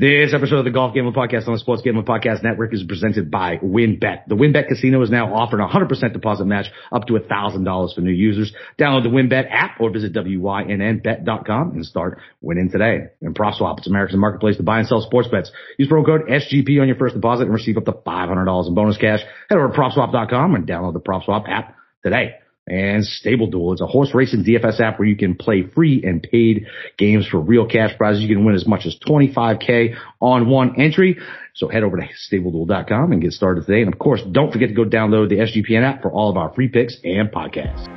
This 0.00 0.32
episode 0.32 0.60
of 0.60 0.64
the 0.64 0.70
Golf 0.70 0.94
Gambling 0.94 1.14
Podcast 1.14 1.46
on 1.46 1.52
the 1.52 1.58
Sports 1.58 1.82
Gambling 1.82 2.06
Podcast 2.06 2.42
Network 2.42 2.72
is 2.72 2.82
presented 2.82 3.30
by 3.30 3.58
WynnBET. 3.58 4.28
The 4.28 4.34
WynnBET 4.34 4.68
Casino 4.68 5.02
is 5.02 5.10
now 5.10 5.34
offering 5.34 5.62
a 5.62 5.68
100% 5.68 6.14
deposit 6.14 6.46
match 6.46 6.68
up 6.90 7.06
to 7.08 7.12
$1,000 7.12 7.94
for 7.94 8.00
new 8.00 8.10
users. 8.10 8.50
Download 8.78 9.02
the 9.02 9.10
WynnBET 9.10 9.50
app 9.50 9.78
or 9.78 9.90
visit 9.90 10.14
WYNNBet.com 10.14 11.72
and 11.72 11.84
start 11.84 12.18
winning 12.40 12.70
today. 12.70 13.08
And 13.20 13.34
PropSwap, 13.34 13.76
it's 13.76 13.88
America's 13.88 14.16
marketplace 14.16 14.56
to 14.56 14.62
buy 14.62 14.78
and 14.78 14.88
sell 14.88 15.02
sports 15.02 15.28
bets. 15.28 15.52
Use 15.76 15.90
promo 15.90 16.06
code 16.06 16.22
SGP 16.30 16.80
on 16.80 16.88
your 16.88 16.96
first 16.96 17.14
deposit 17.14 17.42
and 17.42 17.52
receive 17.52 17.76
up 17.76 17.84
to 17.84 17.92
$500 17.92 18.68
in 18.68 18.74
bonus 18.74 18.96
cash. 18.96 19.20
Head 19.50 19.58
over 19.58 19.68
to 19.68 19.78
PropSwap.com 19.78 20.54
and 20.54 20.66
download 20.66 20.94
the 20.94 21.00
PropSwap 21.00 21.46
app 21.46 21.76
today 22.02 22.36
and 22.70 23.04
Stable 23.04 23.48
Duel. 23.48 23.72
It's 23.72 23.82
a 23.82 23.86
horse 23.86 24.14
racing 24.14 24.44
DFS 24.44 24.80
app 24.80 24.98
where 24.98 25.08
you 25.08 25.16
can 25.16 25.34
play 25.34 25.64
free 25.74 26.02
and 26.04 26.22
paid 26.22 26.66
games 26.96 27.26
for 27.26 27.40
real 27.40 27.66
cash 27.66 27.96
prizes. 27.98 28.22
You 28.22 28.34
can 28.34 28.44
win 28.44 28.54
as 28.54 28.66
much 28.66 28.86
as 28.86 28.96
25k 29.06 29.96
on 30.20 30.48
one 30.48 30.80
entry. 30.80 31.18
So 31.54 31.68
head 31.68 31.82
over 31.82 31.96
to 31.96 32.08
stableduel.com 32.32 33.12
and 33.12 33.20
get 33.20 33.32
started 33.32 33.66
today. 33.66 33.82
And 33.82 33.92
of 33.92 33.98
course, 33.98 34.22
don't 34.30 34.52
forget 34.52 34.68
to 34.68 34.74
go 34.74 34.84
download 34.84 35.28
the 35.28 35.38
SGPN 35.38 35.82
app 35.82 36.02
for 36.02 36.12
all 36.12 36.30
of 36.30 36.36
our 36.36 36.54
free 36.54 36.68
picks 36.68 36.96
and 37.02 37.30
podcasts. 37.30 37.88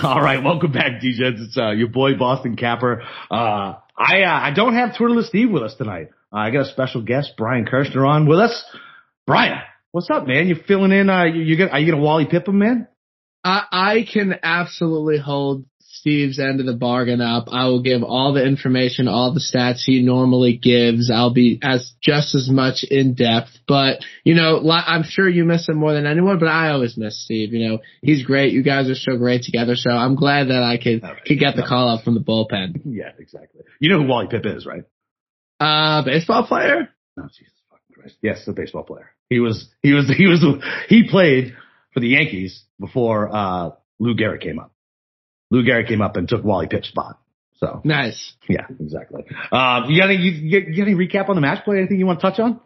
All 0.00 0.22
right, 0.22 0.44
welcome 0.44 0.70
back, 0.70 1.02
DJs. 1.02 1.46
It's 1.48 1.58
uh, 1.58 1.70
your 1.72 1.88
boy 1.88 2.16
Boston 2.16 2.54
Capper. 2.54 3.02
Uh, 3.28 3.74
I 3.98 4.22
uh, 4.22 4.30
I 4.30 4.52
don't 4.54 4.74
have 4.74 4.90
Twitterless 4.90 5.26
Steve 5.26 5.50
with 5.50 5.64
us 5.64 5.74
tonight. 5.74 6.10
Uh, 6.32 6.36
I 6.36 6.50
got 6.50 6.66
a 6.66 6.72
special 6.72 7.02
guest, 7.02 7.32
Brian 7.36 7.64
Kirshner, 7.64 8.06
on 8.06 8.28
with 8.28 8.38
us. 8.38 8.64
Brian, 9.26 9.58
what's 9.92 10.10
up, 10.10 10.26
man? 10.26 10.48
You 10.48 10.56
filling 10.66 10.92
in? 10.92 11.08
Uh, 11.08 11.24
you, 11.24 11.42
you 11.42 11.58
gonna, 11.58 11.70
are 11.70 11.80
you 11.80 11.90
gonna 11.90 12.02
Wally 12.02 12.26
Pipp 12.26 12.48
him, 12.48 12.58
man? 12.58 12.86
I, 13.44 13.62
I 13.70 14.06
can 14.10 14.34
absolutely 14.42 15.18
hold 15.18 15.64
Steve's 15.80 16.38
end 16.38 16.60
of 16.60 16.66
the 16.66 16.74
bargain 16.74 17.22
up. 17.22 17.46
I 17.50 17.66
will 17.66 17.82
give 17.82 18.02
all 18.02 18.34
the 18.34 18.44
information, 18.44 19.08
all 19.08 19.32
the 19.32 19.40
stats 19.40 19.82
he 19.84 20.02
normally 20.02 20.56
gives. 20.56 21.10
I'll 21.10 21.32
be 21.32 21.58
as 21.62 21.92
just 22.02 22.34
as 22.34 22.50
much 22.50 22.84
in 22.84 23.14
depth, 23.14 23.50
but 23.66 24.00
you 24.22 24.34
know, 24.34 24.70
I'm 24.70 25.04
sure 25.04 25.28
you 25.28 25.44
miss 25.44 25.66
him 25.66 25.78
more 25.78 25.94
than 25.94 26.06
anyone, 26.06 26.38
but 26.38 26.48
I 26.48 26.70
always 26.70 26.96
miss 26.98 27.24
Steve. 27.24 27.54
You 27.54 27.68
know, 27.68 27.78
he's 28.02 28.22
great. 28.22 28.52
You 28.52 28.62
guys 28.62 28.90
are 28.90 28.94
so 28.94 29.16
great 29.16 29.44
together. 29.44 29.76
So 29.76 29.90
I'm 29.90 30.14
glad 30.14 30.48
that 30.48 30.62
I 30.62 30.76
could, 30.76 31.02
right. 31.02 31.24
could 31.24 31.38
get 31.38 31.56
the 31.56 31.64
call 31.66 31.88
up 31.88 32.04
from 32.04 32.14
the 32.14 32.20
bullpen. 32.20 32.82
Yeah, 32.84 33.12
exactly. 33.18 33.62
You 33.80 33.90
know 33.90 34.02
who 34.02 34.08
Wally 34.08 34.26
Pipp 34.26 34.44
is, 34.44 34.66
right? 34.66 34.84
Uh, 35.60 36.02
baseball 36.04 36.46
player? 36.46 36.88
Oh, 37.18 37.28
Jesus 37.36 37.52
fucking 37.70 37.94
Christ. 37.94 38.16
Yes, 38.22 38.46
a 38.46 38.52
baseball 38.52 38.84
player. 38.84 39.10
He 39.28 39.40
was, 39.40 39.68
he 39.82 39.92
was, 39.92 40.08
he 40.16 40.26
was, 40.26 40.44
he 40.88 41.08
played 41.08 41.54
for 41.92 42.00
the 42.00 42.08
Yankees 42.08 42.62
before, 42.78 43.34
uh, 43.34 43.70
Lou 43.98 44.14
Gehrig 44.14 44.40
came 44.40 44.58
up. 44.58 44.72
Lou 45.50 45.64
Gehrig 45.64 45.88
came 45.88 46.02
up 46.02 46.16
and 46.16 46.28
took 46.28 46.44
Wally 46.44 46.68
Pipp's 46.68 46.88
spot. 46.88 47.18
So. 47.58 47.80
Nice. 47.84 48.34
Yeah, 48.48 48.66
exactly. 48.78 49.24
Um, 49.50 49.86
you 49.88 50.00
got 50.00 50.10
any, 50.10 50.18
you, 50.18 50.60
you 50.60 50.76
got 50.76 50.88
any 50.88 50.94
recap 50.94 51.28
on 51.28 51.34
the 51.34 51.40
match 51.40 51.64
play? 51.64 51.78
Anything 51.78 51.98
you 51.98 52.06
want 52.06 52.20
to 52.20 52.30
touch 52.30 52.38
on? 52.38 52.60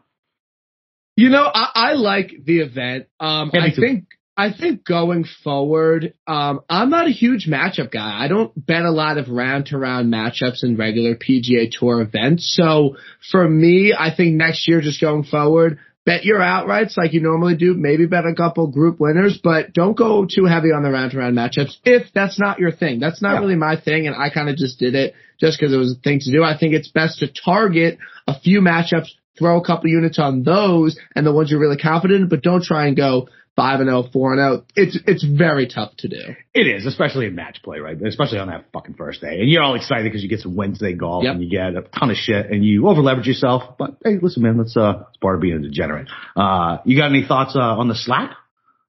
You 1.17 1.31
know, 1.31 1.45
I, 1.45 1.71
I 1.75 1.93
like 1.95 2.33
the 2.45 2.61
event. 2.61 3.07
Um, 3.19 3.51
yeah, 3.55 3.65
I 3.65 3.75
think 3.75 4.07
I 4.37 4.51
think 4.53 4.85
going 4.85 5.25
forward, 5.45 6.15
um, 6.27 6.61
I'm 6.69 6.89
not 6.89 7.07
a 7.07 7.11
huge 7.11 7.47
matchup 7.47 7.91
guy. 7.91 8.25
I 8.25 8.29
don't 8.29 8.53
bet 8.57 8.83
a 8.83 8.91
lot 8.91 9.19
of 9.19 9.29
round 9.29 9.67
to 9.67 9.79
round 9.79 10.13
matchups 10.13 10.65
in 10.65 10.77
regular 10.77 11.15
PGA 11.15 11.71
Tour 11.71 12.01
events. 12.01 12.55
So 12.57 12.97
for 13.31 13.47
me, 13.47 13.95
I 13.99 14.15
think 14.15 14.35
next 14.35 14.67
year, 14.67 14.81
just 14.81 15.03
going 15.03 15.25
forward, 15.25 15.79
bet 16.07 16.25
your 16.25 16.39
outrights 16.39 16.97
like 16.97 17.13
you 17.13 17.21
normally 17.21 17.57
do. 17.57 17.75
Maybe 17.75 18.07
bet 18.07 18.25
a 18.25 18.35
couple 18.35 18.69
group 18.69 18.99
winners, 18.99 19.39
but 19.43 19.75
don't 19.75 19.97
go 19.97 20.25
too 20.25 20.47
heavy 20.47 20.73
on 20.73 20.83
the 20.83 20.91
round 20.91 21.13
to 21.13 21.19
round 21.19 21.37
matchups 21.37 21.77
if 21.85 22.07
that's 22.15 22.41
not 22.41 22.59
your 22.59 22.73
thing. 22.73 23.01
That's 23.01 23.21
not 23.21 23.35
yeah. 23.35 23.41
really 23.41 23.57
my 23.57 23.79
thing, 23.79 24.07
and 24.07 24.17
I 24.17 24.31
kind 24.31 24.49
of 24.49 24.57
just 24.57 24.79
did 24.79 24.95
it 24.95 25.15
just 25.39 25.59
because 25.59 25.75
it 25.75 25.79
was 25.79 25.93
a 25.93 26.01
thing 26.01 26.21
to 26.21 26.33
do. 26.33 26.43
I 26.43 26.57
think 26.57 26.73
it's 26.73 26.89
best 26.89 27.19
to 27.19 27.29
target 27.29 27.99
a 28.27 28.41
few 28.41 28.63
matchups, 28.63 29.09
throw 29.39 29.61
a 29.61 29.65
couple 29.65 29.91
units 29.91 30.19
on 30.19 30.43
those, 30.43 30.99
and 31.15 31.27
the 31.27 31.33
ones 31.33 31.51
you're 31.51 31.61
really 31.61 31.77
confident 31.77 32.23
in, 32.23 32.29
but 32.29 32.43
don't 32.43 32.65
try 32.65 32.87
and 32.87 32.97
go 32.97 33.29
five 33.57 33.81
and 33.81 33.89
0, 33.89 34.05
4 34.13 34.33
and 34.33 34.41
0. 34.41 34.65
It's 34.77 34.99
it's 35.07 35.25
very 35.25 35.67
tough 35.67 35.95
to 35.99 36.09
do. 36.09 36.35
It 36.55 36.67
is, 36.67 36.87
especially 36.87 37.27
in 37.27 37.35
match 37.35 37.61
play, 37.63 37.79
right? 37.79 38.01
Especially 38.01 38.39
on 38.39 38.49
that 38.49 38.67
fucking 38.73 38.95
first 38.95 39.21
day. 39.21 39.41
And 39.41 39.49
you're 39.49 39.63
all 39.63 39.75
excited 39.75 40.05
because 40.05 40.23
you 40.23 40.29
get 40.29 40.41
some 40.41 40.57
Wednesday 40.57 40.95
golf 40.95 41.25
yep. 41.25 41.35
and 41.35 41.43
you 41.43 41.51
get 41.51 41.75
a 41.75 41.83
ton 41.83 42.11
of 42.11 42.17
shit 42.17 42.51
and 42.51 42.65
you 42.65 42.89
over 42.89 43.03
leverage 43.03 43.27
yourself. 43.27 43.77
But 43.79 43.97
hey, 44.05 44.19
listen, 44.21 44.43
man, 44.43 44.59
that's 44.59 44.77
uh, 44.77 45.05
it's 45.09 45.17
part 45.19 45.35
of 45.35 45.41
being 45.41 45.57
a 45.57 45.61
degenerate. 45.61 46.09
Uh, 46.37 46.79
you 46.85 46.97
got 46.97 47.11
any 47.11 47.27
thoughts 47.27 47.55
uh, 47.57 47.61
on 47.61 47.89
the 47.89 47.95
slap? 47.95 48.37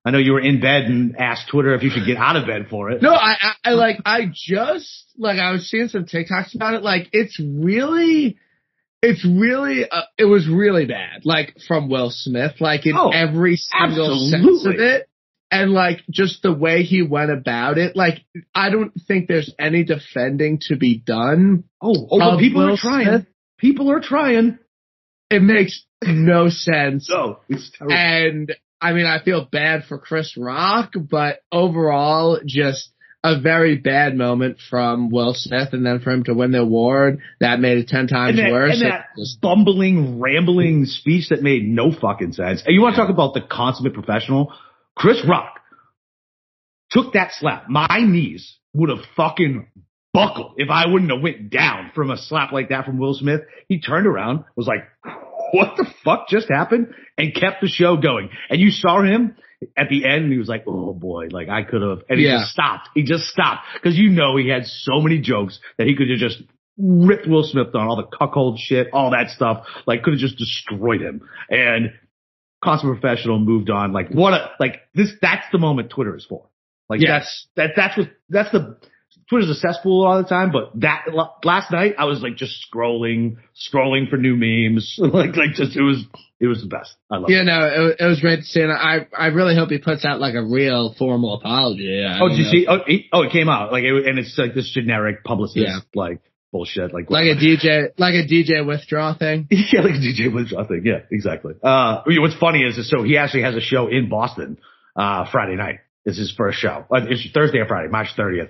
I 0.06 0.12
know 0.12 0.18
you 0.18 0.34
were 0.34 0.41
in 0.41 0.59
bed 0.59 0.84
and 0.84 1.16
asked 1.18 1.50
Twitter 1.50 1.73
if 1.75 1.81
you 1.81 1.90
should 1.90 2.06
get 2.06 2.18
out 2.18 2.35
of 2.35 2.46
bed 2.46 2.68
for 2.69 2.91
it. 2.91 3.02
No, 3.02 3.12
I, 3.13 3.35
I, 3.40 3.53
I 3.66 3.69
like 3.72 4.00
I 4.06 4.25
just 4.34 5.06
like 5.18 5.40
I 5.40 5.52
was 5.52 5.69
seeing 5.69 5.88
some 5.88 6.06
TikToks 6.06 6.56
about 6.56 6.73
it. 6.73 6.84
Like 6.84 7.07
it's 7.13 7.40
really 7.40 8.38
it's 9.03 9.25
really, 9.25 9.88
uh, 9.88 10.03
it 10.18 10.24
was 10.24 10.47
really 10.47 10.86
bad, 10.86 11.25
like 11.25 11.58
from 11.68 11.90
Will 11.90 12.09
Smith, 12.09 12.53
like 12.62 12.86
in 12.86 12.96
oh, 12.97 13.09
every 13.09 13.58
single 13.58 14.14
absolutely. 14.16 14.30
sense 14.30 14.66
of 14.66 14.80
it. 14.80 15.09
And 15.52 15.72
like 15.72 16.00
just 16.09 16.41
the 16.41 16.53
way 16.53 16.81
he 16.81 17.03
went 17.03 17.30
about 17.30 17.78
it, 17.78 17.96
like 17.96 18.24
I 18.56 18.72
don't 18.72 18.94
think 19.08 19.28
there's 19.28 19.53
any 19.59 19.84
defending 19.84 20.59
to 20.69 20.78
be 20.78 20.97
done. 20.97 21.66
Oh, 21.80 22.08
oh, 22.09 22.18
but 22.18 22.40
people 22.40 22.64
Will 22.66 22.74
are 22.74 22.78
trying. 22.78 23.06
Smith. 23.06 23.25
People 23.59 23.91
are 23.91 24.00
trying. 24.00 24.58
It 25.30 25.44
makes 25.44 25.85
no 26.03 26.50
sense. 26.50 27.08
No, 27.09 27.40
it's 27.50 27.72
terrible. 27.78 27.96
And 27.96 28.56
I 28.81 28.94
mean, 28.94 29.06
I 29.06 29.24
feel 29.24 29.46
bad 29.46 29.84
for 29.84 30.00
Chris 30.00 30.35
Rock, 30.38 30.94
but 30.96 31.40
overall, 31.52 32.40
just 32.46 32.93
a 33.23 33.39
very 33.39 33.78
bad 33.78 34.16
moment 34.16 34.57
from 34.69 35.09
Will 35.09 35.34
Smith, 35.34 35.69
and 35.72 35.85
then 35.85 36.01
for 36.01 36.11
him 36.11 36.25
to 36.25 36.34
win 36.34 36.51
the 36.51 36.59
award, 36.59 37.19
that 37.39 37.59
made 37.59 37.78
it 37.78 37.88
ten 37.88 38.07
times 38.07 38.38
and 38.38 38.47
that, 38.47 38.51
worse. 38.51 38.81
And 38.81 38.91
that 38.91 39.06
just, 39.17 39.39
bumbling, 39.39 40.19
rambling 40.19 40.85
speech 40.85 41.29
that 41.29 41.41
made 41.41 41.66
no 41.66 41.91
fucking 41.91 42.34
sense. 42.34 42.63
And 42.66 42.75
you 42.75 42.81
want 42.81 42.95
to 42.95 43.01
talk 43.01 43.09
about 43.09 43.34
the 43.34 43.41
consummate 43.41 43.94
professional? 43.94 44.53
Chris 44.95 45.23
Rock 45.28 45.59
took 46.91 47.13
that 47.13 47.31
slap. 47.31 47.69
My 47.69 48.00
knees 48.01 48.57
would 48.73 48.89
have 48.89 49.06
fucking 49.16 49.67
buckled 50.13 50.55
if 50.57 50.69
I 50.69 50.88
wouldn't 50.88 51.11
have 51.11 51.22
went 51.22 51.50
down 51.50 51.91
from 51.95 52.11
a 52.11 52.17
slap 52.17 52.51
like 52.51 52.69
that 52.69 52.85
from 52.85 53.00
Will 53.00 53.13
Smith. 53.13 53.41
He 53.69 53.79
turned 53.79 54.05
around, 54.05 54.44
was 54.55 54.67
like, 54.67 54.84
what 55.53 55.78
the 55.78 55.88
fuck 56.03 56.28
just 56.28 56.50
happened? 56.50 56.94
And 57.17 57.34
kept 57.34 57.61
the 57.61 57.67
show 57.67 57.95
going. 57.95 58.29
And 58.50 58.59
you 58.59 58.69
saw 58.69 59.01
him 59.01 59.35
at 59.78 59.90
the 59.90 60.06
end, 60.06 60.31
he 60.31 60.38
was 60.38 60.47
like, 60.47 60.63
"Oh 60.68 60.94
boy, 60.94 61.28
like 61.31 61.50
I 61.50 61.63
could 61.63 61.81
have," 61.81 62.00
and 62.09 62.19
he 62.19 62.25
yeah. 62.25 62.40
just 62.40 62.51
stopped. 62.51 62.90
He 62.94 63.03
just 63.03 63.25
stopped 63.25 63.66
because 63.74 63.97
you 63.97 64.09
know 64.09 64.38
he 64.38 64.50
had 64.50 64.66
so 64.66 65.01
many 65.01 65.19
jokes 65.19 65.59
that 65.78 65.88
he 65.88 65.96
could 65.96 66.09
have 66.09 66.19
just 66.19 66.41
ripped 66.78 67.28
Will 67.28 67.44
Smith 67.44 67.73
on 67.75 67.88
all 67.88 67.96
the 67.96 68.18
cuckold 68.18 68.59
shit, 68.59 68.88
all 68.94 69.12
that 69.12 69.29
stuff. 69.29 69.66
Like 69.85 70.03
could 70.03 70.13
have 70.13 70.19
just 70.19 70.38
destroyed 70.38 71.02
him. 71.02 71.28
And 71.50 71.94
consummate 72.63 73.02
professional 73.02 73.40
moved 73.40 73.69
on. 73.69 73.94
Like 73.94 74.09
what 74.09 74.34
a 74.34 74.52
like 74.59 74.81
this. 74.94 75.12
That's 75.22 75.46
the 75.52 75.59
moment 75.59 75.90
Twitter 75.90 76.16
is 76.16 76.25
for. 76.25 76.50
Like 76.90 77.02
yes. 77.02 77.09
that's 77.09 77.47
that 77.56 77.69
that's 77.75 77.97
what 77.97 78.12
that's 78.29 78.52
the 78.52 78.78
Twitter's 79.29 79.50
a 79.50 79.56
cesspool 79.56 80.06
all 80.06 80.22
the 80.22 80.28
time, 80.28 80.51
but 80.51 80.72
that 80.81 81.06
last 81.44 81.72
night 81.72 81.95
I 81.97 82.06
was 82.06 82.22
like 82.22 82.35
just 82.35 82.53
scrolling, 82.67 83.38
scrolling 83.56 84.09
for 84.09 84.17
new 84.17 84.35
memes. 84.35 84.95
like, 84.97 85.35
like 85.35 85.53
just, 85.53 85.75
it 85.75 85.81
was, 85.81 86.03
it 86.39 86.47
was 86.47 86.61
the 86.61 86.67
best. 86.67 86.95
I 87.09 87.17
love 87.17 87.29
yeah, 87.29 87.41
it. 87.41 87.45
no, 87.45 87.66
it, 87.66 87.95
it 88.00 88.06
was 88.06 88.19
great 88.19 88.38
to 88.38 88.44
see. 88.44 88.61
And 88.61 88.72
I, 88.72 89.07
I 89.17 89.28
really 89.28 89.56
hope 89.56 89.69
he 89.69 89.78
puts 89.78 90.03
out 90.06 90.19
like 90.19 90.35
a 90.35 90.44
real 90.44 90.94
formal 90.97 91.35
apology. 91.35 92.03
I 92.03 92.19
oh, 92.22 92.29
did 92.29 92.38
you 92.38 92.44
know. 92.44 92.51
see? 92.51 92.67
Oh, 92.67 92.78
he, 92.85 93.09
oh, 93.13 93.22
it 93.22 93.31
came 93.31 93.50
out. 93.50 93.72
Like, 93.72 93.84
it, 93.84 94.07
and 94.07 94.19
it's 94.19 94.38
like 94.38 94.53
this 94.53 94.69
generic 94.73 95.23
publicist, 95.23 95.66
yeah. 95.66 95.79
like, 95.95 96.19
bullshit. 96.51 96.94
Like, 96.94 97.09
like 97.09 97.25
a 97.25 97.35
DJ, 97.35 97.90
like 97.97 98.13
a 98.13 98.28
DJ 98.28 98.66
withdraw 98.66 99.17
thing. 99.17 99.47
yeah, 99.51 99.81
like 99.81 99.95
a 99.95 100.03
DJ 100.03 100.34
withdraw 100.34 100.67
thing. 100.67 100.84
Yeah, 100.85 101.00
exactly. 101.11 101.53
Uh, 101.63 102.03
what's 102.05 102.35
funny 102.35 102.63
is, 102.63 102.78
is 102.78 102.90
so 102.90 103.03
he 103.03 103.17
actually 103.17 103.44
has 103.44 103.55
a 103.55 103.61
show 103.61 103.88
in 103.88 104.09
Boston, 104.09 104.57
uh, 104.95 105.25
Friday 105.31 105.55
night 105.55 105.79
is 106.06 106.18
his 106.18 106.34
first 106.36 106.59
show. 106.59 106.86
Uh, 106.91 107.02
it's 107.08 107.28
Thursday 107.34 107.59
or 107.59 107.66
Friday, 107.66 107.90
March 107.90 108.09
30th. 108.18 108.50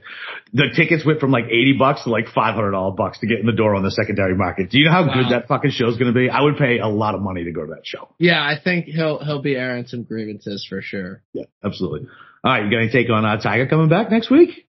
The 0.53 0.70
tickets 0.76 1.05
went 1.05 1.20
from 1.20 1.32
like 1.32 1.46
80 1.46 1.76
bucks 1.78 2.03
to 2.03 2.09
like 2.09 2.28
$500 2.28 2.96
bucks 2.96 3.20
to 3.20 3.28
get 3.28 3.40
in 3.40 3.46
the 3.46 3.53
door 3.53 3.76
on 3.76 3.84
the 3.84 3.91
secondary 3.91 4.35
market. 4.35 4.70
Do 4.70 4.79
you 4.79 4.85
know 4.85 4.91
how 4.91 5.08
wow. 5.08 5.14
good 5.14 5.32
that 5.32 5.47
fucking 5.47 5.72
show 5.72 5.88
is 5.88 5.97
going 5.97 6.14
to 6.14 6.17
be? 6.17 6.29
I 6.29 6.41
would 6.41 6.58
pay 6.58 6.79
a 6.79 6.88
lot 6.88 7.16
of 7.16 7.22
money 7.22 7.44
to 7.44 7.52
go 7.52 7.61
to 7.61 7.73
that 7.76 7.85
show. 7.85 8.09
Yeah, 8.17 8.41
I 8.41 8.55
think 8.61 8.85
he'll 8.85 9.23
he'll 9.23 9.41
be 9.41 9.55
airing 9.55 9.85
some 9.88 10.03
grievances 10.03 10.66
for 10.67 10.82
sure. 10.82 11.22
Yeah, 11.34 11.46
absolutely. 11.64 12.08
All 12.44 12.52
right, 12.52 12.66
you 12.66 12.72
got 12.72 12.78
any 12.78 12.91
take 12.91 13.09
on 13.09 13.23
uh, 13.23 13.40
Tiger 13.40 13.67
coming 13.67 13.90
back 13.90 14.09
next 14.09 14.29
week? 14.29 14.67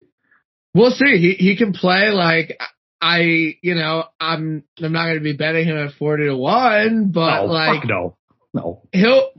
We'll 0.74 0.90
see. 0.90 1.18
He 1.18 1.34
he 1.34 1.56
can 1.56 1.72
play 1.72 2.10
like 2.10 2.58
I, 3.00 3.56
you 3.62 3.74
know, 3.74 4.04
I'm 4.20 4.64
I'm 4.82 4.92
not 4.92 5.06
going 5.06 5.18
to 5.18 5.24
be 5.24 5.32
betting 5.32 5.66
him 5.66 5.76
at 5.76 5.94
40 5.94 6.26
to 6.26 6.36
1, 6.36 7.10
but 7.12 7.46
no, 7.46 7.52
like 7.52 7.84
no. 7.86 8.16
No. 8.52 8.82
He'll 8.92 9.30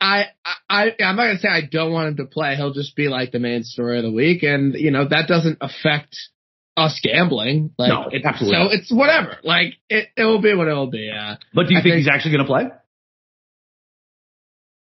I, 0.00 0.24
I, 0.68 0.94
I'm 1.00 1.16
not 1.16 1.26
gonna 1.26 1.38
say 1.38 1.48
I 1.48 1.62
don't 1.70 1.92
want 1.92 2.08
him 2.08 2.16
to 2.18 2.24
play. 2.24 2.56
He'll 2.56 2.72
just 2.72 2.96
be 2.96 3.08
like 3.08 3.32
the 3.32 3.38
main 3.38 3.64
story 3.64 3.98
of 3.98 4.04
the 4.04 4.10
week, 4.10 4.42
and 4.42 4.74
you 4.74 4.90
know 4.90 5.06
that 5.06 5.28
doesn't 5.28 5.58
affect 5.60 6.16
us 6.76 7.00
gambling. 7.02 7.72
Like, 7.78 7.90
no, 7.90 8.08
it, 8.10 8.22
absolutely. 8.24 8.56
So 8.56 8.74
it's 8.74 8.92
whatever. 8.92 9.36
Like 9.44 9.74
it, 9.88 10.08
it 10.16 10.24
will 10.24 10.40
be 10.40 10.54
what 10.54 10.68
it 10.68 10.72
will 10.72 10.90
be. 10.90 11.10
Yeah. 11.12 11.36
but 11.52 11.66
do 11.66 11.74
you 11.74 11.80
think, 11.82 11.92
think, 11.92 11.96
he's 11.96 12.08
actually 12.08 12.32
gonna 12.32 12.46
play? 12.46 12.64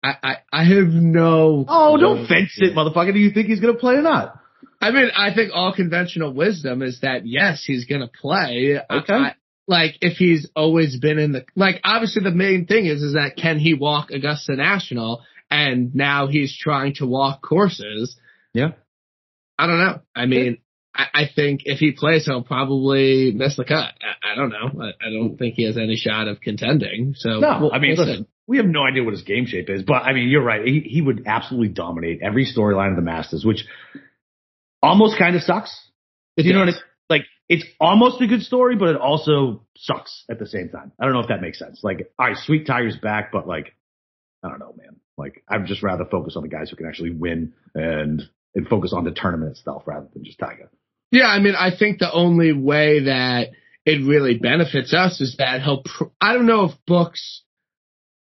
I, 0.02 0.14
I, 0.22 0.36
I 0.52 0.64
have 0.64 0.88
no. 0.88 1.64
Oh, 1.68 1.96
don't 1.96 2.26
fence 2.26 2.54
it, 2.56 2.74
motherfucker. 2.74 3.12
Do 3.12 3.18
you 3.20 3.30
think 3.30 3.46
he's 3.46 3.60
gonna 3.60 3.74
play 3.74 3.94
or 3.94 4.02
not? 4.02 4.40
I 4.80 4.90
mean, 4.90 5.08
I 5.16 5.34
think 5.34 5.52
all 5.54 5.72
conventional 5.74 6.32
wisdom 6.32 6.82
is 6.82 7.00
that 7.00 7.26
yes, 7.26 7.64
he's 7.66 7.86
going 7.86 8.02
to 8.02 8.08
play. 8.08 8.78
Okay. 8.90 9.12
I, 9.12 9.34
like 9.66 9.96
if 10.00 10.16
he's 10.16 10.48
always 10.54 10.98
been 10.98 11.18
in 11.18 11.32
the 11.32 11.44
like 11.54 11.80
obviously 11.84 12.22
the 12.22 12.30
main 12.30 12.66
thing 12.66 12.86
is 12.86 13.02
is 13.02 13.14
that 13.14 13.36
can 13.36 13.58
he 13.58 13.74
walk 13.74 14.10
Augusta 14.10 14.54
National 14.54 15.22
and 15.50 15.94
now 15.94 16.26
he's 16.26 16.56
trying 16.56 16.94
to 16.94 17.06
walk 17.06 17.42
courses. 17.42 18.16
Yeah. 18.52 18.72
I 19.58 19.66
don't 19.66 19.78
know. 19.78 20.00
I 20.14 20.26
mean, 20.26 20.58
I, 20.94 21.06
I 21.14 21.22
think 21.34 21.62
if 21.64 21.78
he 21.78 21.92
plays, 21.92 22.26
he'll 22.26 22.42
probably 22.42 23.32
miss 23.32 23.56
the 23.56 23.64
cut. 23.64 23.94
I, 24.02 24.32
I 24.32 24.34
don't 24.34 24.50
know. 24.50 24.82
I, 24.82 25.06
I, 25.06 25.10
don't 25.10 25.36
think 25.38 25.54
he 25.54 25.64
has 25.64 25.76
any 25.76 25.96
shot 25.96 26.28
of 26.28 26.40
contending. 26.40 27.14
So 27.16 27.40
no, 27.40 27.58
we'll, 27.60 27.72
I 27.72 27.78
mean, 27.78 27.94
we'll 27.96 28.06
listen, 28.06 28.26
we 28.46 28.58
have 28.58 28.66
no 28.66 28.82
idea 28.84 29.02
what 29.02 29.12
his 29.12 29.22
game 29.22 29.46
shape 29.46 29.70
is, 29.70 29.82
but 29.82 30.02
I 30.02 30.12
mean, 30.12 30.28
you're 30.28 30.42
right. 30.42 30.64
He, 30.64 30.80
he 30.80 31.00
would 31.00 31.24
absolutely 31.26 31.68
dominate 31.68 32.20
every 32.22 32.46
storyline 32.46 32.90
of 32.90 32.96
the 32.96 33.02
Masters, 33.02 33.44
which 33.44 33.64
almost 34.82 35.18
kind 35.18 35.36
of 35.36 35.42
sucks. 35.42 35.74
If 36.36 36.44
you 36.44 36.52
know 36.52 36.60
what 36.60 36.68
I 36.68 36.72
mean? 36.72 36.80
It's 37.48 37.64
almost 37.80 38.20
a 38.20 38.26
good 38.26 38.42
story, 38.42 38.74
but 38.76 38.88
it 38.88 38.96
also 38.96 39.62
sucks 39.76 40.24
at 40.28 40.38
the 40.38 40.46
same 40.46 40.68
time. 40.68 40.92
I 40.98 41.04
don't 41.04 41.14
know 41.14 41.20
if 41.20 41.28
that 41.28 41.40
makes 41.40 41.58
sense. 41.58 41.80
Like, 41.84 42.12
all 42.18 42.26
right, 42.28 42.36
Sweet 42.36 42.66
Tiger's 42.66 42.96
back, 42.96 43.30
but 43.32 43.46
like, 43.46 43.74
I 44.42 44.48
don't 44.48 44.58
know, 44.58 44.74
man. 44.76 44.96
Like, 45.16 45.44
I'd 45.48 45.66
just 45.66 45.82
rather 45.82 46.04
focus 46.04 46.34
on 46.36 46.42
the 46.42 46.48
guys 46.48 46.70
who 46.70 46.76
can 46.76 46.86
actually 46.86 47.12
win 47.12 47.54
and 47.74 48.22
and 48.54 48.66
focus 48.66 48.92
on 48.92 49.04
the 49.04 49.12
tournament 49.12 49.52
itself 49.52 49.82
rather 49.86 50.08
than 50.12 50.24
just 50.24 50.38
Tiger. 50.38 50.70
Yeah, 51.12 51.26
I 51.26 51.38
mean, 51.38 51.54
I 51.54 51.70
think 51.76 51.98
the 51.98 52.12
only 52.12 52.52
way 52.52 53.04
that 53.04 53.50
it 53.84 54.04
really 54.06 54.38
benefits 54.38 54.92
us 54.92 55.20
is 55.20 55.36
that 55.38 55.62
he'll. 55.62 55.82
Pr- 55.84 56.04
I 56.20 56.34
don't 56.34 56.46
know 56.46 56.64
if 56.64 56.72
books. 56.86 57.42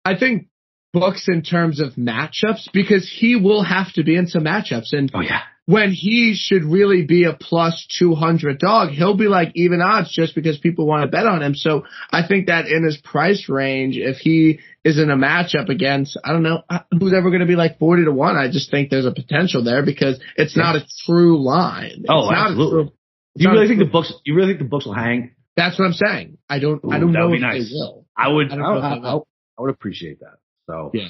I 0.04 0.18
think 0.18 0.48
books 0.92 1.26
in 1.28 1.42
terms 1.42 1.80
of 1.80 1.94
matchups 1.94 2.68
because 2.72 3.10
he 3.10 3.36
will 3.36 3.62
have 3.62 3.92
to 3.94 4.04
be 4.04 4.16
in 4.16 4.26
some 4.26 4.44
matchups 4.44 4.92
and. 4.92 5.10
Oh 5.14 5.20
yeah 5.20 5.42
when 5.68 5.90
he 5.90 6.34
should 6.34 6.64
really 6.64 7.04
be 7.04 7.24
a 7.24 7.34
plus 7.34 7.86
200 7.98 8.58
dog. 8.58 8.88
He'll 8.88 9.18
be 9.18 9.28
like 9.28 9.52
even 9.54 9.82
odds 9.82 10.10
just 10.10 10.34
because 10.34 10.56
people 10.56 10.86
want 10.86 11.02
to 11.02 11.08
bet 11.08 11.26
on 11.26 11.42
him. 11.42 11.54
So 11.54 11.84
I 12.10 12.26
think 12.26 12.46
that 12.46 12.64
in 12.68 12.84
his 12.84 12.96
price 12.96 13.50
range, 13.50 13.98
if 13.98 14.16
he 14.16 14.60
is 14.82 14.98
in 14.98 15.10
a 15.10 15.14
matchup 15.14 15.68
against, 15.68 16.18
I 16.24 16.32
don't 16.32 16.42
know, 16.42 16.62
uh, 16.70 16.78
who's 16.98 17.12
ever 17.12 17.28
going 17.28 17.40
to 17.40 17.46
be 17.46 17.54
like 17.54 17.78
40 17.78 18.06
to 18.06 18.12
1, 18.12 18.36
I 18.36 18.50
just 18.50 18.70
think 18.70 18.88
there's 18.88 19.04
a 19.04 19.12
potential 19.12 19.62
there 19.62 19.84
because 19.84 20.18
it's 20.36 20.56
not 20.56 20.76
a 20.76 20.86
true 21.04 21.44
line. 21.44 21.96
It's 21.98 22.06
oh, 22.08 22.32
absolutely. 22.32 22.84
True, 22.84 22.92
you 23.34 23.50
really 23.50 23.68
think 23.68 23.80
the 23.80 23.84
books, 23.84 24.10
you 24.24 24.34
really 24.36 24.54
think 24.54 24.60
the 24.60 24.64
books 24.70 24.86
will 24.86 24.94
hang? 24.94 25.34
That's 25.54 25.78
what 25.78 25.84
I'm 25.84 25.92
saying. 25.92 26.38
I 26.48 26.60
don't, 26.60 26.82
Ooh, 26.82 26.90
I 26.90 26.98
don't 26.98 27.12
know 27.12 27.30
if 27.34 27.42
nice. 27.42 27.68
they 27.68 27.74
will. 27.74 28.06
I 28.16 28.28
would, 28.28 28.50
I, 28.50 28.56
I, 28.56 28.94
I, 28.94 29.16
I 29.16 29.20
would 29.58 29.70
appreciate 29.70 30.20
that. 30.20 30.38
So 30.66 30.92
yeah. 30.94 31.08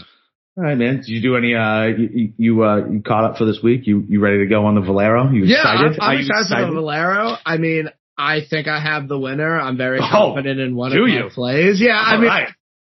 All 0.58 0.64
right, 0.64 0.76
man. 0.76 0.96
Did 0.96 1.08
you 1.08 1.22
do 1.22 1.36
any? 1.36 1.54
Uh, 1.54 1.84
you 1.84 2.32
you, 2.36 2.64
uh, 2.64 2.78
you 2.90 3.00
caught 3.00 3.22
up 3.22 3.36
for 3.36 3.44
this 3.44 3.60
week? 3.62 3.86
You 3.86 4.04
you 4.08 4.18
ready 4.18 4.38
to 4.38 4.46
go 4.46 4.66
on 4.66 4.74
the 4.74 4.80
Valero? 4.80 5.30
You 5.30 5.44
yeah, 5.44 5.58
excited? 5.58 6.00
I'm, 6.00 6.10
I'm 6.10 6.18
excited, 6.18 6.42
excited, 6.42 6.66
for 6.66 6.74
the 6.74 6.80
Valero. 6.80 7.36
I 7.46 7.58
mean, 7.58 7.90
I 8.16 8.40
think 8.50 8.66
I 8.66 8.80
have 8.80 9.06
the 9.06 9.16
winner. 9.16 9.56
I'm 9.56 9.76
very 9.76 10.00
oh, 10.00 10.08
confident 10.10 10.58
in 10.58 10.74
one 10.74 10.90
of 10.92 10.98
my 10.98 11.06
you? 11.06 11.30
plays. 11.32 11.80
Yeah, 11.80 11.92
I 11.94 12.16
mean. 12.16 12.26
Right. 12.26 12.48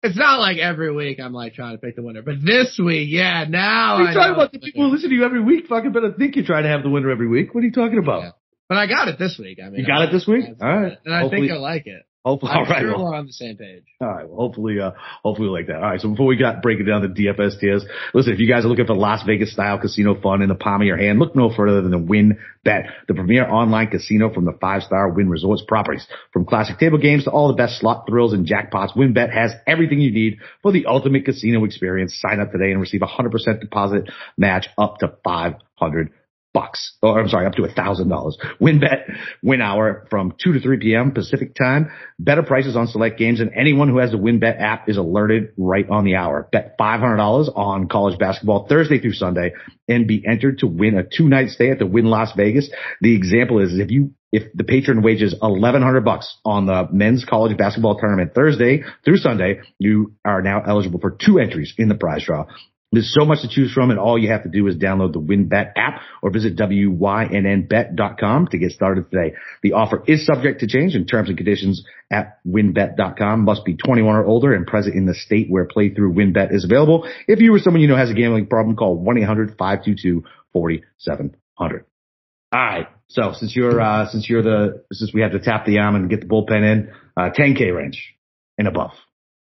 It's 0.01 0.17
not 0.17 0.39
like 0.39 0.57
every 0.57 0.91
week 0.91 1.19
I'm 1.19 1.33
like 1.33 1.53
trying 1.53 1.75
to 1.75 1.77
pick 1.77 1.95
the 1.95 2.01
winner, 2.01 2.23
but 2.23 2.43
this 2.43 2.79
week, 2.83 3.09
yeah, 3.11 3.45
now 3.47 3.99
What 3.99 4.01
are 4.01 4.09
you 4.09 4.13
talking 4.15 4.33
about? 4.33 4.51
The 4.51 4.57
people 4.57 4.85
who 4.85 4.91
listen 4.91 5.11
to 5.11 5.15
you 5.15 5.23
every 5.23 5.43
week 5.43 5.67
fucking 5.67 5.91
better 5.91 6.11
think 6.11 6.35
you're 6.35 6.45
trying 6.45 6.63
to 6.63 6.69
have 6.69 6.81
the 6.81 6.89
winner 6.89 7.11
every 7.11 7.27
week. 7.27 7.53
What 7.53 7.61
are 7.61 7.67
you 7.67 7.71
talking 7.71 7.99
about? 7.99 8.23
Yeah. 8.23 8.31
But 8.67 8.79
I 8.79 8.87
got 8.87 9.09
it 9.09 9.19
this 9.19 9.37
week. 9.37 9.59
I 9.63 9.69
mean, 9.69 9.81
you 9.81 9.85
got 9.85 10.01
I, 10.01 10.05
it 10.05 10.11
this 10.11 10.25
week. 10.25 10.45
All 10.59 10.67
right, 10.67 10.97
and 11.05 11.13
I 11.13 11.19
Hopefully. 11.19 11.41
think 11.41 11.51
you'll 11.51 11.61
like 11.61 11.85
it. 11.85 12.01
Hopefully, 12.23 12.51
all 12.53 12.65
right. 12.65 12.81
Sure 12.81 12.91
well, 12.91 13.05
we're 13.05 13.15
on 13.15 13.25
the 13.25 13.33
same 13.33 13.57
page. 13.57 13.83
All 13.99 14.07
right. 14.07 14.29
Well, 14.29 14.37
hopefully, 14.37 14.79
uh, 14.79 14.91
hopefully 15.23 15.49
we 15.49 15.53
like 15.53 15.67
that. 15.67 15.77
All 15.77 15.89
right. 15.89 15.99
So 15.99 16.09
before 16.09 16.27
we 16.27 16.37
got 16.37 16.61
break 16.61 16.79
it 16.79 16.83
down 16.83 17.01
the 17.01 17.07
DFS 17.07 17.59
tiers, 17.59 17.83
listen, 18.13 18.33
if 18.33 18.39
you 18.39 18.47
guys 18.47 18.63
are 18.63 18.67
looking 18.67 18.85
for 18.85 18.93
Las 18.93 19.23
Vegas 19.25 19.51
style 19.51 19.79
casino 19.79 20.13
fun 20.21 20.43
in 20.43 20.49
the 20.49 20.55
palm 20.55 20.81
of 20.81 20.87
your 20.87 20.97
hand, 20.97 21.17
look 21.17 21.35
no 21.35 21.51
further 21.51 21.81
than 21.81 21.89
the 21.89 21.97
Win 21.97 22.37
Bet, 22.63 22.85
the 23.07 23.15
premier 23.15 23.49
online 23.49 23.87
casino 23.87 24.31
from 24.31 24.45
the 24.45 24.55
five 24.61 24.83
star 24.83 25.09
Wynn 25.09 25.29
Resorts 25.29 25.63
properties. 25.67 26.05
From 26.31 26.45
classic 26.45 26.77
table 26.77 26.99
games 26.99 27.23
to 27.23 27.31
all 27.31 27.47
the 27.47 27.55
best 27.55 27.79
slot 27.79 28.05
thrills 28.07 28.33
and 28.33 28.45
jackpots, 28.45 28.95
WynnBET 28.95 29.33
has 29.33 29.53
everything 29.65 29.99
you 29.99 30.11
need 30.11 30.37
for 30.61 30.71
the 30.71 30.85
ultimate 30.85 31.25
casino 31.25 31.65
experience. 31.65 32.19
Sign 32.21 32.39
up 32.39 32.51
today 32.51 32.71
and 32.71 32.79
receive 32.79 33.01
a 33.01 33.07
100% 33.07 33.31
deposit 33.61 34.11
match 34.37 34.67
up 34.77 34.99
to 34.99 35.11
500 35.23 36.11
bucks, 36.53 36.97
or 37.01 37.19
I'm 37.19 37.29
sorry, 37.29 37.45
up 37.45 37.53
to 37.53 37.63
a 37.63 37.71
thousand 37.71 38.09
dollars. 38.09 38.37
WynnBET, 38.61 39.15
win 39.41 39.61
hour 39.61 40.07
from 40.09 40.33
2 40.43 40.53
to 40.53 40.59
3 40.59 40.77
p.m. 40.79 41.11
Pacific 41.11 41.55
time. 41.55 41.91
Better 42.19 42.43
prices 42.43 42.75
on 42.75 42.87
select 42.87 43.17
games 43.17 43.39
and 43.39 43.51
anyone 43.55 43.89
who 43.89 43.99
has 43.99 44.11
the 44.11 44.17
WynnBET 44.17 44.59
app 44.59 44.89
is 44.89 44.97
alerted 44.97 45.53
right 45.57 45.89
on 45.89 46.03
the 46.03 46.15
hour. 46.15 46.47
Bet 46.51 46.77
$500 46.79 47.51
on 47.55 47.87
college 47.87 48.19
basketball 48.19 48.67
Thursday 48.67 48.99
through 48.99 49.13
Sunday 49.13 49.53
and 49.87 50.07
be 50.07 50.23
entered 50.27 50.59
to 50.59 50.67
win 50.67 50.97
a 50.97 51.03
two 51.03 51.27
night 51.27 51.49
stay 51.49 51.71
at 51.71 51.79
the 51.79 51.85
Wynn 51.85 52.05
Las 52.05 52.31
Vegas. 52.35 52.69
The 53.01 53.15
example 53.15 53.59
is 53.59 53.77
if 53.79 53.91
you 53.91 54.13
if 54.31 54.43
the 54.53 54.63
patron 54.63 55.01
wages 55.01 55.35
1100 55.37 56.05
bucks 56.05 56.37
on 56.45 56.65
the 56.65 56.87
men's 56.91 57.25
college 57.25 57.57
basketball 57.57 57.99
tournament 57.99 58.33
Thursday 58.33 58.83
through 59.03 59.17
Sunday, 59.17 59.59
you 59.77 60.13
are 60.23 60.41
now 60.41 60.61
eligible 60.65 61.01
for 61.01 61.11
two 61.11 61.37
entries 61.37 61.73
in 61.77 61.89
the 61.89 61.95
prize 61.95 62.23
draw. 62.25 62.45
There's 62.91 63.13
so 63.17 63.25
much 63.25 63.41
to 63.43 63.47
choose 63.47 63.71
from 63.71 63.89
and 63.89 63.97
all 63.97 64.17
you 64.17 64.31
have 64.31 64.43
to 64.43 64.49
do 64.49 64.67
is 64.67 64.75
download 64.75 65.13
the 65.13 65.21
WynnBET 65.21 65.71
app 65.77 66.01
or 66.21 66.29
visit 66.29 66.57
WYNNBet.com 66.57 68.47
to 68.47 68.57
get 68.57 68.73
started 68.73 69.09
today. 69.09 69.35
The 69.63 69.71
offer 69.73 70.03
is 70.07 70.25
subject 70.25 70.59
to 70.59 70.67
change 70.67 70.93
in 70.93 71.05
terms 71.05 71.29
and 71.29 71.37
conditions 71.37 71.85
at 72.11 72.39
WynnBET.com. 72.45 73.45
Must 73.45 73.63
be 73.63 73.77
21 73.77 74.13
or 74.13 74.25
older 74.25 74.53
and 74.53 74.67
present 74.67 74.95
in 74.95 75.05
the 75.05 75.13
state 75.13 75.49
where 75.49 75.65
playthrough 75.65 76.13
WynnBET 76.13 76.53
is 76.53 76.65
available. 76.65 77.09
If 77.29 77.39
you 77.39 77.55
or 77.55 77.59
someone 77.59 77.81
you 77.81 77.87
know 77.87 77.95
has 77.95 78.09
a 78.09 78.13
gambling 78.13 78.47
problem, 78.47 78.75
call 78.75 79.01
1-800-522-4700. 79.01 80.23
All 81.57 82.59
right. 82.59 82.87
So 83.07 83.31
since 83.33 83.55
you're, 83.55 83.79
uh, 83.79 84.09
since 84.09 84.29
you're 84.29 84.43
the, 84.43 84.83
since 84.91 85.13
we 85.13 85.21
have 85.21 85.31
to 85.31 85.39
tap 85.39 85.65
the 85.65 85.79
arm 85.79 85.95
and 85.95 86.09
get 86.09 86.19
the 86.19 86.25
bullpen 86.27 86.61
in, 86.69 86.91
uh, 87.15 87.29
10K 87.29 87.73
range 87.73 88.15
and 88.57 88.67
above. 88.67 88.91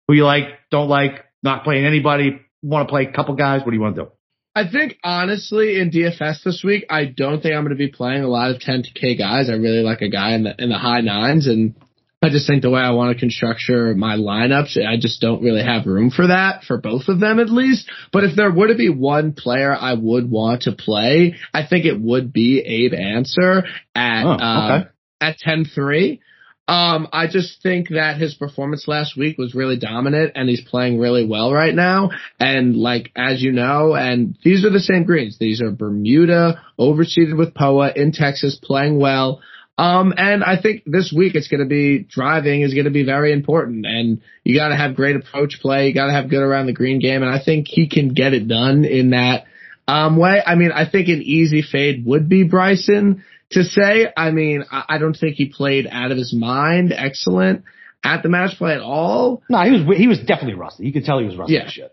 Who 0.08 0.16
you 0.16 0.26
like, 0.26 0.46
don't 0.72 0.90
like, 0.90 1.24
not 1.44 1.64
playing 1.64 1.86
anybody, 1.86 2.42
want 2.62 2.88
to 2.88 2.92
play 2.92 3.06
a 3.06 3.12
couple 3.12 3.36
guys? 3.36 3.62
What 3.62 3.72
do 3.72 3.76
you 3.76 3.82
want 3.82 3.96
to 3.96 4.04
do? 4.04 4.12
I 4.56 4.68
think 4.68 4.98
honestly 5.04 5.80
in 5.80 5.92
DFS 5.92 6.44
this 6.44 6.64
week, 6.64 6.86
I 6.90 7.06
don't 7.06 7.42
think 7.42 7.54
I'm 7.54 7.64
going 7.64 7.76
to 7.76 7.76
be 7.76 7.90
playing 7.90 8.24
a 8.24 8.28
lot 8.28 8.50
of 8.50 8.60
10k 8.60 9.18
guys. 9.18 9.50
I 9.50 9.54
really 9.54 9.84
like 9.84 10.02
a 10.02 10.10
guy 10.10 10.34
in 10.34 10.44
the 10.44 10.56
in 10.58 10.70
the 10.70 10.78
high 10.80 11.02
nines, 11.02 11.46
and 11.46 11.76
I 12.24 12.30
just 12.30 12.48
think 12.48 12.64
the 12.64 12.72
way 12.72 12.82
I 12.82 12.90
want 12.92 13.16
to 13.16 13.20
construct 13.20 13.62
my 13.70 14.16
lineups, 14.16 14.84
I 14.84 14.98
just 14.98 15.22
don't 15.22 15.44
really 15.44 15.64
have 15.64 15.86
room 15.86 16.10
for 16.10 16.28
that 16.28 16.64
for 16.64 16.78
both 16.78 17.08
of 17.08 17.20
them 17.20 17.40
at 17.40 17.52
least. 17.52 17.88
But 18.12 18.24
if 18.24 18.36
there 18.36 18.52
were 18.52 18.70
to 18.70 18.76
be 18.76 18.90
one 18.90 19.34
player 19.34 19.76
I 19.76 19.94
would 19.94 20.30
want 20.30 20.64
to 20.64 20.72
play, 20.72 21.36
I 21.54 21.68
think 21.68 21.86
it 21.86 22.02
would 22.02 22.34
be 22.34 22.60
Abe 22.60 22.96
Ancer 22.96 23.66
at 23.94 24.26
oh, 24.26 24.34
okay. 24.34 24.44
uh, 24.44 24.84
at 25.22 25.38
10-3. 25.46 26.20
Um, 26.68 27.08
I 27.14 27.28
just 27.28 27.64
think 27.64 27.90
that 27.90 28.18
his 28.18 28.34
performance 28.34 28.88
last 28.88 29.16
week 29.16 29.38
was 29.38 29.56
really 29.56 29.78
dominant 29.78 30.34
and 30.36 30.50
he's 30.50 30.62
playing 30.62 31.00
really 31.00 31.26
well 31.26 31.54
right 31.54 31.74
now. 31.74 32.10
And 32.40 32.76
like, 32.76 33.12
as 33.16 33.42
you 33.42 33.54
know, 33.54 33.96
and 33.96 34.38
these 34.44 34.66
are 34.66 34.70
the 34.70 34.82
same 34.82 35.06
greens. 35.06 35.38
These 35.40 35.62
are 35.62 35.72
Bermuda, 35.72 36.62
overseeded 36.78 37.38
with 37.38 37.54
POA 37.54 37.94
in 37.96 38.12
Texas, 38.12 38.60
playing 38.62 39.00
well. 39.00 39.42
Um, 39.78 40.14
and 40.18 40.44
I 40.44 40.60
think 40.62 40.84
this 40.86 41.14
week 41.16 41.36
it's 41.36 41.48
going 41.48 41.62
to 41.62 41.68
be 41.68 42.00
driving 42.00 42.62
is 42.62 42.74
going 42.74 42.86
to 42.86 42.92
be 42.92 43.06
very 43.06 43.32
important 43.32 43.86
and 43.86 44.22
you 44.44 44.58
got 44.58 44.70
to 44.70 44.76
have 44.76 44.96
great 44.96 45.16
approach 45.16 45.60
play. 45.62 45.88
You 45.88 45.94
got 45.94 46.08
to 46.08 46.14
have 46.14 46.30
good 46.30 46.42
around 46.42 46.66
the 46.66 46.74
green 46.74 47.00
game. 47.00 47.22
And 47.22 47.32
I 47.32 47.42
think 47.42 47.68
he 47.70 47.88
can 47.88 48.10
get 48.10 48.34
it 48.34 48.48
done 48.48 48.84
in 48.84 49.12
that, 49.12 49.46
um, 49.88 50.18
way. 50.18 50.42
I 50.46 50.56
mean, 50.56 50.72
I 50.74 50.90
think 50.90 51.08
an 51.08 51.22
easy 51.22 51.62
fade 51.62 52.06
would 52.06 52.28
be 52.28 52.44
Bryson 52.44 53.24
to 53.52 53.64
say. 53.64 54.12
I 54.16 54.32
mean, 54.32 54.66
I 54.72 54.98
don't 54.98 55.16
think 55.16 55.36
he 55.36 55.50
played 55.50 55.88
out 55.90 56.12
of 56.12 56.18
his 56.18 56.34
mind. 56.34 56.94
Excellent 56.96 57.64
at 58.04 58.24
the 58.24 58.30
match 58.30 58.58
play 58.58 58.74
at 58.74 58.82
all. 58.82 59.44
No, 59.50 59.64
he 59.64 59.72
was 59.72 59.98
he 59.98 60.08
was 60.08 60.20
definitely 60.20 60.56
rusty. 60.56 60.86
You 60.86 60.94
could 60.94 61.04
tell 61.04 61.20
he 61.20 61.26
was 61.26 61.36
rusty 61.36 61.54
yeah. 61.56 61.70
shit. 61.70 61.92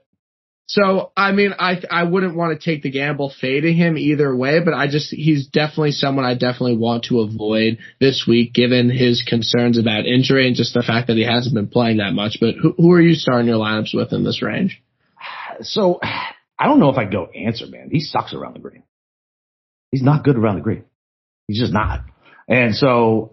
So 0.67 1.13
I 1.17 1.33
mean, 1.33 1.53
I 1.59 1.83
I 1.91 2.05
wouldn't 2.05 2.37
want 2.37 2.59
to 2.59 2.65
take 2.65 2.83
the 2.83 2.91
gamble 2.91 3.33
fading 3.39 3.77
him 3.77 3.99
either 3.99 4.35
way, 4.35 4.61
but 4.65 4.73
I 4.73 4.87
just 4.87 5.11
he's 5.11 5.47
definitely 5.47 5.93
someone 5.93 6.25
I 6.25 6.35
definitely 6.35 6.79
want 6.79 7.05
to 7.05 7.21
avoid 7.21 7.79
this 8.01 8.25
week, 8.27 8.55
given 8.55 8.89
his 8.91 9.23
concerns 9.27 9.79
about 9.79 10.07
injury 10.07 10.47
and 10.47 10.57
just 10.57 10.73
the 10.73 10.83
fact 10.83 11.09
that 11.09 11.17
he 11.17 11.25
hasn't 11.25 11.55
been 11.55 11.69
playing 11.69 11.99
that 11.99 12.15
much. 12.15 12.39
But 12.41 12.55
who, 12.61 12.75
who 12.77 12.93
are 12.93 13.01
you 13.01 13.15
starting 13.15 13.49
your 13.49 13.59
lineups 13.59 13.95
with 13.95 14.13
in 14.13 14.25
this 14.25 14.43
range? 14.43 14.83
So 15.61 16.01
I 16.03 16.67
don't 16.67 16.81
know 16.81 16.89
if 16.89 16.97
I 16.97 17.05
go 17.05 17.27
Ancer, 17.27 17.67
man. 17.67 17.91
He 17.93 18.01
sucks 18.01 18.33
around 18.33 18.55
the 18.55 18.61
green. 18.61 18.85
He's 19.91 20.03
not 20.03 20.25
good 20.25 20.37
around 20.37 20.57
the 20.57 20.63
green. 20.63 20.85
He's 21.49 21.61
just 21.61 21.73
not. 21.73 22.01
And 22.49 22.75
so 22.75 23.33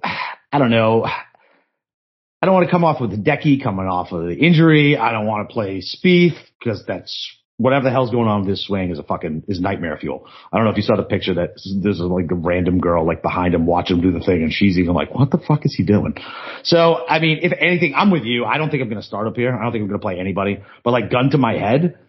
I 0.52 0.58
don't 0.58 0.72
know. 0.72 1.06
I 1.06 2.48
don't 2.48 2.56
want 2.56 2.66
to 2.66 2.72
come 2.72 2.84
off 2.84 3.00
with 3.00 3.24
Decky 3.24 3.62
coming 3.62 3.86
off 3.86 4.12
of 4.12 4.26
the 4.26 4.36
injury. 4.36 4.98
I 4.98 5.12
don't 5.12 5.28
want 5.28 5.48
to 5.48 5.54
play 5.54 5.82
Spieth 5.82 6.38
because 6.60 6.84
that's 6.88 7.38
whatever 7.58 7.84
the 7.84 7.92
hell's 7.92 8.10
going 8.10 8.28
on 8.28 8.42
with 8.42 8.50
this 8.50 8.66
swing 8.66 8.90
is 8.90 8.98
a 8.98 9.04
fucking 9.04 9.44
is 9.48 9.62
nightmare 9.62 9.96
fuel. 9.98 10.26
I 10.52 10.58
don't 10.58 10.66
know 10.66 10.72
if 10.72 10.78
you 10.78 10.84
saw 10.84 10.96
the 10.96 11.04
picture 11.04 11.36
that 11.36 11.52
there's 11.84 12.00
like 12.00 12.32
a 12.32 12.36
random 12.36 12.80
girl 12.80 13.06
like 13.06 13.22
behind 13.22 13.54
him 13.54 13.68
watching 13.68 13.98
him 13.98 14.02
do 14.02 14.12
the 14.12 14.26
thing 14.26 14.42
and 14.42 14.52
she's 14.52 14.80
even 14.80 14.96
like, 14.96 15.14
what 15.14 15.30
the 15.30 15.38
fuck 15.38 15.64
is 15.66 15.76
he 15.76 15.84
doing? 15.84 16.16
So, 16.64 17.06
I 17.08 17.20
mean, 17.20 17.40
if 17.44 17.54
anything, 17.60 17.94
I'm 17.96 18.10
with 18.10 18.24
you. 18.24 18.46
I 18.46 18.58
don't 18.58 18.72
think 18.72 18.82
I'm 18.82 18.90
going 18.90 19.02
to 19.02 19.08
start 19.08 19.28
up 19.28 19.36
here. 19.36 19.56
I 19.56 19.62
don't 19.62 19.72
think 19.72 19.84
I'm 19.84 19.90
going 19.90 20.00
to 20.00 20.04
play 20.04 20.20
anybody, 20.20 20.64
but 20.84 20.92
like 20.92 21.12
gun 21.12 21.30
to 21.32 21.38
my 21.38 21.54
head, 21.54 22.00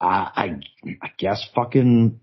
I, 0.00 0.60
I 1.02 1.08
guess 1.18 1.46
fucking 1.54 2.20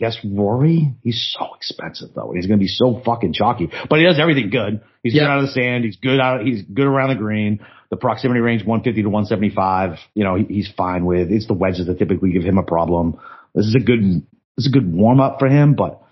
guess 0.00 0.18
Rory. 0.24 0.94
He's 1.02 1.34
so 1.38 1.54
expensive 1.54 2.08
though. 2.14 2.32
He's 2.34 2.46
going 2.46 2.58
to 2.58 2.62
be 2.62 2.68
so 2.68 3.00
fucking 3.04 3.34
chalky, 3.34 3.70
but 3.88 3.98
he 3.98 4.04
does 4.04 4.18
everything 4.18 4.50
good. 4.50 4.80
He's 5.02 5.12
good 5.12 5.22
out 5.22 5.38
of 5.38 5.46
the 5.46 5.52
sand. 5.52 5.84
He's 5.84 5.96
good 5.96 6.18
out. 6.18 6.44
He's 6.44 6.62
good 6.62 6.86
around 6.86 7.10
the 7.10 7.16
green. 7.16 7.60
The 7.90 7.96
proximity 7.96 8.40
range 8.40 8.62
150 8.64 9.02
to 9.02 9.08
175. 9.08 9.98
You 10.14 10.24
know, 10.24 10.36
he, 10.36 10.44
he's 10.44 10.70
fine 10.76 11.04
with. 11.04 11.30
It's 11.30 11.46
the 11.46 11.54
wedges 11.54 11.86
that 11.86 11.98
typically 11.98 12.32
give 12.32 12.42
him 12.42 12.58
a 12.58 12.62
problem. 12.62 13.20
This 13.54 13.66
is 13.66 13.76
a 13.76 13.84
good. 13.84 14.00
This 14.56 14.66
is 14.66 14.68
a 14.68 14.72
good 14.72 14.92
warm 14.92 15.20
up 15.20 15.38
for 15.38 15.48
him, 15.48 15.74
but 15.74 16.02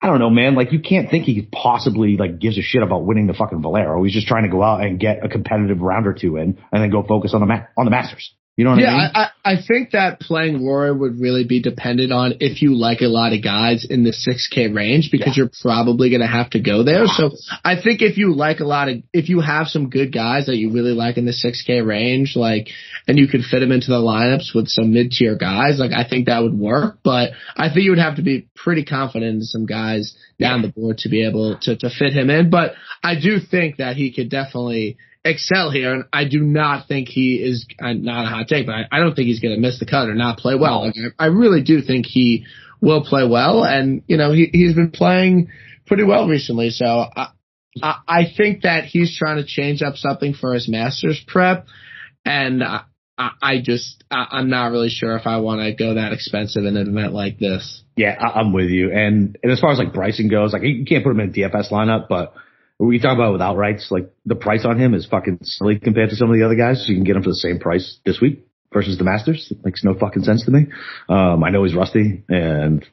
I 0.00 0.08
don't 0.08 0.18
know, 0.18 0.30
man. 0.30 0.54
Like 0.54 0.72
you 0.72 0.80
can't 0.80 1.10
think 1.10 1.24
he 1.24 1.42
possibly 1.42 2.16
like 2.16 2.38
gives 2.38 2.58
a 2.58 2.62
shit 2.62 2.82
about 2.82 3.04
winning 3.04 3.26
the 3.26 3.34
fucking 3.34 3.62
Valero. 3.62 4.02
He's 4.02 4.14
just 4.14 4.26
trying 4.26 4.44
to 4.44 4.48
go 4.48 4.62
out 4.62 4.82
and 4.82 4.98
get 4.98 5.24
a 5.24 5.28
competitive 5.28 5.80
round 5.80 6.06
or 6.06 6.12
two 6.12 6.36
in, 6.36 6.58
and 6.72 6.82
then 6.82 6.90
go 6.90 7.02
focus 7.02 7.32
on 7.34 7.40
the 7.40 7.46
ma- 7.46 7.66
on 7.76 7.84
the 7.84 7.90
Masters. 7.90 8.34
You 8.54 8.64
know 8.64 8.72
what 8.72 8.80
yeah, 8.80 8.90
I 8.90 8.98
mean? 8.98 9.10
I, 9.14 9.28
I 9.44 9.54
think 9.66 9.92
that 9.92 10.20
playing 10.20 10.64
Rory 10.64 10.92
would 10.92 11.18
really 11.18 11.44
be 11.44 11.62
dependent 11.62 12.12
on 12.12 12.34
if 12.40 12.60
you 12.60 12.76
like 12.76 13.00
a 13.00 13.06
lot 13.06 13.32
of 13.32 13.42
guys 13.42 13.86
in 13.88 14.04
the 14.04 14.12
6K 14.12 14.74
range 14.74 15.08
because 15.10 15.28
yeah. 15.28 15.44
you're 15.44 15.50
probably 15.62 16.10
going 16.10 16.20
to 16.20 16.26
have 16.26 16.50
to 16.50 16.60
go 16.60 16.82
there. 16.82 17.06
So 17.06 17.30
I 17.64 17.80
think 17.80 18.02
if 18.02 18.18
you 18.18 18.34
like 18.34 18.60
a 18.60 18.66
lot 18.66 18.90
of, 18.90 18.98
if 19.14 19.30
you 19.30 19.40
have 19.40 19.68
some 19.68 19.88
good 19.88 20.12
guys 20.12 20.46
that 20.46 20.56
you 20.56 20.70
really 20.70 20.92
like 20.92 21.16
in 21.16 21.24
the 21.24 21.32
6K 21.32 21.84
range, 21.84 22.34
like, 22.36 22.68
and 23.08 23.18
you 23.18 23.26
could 23.26 23.40
fit 23.40 23.60
them 23.60 23.72
into 23.72 23.90
the 23.90 23.96
lineups 23.96 24.54
with 24.54 24.68
some 24.68 24.92
mid 24.92 25.12
tier 25.12 25.34
guys, 25.34 25.78
like 25.78 25.92
I 25.92 26.06
think 26.06 26.26
that 26.26 26.42
would 26.42 26.54
work. 26.54 26.98
But 27.02 27.30
I 27.56 27.68
think 27.68 27.84
you 27.84 27.92
would 27.92 27.98
have 28.00 28.16
to 28.16 28.22
be 28.22 28.48
pretty 28.54 28.84
confident 28.84 29.36
in 29.36 29.42
some 29.42 29.64
guys 29.64 30.14
down 30.38 30.60
the 30.60 30.68
board 30.68 30.98
to 30.98 31.08
be 31.08 31.26
able 31.26 31.56
to, 31.62 31.76
to 31.76 31.88
fit 31.88 32.12
him 32.12 32.28
in. 32.28 32.50
But 32.50 32.74
I 33.02 33.14
do 33.14 33.38
think 33.40 33.78
that 33.78 33.96
he 33.96 34.12
could 34.12 34.28
definitely 34.28 34.98
excel 35.24 35.70
here, 35.70 35.92
and 35.94 36.04
I 36.12 36.24
do 36.24 36.40
not 36.40 36.88
think 36.88 37.08
he 37.08 37.36
is 37.36 37.66
uh, 37.80 37.92
not 37.92 38.24
a 38.24 38.28
hot 38.28 38.48
take, 38.48 38.66
but 38.66 38.74
I, 38.74 38.84
I 38.90 38.98
don't 38.98 39.14
think 39.14 39.28
he's 39.28 39.40
going 39.40 39.54
to 39.54 39.60
miss 39.60 39.78
the 39.78 39.86
cut 39.86 40.08
or 40.08 40.14
not 40.14 40.38
play 40.38 40.54
well. 40.54 40.86
Like, 40.86 40.94
I, 41.18 41.26
really 41.26 41.62
do 41.62 41.80
think 41.80 42.06
he 42.06 42.46
will 42.80 43.04
play 43.04 43.26
well, 43.26 43.64
and 43.64 44.02
you 44.06 44.16
know 44.16 44.32
he 44.32 44.48
he's 44.52 44.74
been 44.74 44.90
playing 44.90 45.48
pretty 45.86 46.04
well 46.04 46.28
recently. 46.28 46.70
So 46.70 46.86
I, 46.86 47.28
I, 47.80 47.96
I 48.08 48.22
think 48.36 48.62
that 48.62 48.84
he's 48.84 49.16
trying 49.16 49.36
to 49.36 49.44
change 49.44 49.82
up 49.82 49.96
something 49.96 50.34
for 50.34 50.54
his 50.54 50.68
Masters 50.68 51.22
prep, 51.26 51.66
and 52.24 52.62
I, 52.64 52.82
I 53.18 53.60
just 53.62 54.02
I, 54.10 54.40
am 54.40 54.50
not 54.50 54.72
really 54.72 54.88
sure 54.88 55.16
if 55.16 55.26
I 55.26 55.38
want 55.38 55.60
to 55.60 55.72
go 55.72 55.94
that 55.94 56.12
expensive 56.12 56.64
in 56.64 56.76
an 56.76 56.88
event 56.88 57.12
like 57.12 57.38
this. 57.38 57.82
Yeah, 57.96 58.16
I, 58.18 58.40
I'm 58.40 58.52
with 58.52 58.70
you, 58.70 58.90
and 58.90 59.38
and 59.42 59.52
as 59.52 59.60
far 59.60 59.70
as 59.70 59.78
like 59.78 59.92
Bryson 59.92 60.28
goes, 60.28 60.52
like 60.52 60.62
you 60.62 60.84
can't 60.84 61.04
put 61.04 61.10
him 61.10 61.20
in 61.20 61.30
a 61.30 61.32
DFS 61.32 61.70
lineup, 61.70 62.08
but 62.08 62.34
we 62.86 62.98
talk 62.98 63.14
about 63.14 63.32
with 63.32 63.40
outrights, 63.40 63.90
like 63.90 64.10
the 64.26 64.34
price 64.34 64.64
on 64.64 64.78
him 64.78 64.94
is 64.94 65.06
fucking 65.06 65.38
silly 65.42 65.78
compared 65.78 66.10
to 66.10 66.16
some 66.16 66.30
of 66.30 66.36
the 66.36 66.44
other 66.44 66.56
guys. 66.56 66.84
So 66.84 66.90
you 66.90 66.96
can 66.96 67.04
get 67.04 67.16
him 67.16 67.22
for 67.22 67.30
the 67.30 67.36
same 67.36 67.58
price 67.58 67.98
this 68.04 68.20
week 68.20 68.46
versus 68.72 68.98
the 68.98 69.04
Masters. 69.04 69.48
It 69.50 69.64
makes 69.64 69.84
no 69.84 69.94
fucking 69.94 70.24
sense 70.24 70.44
to 70.46 70.50
me. 70.50 70.66
Um, 71.08 71.44
I 71.44 71.50
know 71.50 71.64
he's 71.64 71.74
rusty 71.74 72.24
and 72.28 72.84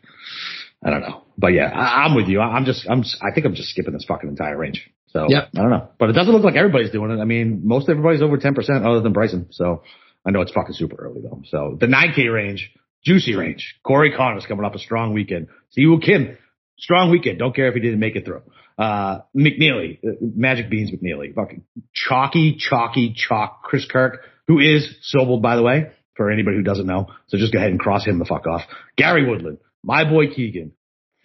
I 0.83 0.91
don't 0.91 1.01
know, 1.01 1.23
but 1.37 1.53
yeah, 1.53 1.69
I, 1.73 2.05
am 2.05 2.15
with 2.15 2.27
you. 2.27 2.39
I, 2.39 2.55
am 2.55 2.65
just, 2.65 2.87
I'm, 2.89 3.03
I 3.21 3.33
think 3.33 3.45
I'm 3.45 3.55
just 3.55 3.69
skipping 3.69 3.93
this 3.93 4.05
fucking 4.07 4.29
entire 4.29 4.57
range. 4.57 4.89
So 5.07 5.25
yep. 5.27 5.49
I 5.57 5.61
don't 5.61 5.71
know, 5.71 5.89
but 5.97 6.09
it 6.09 6.13
doesn't 6.13 6.31
look 6.31 6.43
like 6.43 6.55
everybody's 6.55 6.91
doing 6.91 7.11
it. 7.11 7.19
I 7.19 7.25
mean, 7.25 7.61
most 7.63 7.89
everybody's 7.89 8.21
over 8.21 8.37
10% 8.37 8.85
other 8.85 9.01
than 9.01 9.11
Bryson. 9.11 9.47
So 9.51 9.83
I 10.25 10.31
know 10.31 10.41
it's 10.41 10.51
fucking 10.51 10.75
super 10.75 10.97
early 10.97 11.21
though. 11.21 11.41
So 11.49 11.77
the 11.79 11.87
9K 11.87 12.31
range, 12.31 12.71
juicy 13.03 13.35
range. 13.35 13.75
Corey 13.83 14.13
Conners 14.15 14.45
coming 14.47 14.65
up 14.65 14.75
a 14.75 14.79
strong 14.79 15.13
weekend. 15.13 15.47
Siwoo 15.75 16.01
Kim, 16.01 16.37
strong 16.79 17.11
weekend. 17.11 17.39
Don't 17.39 17.55
care 17.55 17.67
if 17.67 17.75
he 17.75 17.79
didn't 17.79 17.99
make 17.99 18.15
it 18.15 18.25
through. 18.25 18.41
Uh, 18.77 19.19
McNealy, 19.35 19.99
uh, 20.03 20.11
Magic 20.21 20.69
Beans 20.69 20.91
McNealy, 20.91 21.35
fucking 21.35 21.63
chalky, 21.93 22.55
chalky, 22.57 23.13
chalk. 23.13 23.63
Chris 23.63 23.85
Kirk, 23.85 24.21
who 24.47 24.59
is 24.59 24.95
Sobel, 25.13 25.41
by 25.41 25.55
the 25.55 25.63
way, 25.63 25.91
for 26.15 26.31
anybody 26.31 26.57
who 26.57 26.63
doesn't 26.63 26.87
know. 26.87 27.07
So 27.27 27.37
just 27.37 27.53
go 27.53 27.59
ahead 27.59 27.71
and 27.71 27.79
cross 27.79 28.05
him 28.05 28.19
the 28.19 28.25
fuck 28.25 28.47
off. 28.47 28.61
Gary 28.95 29.27
Woodland, 29.27 29.57
my 29.83 30.09
boy 30.09 30.27
Keegan, 30.27 30.71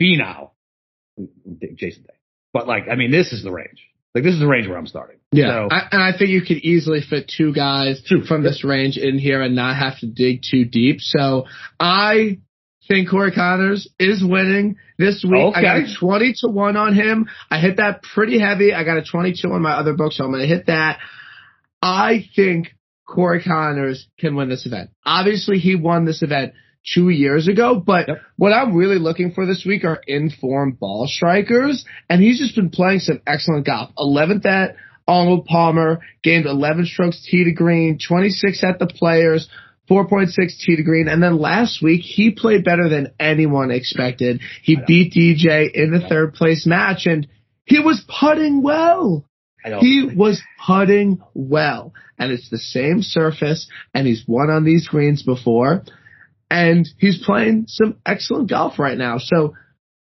Finau, 0.00 0.50
Jason 1.76 2.02
Day. 2.02 2.14
But 2.52 2.66
like, 2.66 2.84
I 2.90 2.96
mean, 2.96 3.11
this 3.11 3.32
is 3.32 3.42
the 3.42 3.52
range. 3.52 3.88
Like 4.14 4.23
this 4.23 4.34
is 4.34 4.40
the 4.40 4.46
range 4.46 4.68
where 4.68 4.78
I'm 4.78 4.87
starting. 4.87 5.18
Yeah, 5.32 5.49
so, 5.49 5.68
I, 5.73 5.88
and 5.90 6.02
I 6.02 6.16
think 6.16 6.30
you 6.30 6.40
could 6.40 6.58
easily 6.58 7.00
fit 7.00 7.30
two 7.37 7.52
guys 7.52 8.00
two, 8.08 8.23
from 8.23 8.44
this 8.44 8.62
range 8.62 8.96
in 8.96 9.18
here 9.18 9.42
and 9.42 9.56
not 9.56 9.76
have 9.76 9.99
to 10.00 10.06
dig 10.06 10.42
too 10.49 10.64
deep. 10.64 11.00
So 11.00 11.46
I 11.80 12.38
think 12.88 13.11
Corey 13.11 13.33
Conners 13.33 13.88
is 13.99 14.23
winning 14.25 14.76
this 14.99 15.25
week. 15.25 15.43
Okay. 15.43 15.61
I 15.61 15.62
got 15.62 15.76
a 15.79 15.97
20 15.99 16.35
to 16.41 16.49
1 16.49 16.76
on 16.76 16.95
him. 16.95 17.29
I 17.50 17.59
hit 17.59 17.76
that 17.79 18.03
pretty 18.03 18.38
heavy. 18.38 18.73
I 18.73 18.85
got 18.85 18.99
a 18.99 19.05
22 19.05 19.49
on 19.49 19.62
my 19.62 19.73
other 19.73 19.95
book, 19.95 20.12
so 20.12 20.25
I'm 20.25 20.31
going 20.31 20.43
to 20.43 20.55
hit 20.55 20.67
that. 20.67 20.99
I 21.83 22.29
think 22.35 22.75
Corey 23.07 23.43
Conners 23.43 24.07
can 24.19 24.37
win 24.37 24.49
this 24.49 24.67
event. 24.67 24.91
Obviously, 25.05 25.59
he 25.59 25.75
won 25.75 26.05
this 26.05 26.23
event 26.23 26.55
two 26.95 27.09
years 27.09 27.49
ago, 27.49 27.83
but 27.85 28.09
yep. 28.09 28.19
what 28.37 28.53
I'm 28.53 28.75
really 28.75 28.99
looking 28.99 29.33
for 29.33 29.47
this 29.47 29.64
week 29.67 29.85
are 29.85 30.00
informed 30.07 30.79
ball 30.79 31.07
strikers, 31.07 31.85
and 32.09 32.23
he's 32.23 32.38
just 32.38 32.55
been 32.55 32.71
playing 32.71 33.00
some 33.00 33.21
excellent 33.26 33.67
golf. 33.67 33.91
11th 33.99 34.45
at 34.47 34.76
Arnold 35.07 35.45
Palmer, 35.47 36.00
gained 36.23 36.47
11 36.47 36.87
strokes 36.87 37.26
tee 37.29 37.45
to 37.45 37.53
green, 37.53 37.99
26 37.99 38.64
at 38.64 38.79
the 38.79 38.87
players, 38.87 39.49
4.6 39.88 40.33
tee 40.59 40.76
to 40.76 40.83
green. 40.83 41.09
And 41.09 41.23
then 41.23 41.38
last 41.38 41.83
week, 41.83 42.03
he 42.03 42.31
played 42.31 42.64
better 42.64 42.88
than 42.88 43.12
anyone 43.21 43.71
expected. 43.71 44.41
He 44.62 44.76
beat 44.87 45.12
DJ 45.12 45.71
in 45.73 45.91
the 45.91 46.07
third 46.09 46.35
place 46.35 46.67
match 46.67 47.07
and 47.07 47.26
he 47.64 47.81
was 47.81 48.03
putting 48.21 48.62
well. 48.62 49.25
He 49.81 50.11
was 50.14 50.43
putting 50.67 51.23
well. 51.35 51.93
And 52.19 52.33
it's 52.33 52.50
the 52.50 52.59
same 52.59 53.03
surface 53.03 53.69
and 53.93 54.07
he's 54.07 54.25
won 54.26 54.50
on 54.50 54.64
these 54.64 54.88
greens 54.88 55.23
before. 55.23 55.83
And 56.50 56.87
he's 56.99 57.23
playing 57.25 57.64
some 57.69 57.97
excellent 58.07 58.49
golf 58.49 58.79
right 58.79 58.97
now. 58.97 59.19
So 59.19 59.55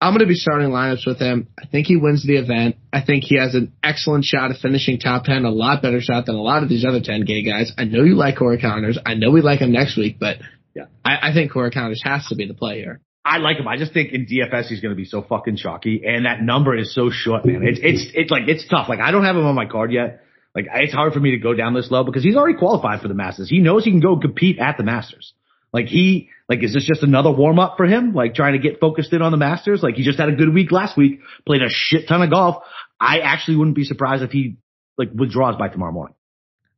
I'm 0.05 0.13
going 0.13 0.21
to 0.21 0.27
be 0.27 0.35
starting 0.35 0.69
lineups 0.69 1.07
with 1.07 1.19
him. 1.19 1.49
I 1.59 1.67
think 1.67 1.87
he 1.87 1.97
wins 1.97 2.27
the 2.27 2.37
event. 2.37 2.77
I 2.93 3.01
think 3.01 3.25
he 3.25 3.39
has 3.39 3.55
an 3.55 3.73
excellent 3.83 4.27
shot 4.27 4.51
of 4.51 4.59
finishing 4.59 4.99
top 4.99 5.25
10, 5.25 5.47
a 5.47 5.51
lot 5.51 5.81
better 5.81 6.03
shot 6.03 6.27
than 6.27 6.35
a 6.35 6.43
lot 6.43 6.63
of 6.63 6.69
these 6.69 6.85
other 6.85 7.01
10K 7.01 7.47
guys. 7.47 7.73
I 7.79 7.85
know 7.85 8.05
you 8.05 8.15
like 8.15 8.37
Corey 8.37 8.59
Conners. 8.61 8.99
I 9.07 9.15
know 9.15 9.31
we 9.31 9.41
like 9.41 9.61
him 9.61 9.73
next 9.73 9.97
week, 9.97 10.19
but 10.21 10.37
yeah, 10.75 10.85
I, 11.03 11.31
I 11.31 11.33
think 11.33 11.53
Corey 11.53 11.71
Conners 11.71 12.03
has 12.05 12.27
to 12.27 12.35
be 12.35 12.47
the 12.47 12.53
play 12.53 12.81
here. 12.81 13.01
I 13.25 13.39
like 13.39 13.57
him. 13.57 13.67
I 13.67 13.79
just 13.79 13.95
think 13.95 14.13
in 14.13 14.27
DFS 14.27 14.67
he's 14.67 14.83
going 14.83 14.93
to 14.93 14.97
be 14.97 15.07
so 15.07 15.23
fucking 15.23 15.57
chalky, 15.57 16.03
and 16.07 16.27
that 16.27 16.43
number 16.43 16.77
is 16.77 16.95
so 16.95 17.09
short, 17.09 17.47
man. 17.47 17.63
It's 17.63 17.81
it's 17.83 18.13
it's 18.15 18.31
like 18.31 18.43
it's 18.47 18.69
tough. 18.69 18.91
Like 18.91 19.01
I 19.01 19.11
don't 19.11 19.25
have 19.25 19.37
him 19.37 19.47
on 19.47 19.55
my 19.55 19.65
card 19.65 19.91
yet. 19.91 20.21
Like 20.55 20.67
it's 20.71 20.93
hard 20.93 21.15
for 21.15 21.21
me 21.21 21.31
to 21.31 21.39
go 21.39 21.55
down 21.55 21.73
this 21.73 21.91
low 21.91 22.05
because 22.05 22.23
he's 22.23 22.37
already 22.37 22.59
qualified 22.59 23.01
for 23.01 23.09
the 23.09 23.15
Masters. 23.15 23.49
He 23.49 23.61
knows 23.61 23.87
he 23.87 23.91
can 23.91 24.01
go 24.01 24.19
compete 24.19 24.59
at 24.59 24.77
the 24.77 24.83
Masters. 24.83 25.33
Like 25.75 25.87
he, 25.87 26.31
like, 26.49 26.63
is 26.63 26.73
this 26.73 26.87
just 26.87 27.03
another 27.03 27.33
warm 27.33 27.59
up 27.59 27.77
for 27.77 27.85
him? 27.85 28.15
Like 28.15 28.37
trying 28.37 28.53
to 28.53 28.61
get 28.61 28.79
focused 28.79 29.13
in 29.13 29.23
on 29.23 29.33
the 29.33 29.37
Masters? 29.37 29.83
Like 29.83 29.97
he 29.97 30.05
just 30.05 30.21
had 30.21 30.29
a 30.29 30.37
good 30.37 30.55
week 30.55 30.71
last 30.71 30.97
week, 30.97 31.19
played 31.45 31.63
a 31.63 31.69
shit 31.69 32.07
ton 32.07 32.23
of 32.23 32.31
golf. 32.31 32.63
I 33.01 33.19
actually 33.19 33.57
wouldn't 33.57 33.75
be 33.75 33.83
surprised 33.83 34.23
if 34.23 34.31
he 34.31 34.59
like 34.97 35.09
withdraws 35.13 35.57
by 35.59 35.67
tomorrow 35.67 35.91
morning. 35.91 36.15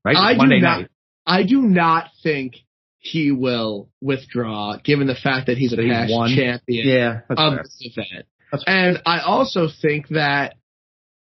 Right? 0.03 0.17
I 0.17 0.35
Monday 0.35 0.61
do 0.61 0.63
not, 0.63 0.81
night. 0.81 0.91
I 1.27 1.43
do 1.43 1.61
not 1.61 2.07
think 2.23 2.55
he 2.99 3.33
will 3.33 3.91
withdraw 4.01 4.79
given 4.83 5.07
the 5.09 5.15
fact 5.15 5.49
that 5.49 5.59
he's 5.59 5.75
a 5.75 5.77
past 5.77 6.11
champion 6.35 6.89
yeah, 6.89 7.21
of 7.29 7.37
fair. 7.37 7.63
this 7.65 7.77
event. 7.81 8.27
and 8.67 9.03
I 9.05 9.21
also 9.21 9.69
think 9.83 10.09
that 10.09 10.55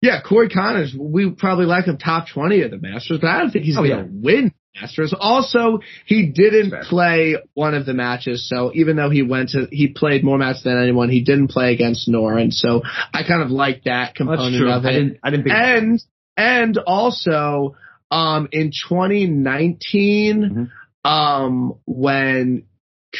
yeah, 0.00 0.20
Corey 0.22 0.50
Conners, 0.50 0.94
we 0.96 1.30
probably 1.30 1.66
like 1.66 1.86
him 1.86 1.98
top 1.98 2.28
20 2.32 2.62
of 2.62 2.70
the 2.70 2.78
Masters, 2.78 3.18
but 3.20 3.28
I 3.28 3.38
don't 3.38 3.50
think 3.50 3.64
he's 3.64 3.76
oh, 3.76 3.82
going 3.82 3.90
to 3.90 4.12
yeah. 4.12 4.22
win 4.22 4.54
Masters. 4.80 5.14
Also, 5.18 5.80
he 6.04 6.26
didn't 6.26 6.82
play 6.84 7.36
one 7.54 7.74
of 7.74 7.86
the 7.86 7.94
matches, 7.94 8.48
so 8.48 8.72
even 8.74 8.96
though 8.96 9.10
he 9.10 9.22
went 9.22 9.50
to, 9.50 9.66
he 9.70 9.88
played 9.88 10.24
more 10.24 10.38
matches 10.38 10.64
than 10.64 10.78
anyone, 10.78 11.08
he 11.08 11.22
didn't 11.22 11.48
play 11.48 11.72
against 11.72 12.08
Noren, 12.08 12.52
so 12.52 12.82
I 13.12 13.22
kind 13.22 13.42
of 13.42 13.50
like 13.50 13.84
that 13.84 14.14
component 14.14 14.62
of 14.68 14.84
it. 14.84 14.88
I 14.88 14.92
didn't, 14.92 15.18
I 15.22 15.30
didn't 15.30 15.44
think 15.44 15.54
and, 15.56 16.02
and 16.36 16.78
also, 16.78 17.76
um, 18.10 18.48
in 18.52 18.70
2019, 18.88 20.70
mm-hmm. 21.04 21.10
um, 21.10 21.78
when 21.86 22.66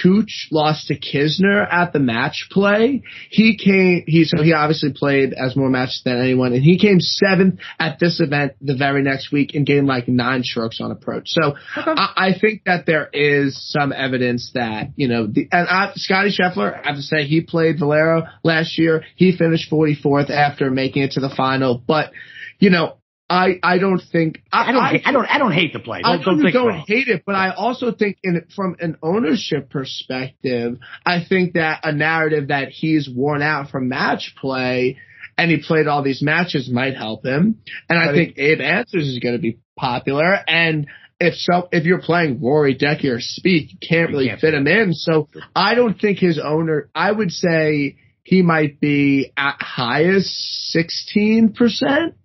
Cooch 0.02 0.48
lost 0.50 0.88
to 0.88 0.98
Kisner 0.98 1.66
at 1.70 1.92
the 1.92 1.98
match 1.98 2.48
play. 2.50 3.02
He 3.30 3.56
came, 3.56 4.04
he, 4.06 4.24
so 4.24 4.42
he 4.42 4.52
obviously 4.52 4.92
played 4.92 5.32
as 5.32 5.56
more 5.56 5.70
matches 5.70 6.02
than 6.04 6.20
anyone 6.20 6.52
and 6.52 6.62
he 6.62 6.78
came 6.78 7.00
seventh 7.00 7.60
at 7.78 7.98
this 7.98 8.20
event 8.20 8.52
the 8.60 8.76
very 8.76 9.02
next 9.02 9.32
week 9.32 9.54
and 9.54 9.66
gained 9.66 9.86
like 9.86 10.08
nine 10.08 10.42
strokes 10.42 10.80
on 10.80 10.90
approach. 10.90 11.24
So 11.26 11.54
okay. 11.76 11.92
I, 11.96 12.12
I, 12.16 12.38
think 12.38 12.62
that 12.64 12.86
there 12.86 13.08
is 13.12 13.58
some 13.70 13.92
evidence 13.92 14.50
that, 14.54 14.90
you 14.96 15.08
know, 15.08 15.26
the, 15.26 15.48
and 15.50 15.68
I, 15.68 15.92
Scotty 15.94 16.30
Scheffler, 16.30 16.74
I 16.74 16.88
have 16.88 16.96
to 16.96 17.02
say 17.02 17.24
he 17.24 17.40
played 17.40 17.78
Valero 17.78 18.24
last 18.42 18.78
year. 18.78 19.04
He 19.16 19.36
finished 19.36 19.70
44th 19.70 20.30
after 20.30 20.70
making 20.70 21.02
it 21.02 21.12
to 21.12 21.20
the 21.20 21.32
final, 21.34 21.82
but 21.86 22.12
you 22.58 22.70
know, 22.70 22.96
I 23.28 23.58
I 23.62 23.78
don't 23.78 24.00
think 24.12 24.42
I, 24.52 24.68
I 24.68 24.72
don't 24.72 24.82
I, 24.82 24.90
hate, 24.90 25.02
I 25.04 25.12
don't 25.12 25.26
I 25.26 25.38
don't 25.38 25.52
hate 25.52 25.72
the 25.72 25.80
play. 25.80 26.02
Don't, 26.02 26.20
I 26.20 26.22
don't, 26.22 26.52
don't 26.52 26.84
hate 26.86 27.08
it, 27.08 27.24
but 27.26 27.34
I 27.34 27.50
also 27.50 27.92
think 27.92 28.18
in 28.22 28.46
from 28.54 28.76
an 28.78 28.98
ownership 29.02 29.68
perspective, 29.68 30.78
I 31.04 31.24
think 31.28 31.54
that 31.54 31.80
a 31.82 31.92
narrative 31.92 32.48
that 32.48 32.68
he's 32.68 33.08
worn 33.08 33.42
out 33.42 33.70
from 33.70 33.88
match 33.88 34.34
play 34.40 34.98
and 35.36 35.50
he 35.50 35.58
played 35.58 35.88
all 35.88 36.02
these 36.02 36.22
matches 36.22 36.70
might 36.70 36.96
help 36.96 37.26
him. 37.26 37.60
And 37.88 37.98
I 37.98 38.12
think 38.12 38.38
Abe 38.38 38.60
Ancer's 38.60 39.08
is 39.08 39.18
going 39.18 39.34
to 39.34 39.42
be 39.42 39.58
popular 39.76 40.38
and 40.46 40.86
if 41.18 41.34
so, 41.34 41.68
if 41.72 41.84
you're 41.84 42.02
playing 42.02 42.40
Rory 42.42 42.76
Decky 42.76 43.06
or 43.06 43.18
Spieth, 43.18 43.72
you 43.72 43.78
can't 43.80 44.10
really 44.10 44.28
can't 44.28 44.40
fit 44.40 44.54
him 44.54 44.66
in. 44.66 44.92
So 44.92 45.28
I 45.54 45.74
don't 45.74 45.98
think 45.98 46.18
his 46.18 46.38
owner. 46.38 46.90
I 46.94 47.10
would 47.10 47.30
say 47.30 47.96
he 48.22 48.42
might 48.42 48.80
be 48.80 49.32
at 49.36 49.56
highest 49.60 50.30
sixteen 50.70 51.54
percent. 51.54 52.16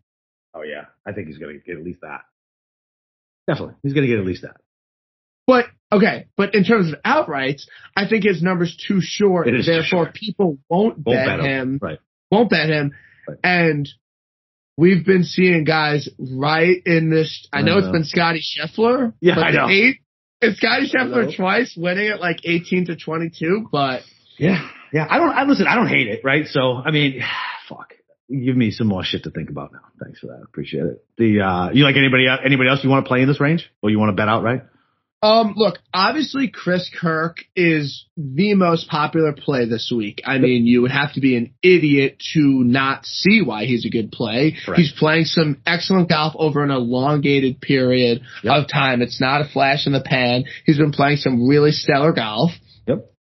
Oh 0.53 0.63
yeah, 0.63 0.85
I 1.05 1.13
think 1.13 1.27
he's 1.27 1.37
going 1.37 1.59
to 1.59 1.65
get 1.65 1.77
at 1.77 1.83
least 1.83 2.01
that. 2.01 2.21
Definitely, 3.47 3.75
he's 3.83 3.93
going 3.93 4.07
to 4.07 4.11
get 4.11 4.19
at 4.19 4.25
least 4.25 4.43
that. 4.43 4.57
But 5.47 5.65
okay, 5.91 6.27
but 6.37 6.55
in 6.55 6.63
terms 6.63 6.93
of 6.93 7.01
outrights, 7.03 7.63
I 7.95 8.07
think 8.07 8.23
his 8.23 8.41
number's 8.41 8.75
too 8.75 8.99
short. 9.01 9.47
Therefore, 9.47 9.83
short. 9.83 10.13
people 10.13 10.57
won't, 10.69 10.97
won't 10.99 11.05
bet, 11.05 11.39
bet 11.39 11.39
him. 11.41 11.79
Right. 11.81 11.99
Won't 12.29 12.49
bet 12.49 12.69
him. 12.69 12.93
Right. 13.27 13.37
And 13.43 13.89
we've 14.77 15.05
been 15.05 15.23
seeing 15.23 15.63
guys 15.63 16.07
right 16.17 16.77
in 16.85 17.09
this. 17.09 17.47
I 17.51 17.61
know, 17.61 17.71
I 17.71 17.79
know. 17.79 17.79
it's 17.79 17.91
been 17.91 18.03
Scotty 18.05 18.41
Scheffler. 18.41 19.13
Yeah, 19.19 19.39
I 19.39 19.51
know. 19.51 19.69
Eight, 19.69 19.97
it's 20.41 20.57
Scotty 20.57 20.89
Scheffler 20.89 21.35
twice, 21.35 21.75
winning 21.75 22.07
at 22.09 22.19
like 22.19 22.39
18 22.45 22.85
to 22.85 22.95
22. 22.95 23.67
But 23.71 24.03
yeah, 24.37 24.69
yeah. 24.93 25.07
I 25.09 25.17
don't. 25.17 25.29
I 25.29 25.43
listen. 25.43 25.67
I 25.67 25.75
don't 25.75 25.87
hate 25.87 26.07
it. 26.07 26.21
Right. 26.23 26.47
So 26.47 26.75
I 26.77 26.91
mean, 26.91 27.21
fuck. 27.67 27.90
Give 28.31 28.55
me 28.55 28.71
some 28.71 28.87
more 28.87 29.03
shit 29.03 29.23
to 29.23 29.31
think 29.31 29.49
about 29.49 29.73
now. 29.73 29.81
Thanks 30.01 30.19
for 30.19 30.27
that. 30.27 30.41
Appreciate 30.43 30.85
it. 30.85 31.05
The 31.17 31.41
uh, 31.41 31.69
you 31.71 31.83
like 31.83 31.97
anybody 31.97 32.27
anybody 32.27 32.69
else 32.69 32.83
you 32.83 32.89
want 32.89 33.05
to 33.05 33.07
play 33.07 33.21
in 33.21 33.27
this 33.27 33.41
range, 33.41 33.69
or 33.81 33.89
you 33.89 33.99
want 33.99 34.09
to 34.09 34.15
bet 34.15 34.29
outright? 34.29 34.61
Um, 35.23 35.53
look, 35.55 35.77
obviously 35.93 36.49
Chris 36.49 36.89
Kirk 36.99 37.37
is 37.55 38.05
the 38.17 38.55
most 38.55 38.89
popular 38.89 39.33
play 39.33 39.65
this 39.65 39.93
week. 39.95 40.21
I 40.25 40.39
mean, 40.39 40.65
you 40.65 40.81
would 40.81 40.91
have 40.91 41.13
to 41.13 41.21
be 41.21 41.37
an 41.37 41.53
idiot 41.61 42.23
to 42.33 42.39
not 42.39 43.05
see 43.05 43.43
why 43.43 43.65
he's 43.65 43.85
a 43.85 43.89
good 43.89 44.11
play. 44.11 44.57
Correct. 44.65 44.79
He's 44.79 44.91
playing 44.91 45.25
some 45.25 45.61
excellent 45.63 46.09
golf 46.09 46.33
over 46.35 46.63
an 46.63 46.71
elongated 46.71 47.61
period 47.61 48.23
yep. 48.41 48.55
of 48.55 48.67
time. 48.67 49.03
It's 49.03 49.21
not 49.21 49.41
a 49.41 49.47
flash 49.47 49.85
in 49.85 49.93
the 49.93 50.01
pan. 50.01 50.45
He's 50.65 50.79
been 50.79 50.91
playing 50.91 51.17
some 51.17 51.47
really 51.47 51.71
stellar 51.71 52.13
golf. 52.13 52.49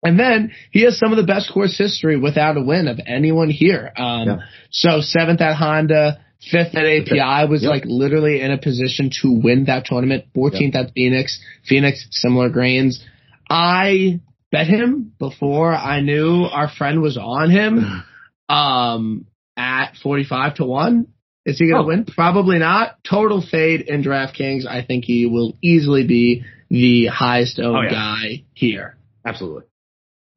And 0.03 0.19
then 0.19 0.51
he 0.71 0.83
has 0.83 0.97
some 0.97 1.11
of 1.11 1.17
the 1.17 1.23
best 1.23 1.51
course 1.51 1.77
history 1.77 2.17
without 2.17 2.55
a 2.55 2.61
win 2.61 2.87
of 2.87 2.99
anyone 3.05 3.49
here. 3.49 3.91
Um, 3.97 4.27
yeah. 4.27 4.37
so 4.69 5.01
seventh 5.01 5.41
at 5.41 5.55
Honda, 5.55 6.19
Fifth 6.39 6.75
at 6.75 6.85
API 6.85 7.49
was 7.49 7.63
yep. 7.63 7.71
like 7.71 7.83
literally 7.85 8.41
in 8.41 8.51
a 8.51 8.57
position 8.57 9.09
to 9.21 9.41
win 9.43 9.65
that 9.65 9.85
tournament. 9.85 10.25
14th 10.35 10.73
yep. 10.73 10.87
at 10.87 10.93
Phoenix. 10.93 11.41
Phoenix, 11.65 12.07
similar 12.11 12.49
grains. 12.49 13.03
I 13.49 14.21
bet 14.51 14.67
him 14.67 15.13
before 15.17 15.73
I 15.73 16.01
knew 16.01 16.43
our 16.43 16.69
friend 16.69 17.01
was 17.01 17.17
on 17.17 17.49
him. 17.49 18.03
Um, 18.49 19.27
at 19.57 19.95
45 20.01 20.55
to 20.55 20.65
1. 20.65 21.07
Is 21.45 21.59
he 21.59 21.69
going 21.69 21.81
to 21.81 21.83
oh. 21.83 21.87
win? 21.87 22.05
Probably 22.05 22.59
not. 22.59 22.95
Total 23.03 23.41
fade 23.41 23.81
in 23.81 24.03
DraftKings. 24.03 24.65
I 24.65 24.85
think 24.85 25.03
he 25.03 25.25
will 25.25 25.57
easily 25.61 26.07
be 26.07 26.45
the 26.69 27.07
highest 27.07 27.59
owned 27.59 27.75
oh, 27.75 27.81
yeah. 27.81 27.89
guy 27.89 28.45
here. 28.53 28.95
Absolutely. 29.25 29.63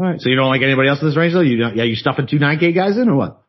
All 0.00 0.06
right. 0.06 0.20
So 0.20 0.30
you 0.30 0.36
don't 0.36 0.48
like 0.48 0.62
anybody 0.62 0.88
else 0.88 1.02
in 1.02 1.08
this 1.08 1.16
range 1.16 1.34
though? 1.34 1.42
You 1.42 1.58
don't, 1.58 1.76
yeah, 1.76 1.84
you 1.84 1.94
stuffing 1.94 2.26
two 2.26 2.38
9K 2.38 2.74
guys 2.74 2.96
in 2.96 3.10
or 3.10 3.16
what? 3.16 3.42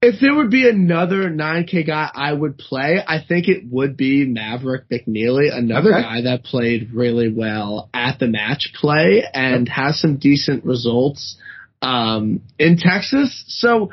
If 0.00 0.18
there 0.18 0.34
would 0.34 0.50
be 0.50 0.66
another 0.66 1.28
9K 1.28 1.86
guy 1.86 2.10
I 2.14 2.32
would 2.32 2.56
play, 2.56 2.96
I 3.06 3.18
think 3.22 3.48
it 3.48 3.64
would 3.70 3.98
be 3.98 4.24
Maverick 4.24 4.88
McNealy, 4.88 5.54
another 5.54 5.92
okay. 5.92 6.00
guy 6.00 6.22
that 6.22 6.44
played 6.44 6.94
really 6.94 7.30
well 7.30 7.90
at 7.92 8.18
the 8.18 8.26
match 8.26 8.72
play 8.74 9.22
and 9.34 9.68
has 9.68 10.00
some 10.00 10.16
decent 10.16 10.64
results 10.64 11.36
um, 11.82 12.40
in 12.58 12.78
Texas. 12.78 13.44
So 13.48 13.90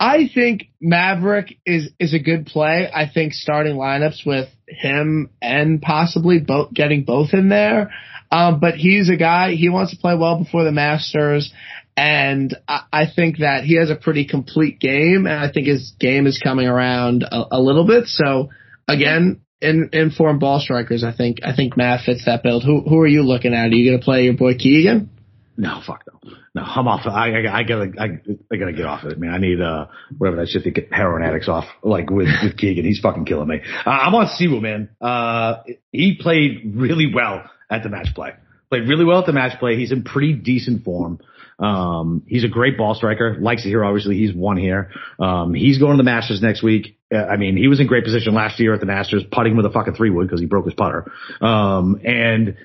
I 0.00 0.28
think 0.32 0.68
Maverick 0.80 1.58
is 1.66 1.90
is 1.98 2.14
a 2.14 2.18
good 2.18 2.46
play. 2.46 2.88
I 2.92 3.08
think 3.12 3.32
starting 3.32 3.76
lineups 3.76 4.24
with 4.24 4.48
him 4.68 5.30
and 5.42 5.82
possibly 5.82 6.38
both 6.38 6.72
getting 6.72 7.04
both 7.04 7.32
in 7.32 7.48
there. 7.48 7.90
Um, 8.30 8.60
but 8.60 8.74
he's 8.74 9.08
a 9.08 9.16
guy, 9.16 9.52
he 9.52 9.70
wants 9.70 9.92
to 9.92 9.98
play 9.98 10.14
well 10.14 10.38
before 10.38 10.64
the 10.64 10.72
Masters. 10.72 11.52
And 11.96 12.56
I, 12.68 12.82
I 12.92 13.06
think 13.06 13.38
that 13.38 13.64
he 13.64 13.76
has 13.76 13.90
a 13.90 13.96
pretty 13.96 14.26
complete 14.26 14.78
game, 14.78 15.26
and 15.26 15.34
I 15.34 15.50
think 15.50 15.66
his 15.66 15.94
game 15.98 16.26
is 16.26 16.38
coming 16.38 16.68
around 16.68 17.24
a, 17.24 17.56
a 17.56 17.60
little 17.60 17.86
bit. 17.86 18.06
So 18.06 18.50
again, 18.86 19.40
in 19.60 19.90
informed 19.92 20.38
ball 20.38 20.60
strikers, 20.60 21.02
I 21.02 21.12
think 21.12 21.38
I 21.44 21.56
think 21.56 21.76
Matt 21.76 22.04
fits 22.04 22.26
that 22.26 22.44
build. 22.44 22.62
Who 22.62 22.82
who 22.82 23.00
are 23.00 23.06
you 23.08 23.22
looking 23.22 23.52
at? 23.52 23.66
Are 23.66 23.74
you 23.74 23.90
going 23.90 23.98
to 23.98 24.04
play 24.04 24.24
your 24.24 24.34
boy 24.34 24.54
Keegan? 24.54 25.10
No, 25.56 25.80
fuck 25.84 26.04
no. 26.06 26.34
No, 26.58 26.64
I'm 26.64 26.88
off. 26.88 27.06
I, 27.06 27.30
I, 27.30 27.58
I 27.58 27.62
gotta, 27.62 27.92
I, 27.98 28.04
I 28.52 28.56
gotta 28.56 28.72
get 28.72 28.84
off 28.84 29.04
of 29.04 29.12
it, 29.12 29.18
man. 29.18 29.30
I 29.32 29.38
need, 29.38 29.60
uh, 29.60 29.86
whatever 30.16 30.38
that 30.38 30.48
shit 30.48 30.64
to 30.64 30.70
get 30.72 30.92
heroin 30.92 31.22
addicts 31.22 31.48
off, 31.48 31.66
like 31.84 32.10
with, 32.10 32.28
with 32.42 32.56
Keegan. 32.56 32.84
He's 32.84 33.00
fucking 33.00 33.26
killing 33.26 33.48
me. 33.48 33.60
Uh, 33.86 33.90
I'm 33.90 34.14
on 34.14 34.26
Si 34.28 34.48
Woo, 34.48 34.60
man. 34.60 34.88
Uh, 35.00 35.62
he 35.92 36.18
played 36.20 36.72
really 36.74 37.12
well 37.14 37.44
at 37.70 37.84
the 37.84 37.88
match 37.88 38.08
play. 38.14 38.32
Played 38.70 38.88
really 38.88 39.04
well 39.04 39.20
at 39.20 39.26
the 39.26 39.32
match 39.32 39.58
play. 39.60 39.76
He's 39.76 39.92
in 39.92 40.02
pretty 40.02 40.32
decent 40.32 40.84
form. 40.84 41.20
Um, 41.60 42.22
he's 42.26 42.44
a 42.44 42.48
great 42.48 42.76
ball 42.76 42.94
striker. 42.94 43.36
Likes 43.40 43.64
it 43.64 43.68
here. 43.68 43.84
Obviously, 43.84 44.16
he's 44.16 44.34
won 44.34 44.56
here. 44.56 44.90
Um, 45.18 45.54
he's 45.54 45.78
going 45.78 45.92
to 45.92 45.96
the 45.96 46.04
Masters 46.04 46.42
next 46.42 46.62
week. 46.62 46.98
Uh, 47.12 47.18
I 47.18 47.36
mean, 47.36 47.56
he 47.56 47.68
was 47.68 47.80
in 47.80 47.86
great 47.86 48.04
position 48.04 48.34
last 48.34 48.60
year 48.60 48.74
at 48.74 48.80
the 48.80 48.86
Masters, 48.86 49.24
putting 49.30 49.56
with 49.56 49.66
a 49.66 49.70
fucking 49.70 49.94
three 49.94 50.10
wood 50.10 50.26
because 50.26 50.40
he 50.40 50.46
broke 50.46 50.66
his 50.66 50.74
putter. 50.74 51.10
Um, 51.40 52.00
and 52.04 52.56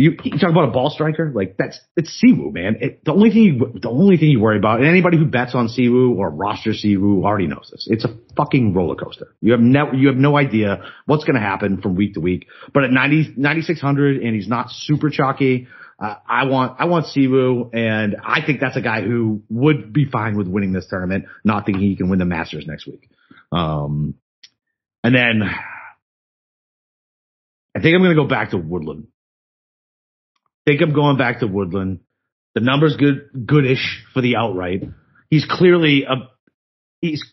you, 0.00 0.16
you 0.24 0.38
talk 0.38 0.48
about 0.50 0.70
a 0.70 0.72
ball 0.72 0.88
striker, 0.88 1.30
like 1.34 1.56
that's 1.58 1.78
it's 1.94 2.08
Si 2.18 2.32
Woo, 2.32 2.50
man. 2.50 2.76
It, 2.80 3.04
the 3.04 3.12
only 3.12 3.28
thing 3.28 3.42
you, 3.42 3.78
the 3.80 3.90
only 3.90 4.16
thing 4.16 4.30
you 4.30 4.40
worry 4.40 4.56
about, 4.56 4.78
and 4.80 4.88
anybody 4.88 5.18
who 5.18 5.26
bets 5.26 5.54
on 5.54 5.68
Si 5.68 5.90
Woo 5.90 6.14
or 6.14 6.30
roster 6.30 6.72
Si 6.72 6.96
Woo 6.96 7.22
already 7.22 7.46
knows 7.46 7.68
this. 7.70 7.86
It's 7.90 8.06
a 8.06 8.16
fucking 8.34 8.72
roller 8.72 8.94
coaster. 8.94 9.34
You 9.42 9.52
have 9.52 9.60
no 9.60 9.92
you 9.92 10.08
have 10.08 10.16
no 10.16 10.38
idea 10.38 10.90
what's 11.04 11.24
going 11.24 11.34
to 11.34 11.42
happen 11.42 11.82
from 11.82 11.96
week 11.96 12.14
to 12.14 12.20
week. 12.20 12.46
But 12.72 12.84
at 12.84 12.92
90, 12.92 13.34
9600 13.36 14.22
and 14.22 14.34
he's 14.34 14.48
not 14.48 14.70
super 14.70 15.10
chalky. 15.10 15.68
Uh, 15.98 16.14
I 16.26 16.46
want 16.46 16.80
I 16.80 16.86
want 16.86 17.04
Si 17.08 17.26
Woo, 17.26 17.68
and 17.74 18.16
I 18.24 18.40
think 18.40 18.60
that's 18.60 18.78
a 18.78 18.82
guy 18.82 19.02
who 19.02 19.42
would 19.50 19.92
be 19.92 20.06
fine 20.06 20.38
with 20.38 20.48
winning 20.48 20.72
this 20.72 20.86
tournament. 20.88 21.26
Not 21.44 21.66
thinking 21.66 21.82
he 21.82 21.96
can 21.96 22.08
win 22.08 22.20
the 22.20 22.24
Masters 22.24 22.64
next 22.66 22.86
week. 22.86 23.10
Um, 23.52 24.14
and 25.04 25.14
then 25.14 25.42
I 27.76 27.80
think 27.82 27.94
I'm 27.94 28.00
going 28.00 28.16
to 28.16 28.22
go 28.22 28.26
back 28.26 28.52
to 28.52 28.56
Woodland 28.56 29.08
think 30.66 30.80
I'm 30.80 30.94
going 30.94 31.16
back 31.16 31.40
to 31.40 31.46
Woodland. 31.46 32.00
The 32.54 32.60
number's 32.60 32.96
good, 32.96 33.46
goodish 33.46 34.04
for 34.12 34.20
the 34.20 34.36
outright. 34.36 34.82
He's 35.30 35.46
clearly 35.48 36.04
a, 36.04 36.28
he's, 37.00 37.24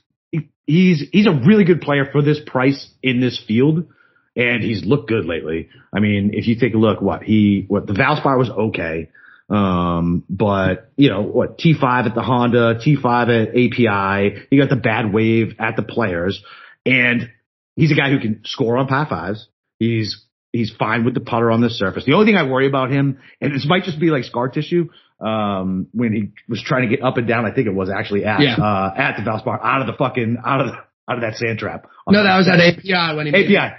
he's, 0.65 1.03
he's 1.11 1.27
a 1.27 1.31
really 1.31 1.63
good 1.63 1.81
player 1.81 2.05
for 2.11 2.21
this 2.21 2.39
price 2.45 2.89
in 3.01 3.19
this 3.19 3.41
field. 3.47 3.87
And 4.35 4.61
he's 4.61 4.85
looked 4.85 5.09
good 5.09 5.25
lately. 5.25 5.69
I 5.91 5.99
mean, 5.99 6.31
if 6.33 6.47
you 6.47 6.59
take 6.59 6.75
a 6.75 6.77
look, 6.77 7.01
what 7.01 7.23
he, 7.23 7.65
what 7.67 7.87
the 7.87 7.93
Valspar 7.93 8.37
was 8.37 8.49
okay. 8.49 9.09
Um, 9.49 10.23
but 10.29 10.91
you 10.95 11.09
know, 11.09 11.23
what 11.23 11.57
T5 11.57 11.81
at 12.05 12.13
the 12.13 12.21
Honda, 12.21 12.75
T5 12.75 13.03
at 13.05 13.49
API, 13.49 14.45
He 14.51 14.57
got 14.57 14.69
the 14.69 14.75
bad 14.75 15.11
wave 15.11 15.55
at 15.57 15.75
the 15.75 15.81
players 15.81 16.43
and 16.85 17.29
he's 17.75 17.91
a 17.91 17.95
guy 17.95 18.09
who 18.09 18.19
can 18.19 18.41
score 18.45 18.77
on 18.77 18.87
par 18.87 19.07
fives. 19.09 19.47
He's 19.79 20.25
He's 20.51 20.71
fine 20.77 21.05
with 21.05 21.13
the 21.13 21.19
putter 21.19 21.51
on 21.51 21.62
the 21.62 21.69
surface. 21.69 22.05
The 22.05 22.13
only 22.13 22.25
thing 22.25 22.36
I 22.36 22.49
worry 22.49 22.67
about 22.67 22.89
him, 22.89 23.19
and 23.41 23.53
this 23.53 23.65
might 23.67 23.83
just 23.83 23.99
be 23.99 24.10
like 24.10 24.23
scar 24.23 24.47
tissue, 24.47 24.89
um, 25.19 25.88
when 25.91 26.13
he 26.13 26.31
was 26.49 26.63
trying 26.63 26.89
to 26.89 26.95
get 26.95 27.03
up 27.03 27.17
and 27.17 27.27
down, 27.27 27.45
I 27.45 27.53
think 27.53 27.67
it 27.67 27.73
was 27.73 27.89
actually 27.89 28.25
at, 28.25 28.39
yeah. 28.41 28.55
uh, 28.55 28.93
at 28.95 29.17
the 29.17 29.23
Valspar 29.23 29.60
out 29.63 29.81
of 29.81 29.88
the 29.88 29.93
fucking, 29.93 30.38
out 30.45 30.62
of 30.62 30.67
the, 30.67 30.73
out 31.10 31.17
of 31.17 31.21
that 31.21 31.36
sand 31.36 31.60
trap. 31.60 31.88
No, 32.07 32.23
that 32.23 32.38
was 32.38 32.47
at 32.47 32.60
API 32.60 33.15
when 33.15 33.27
he 33.27 33.33
API. 33.33 33.75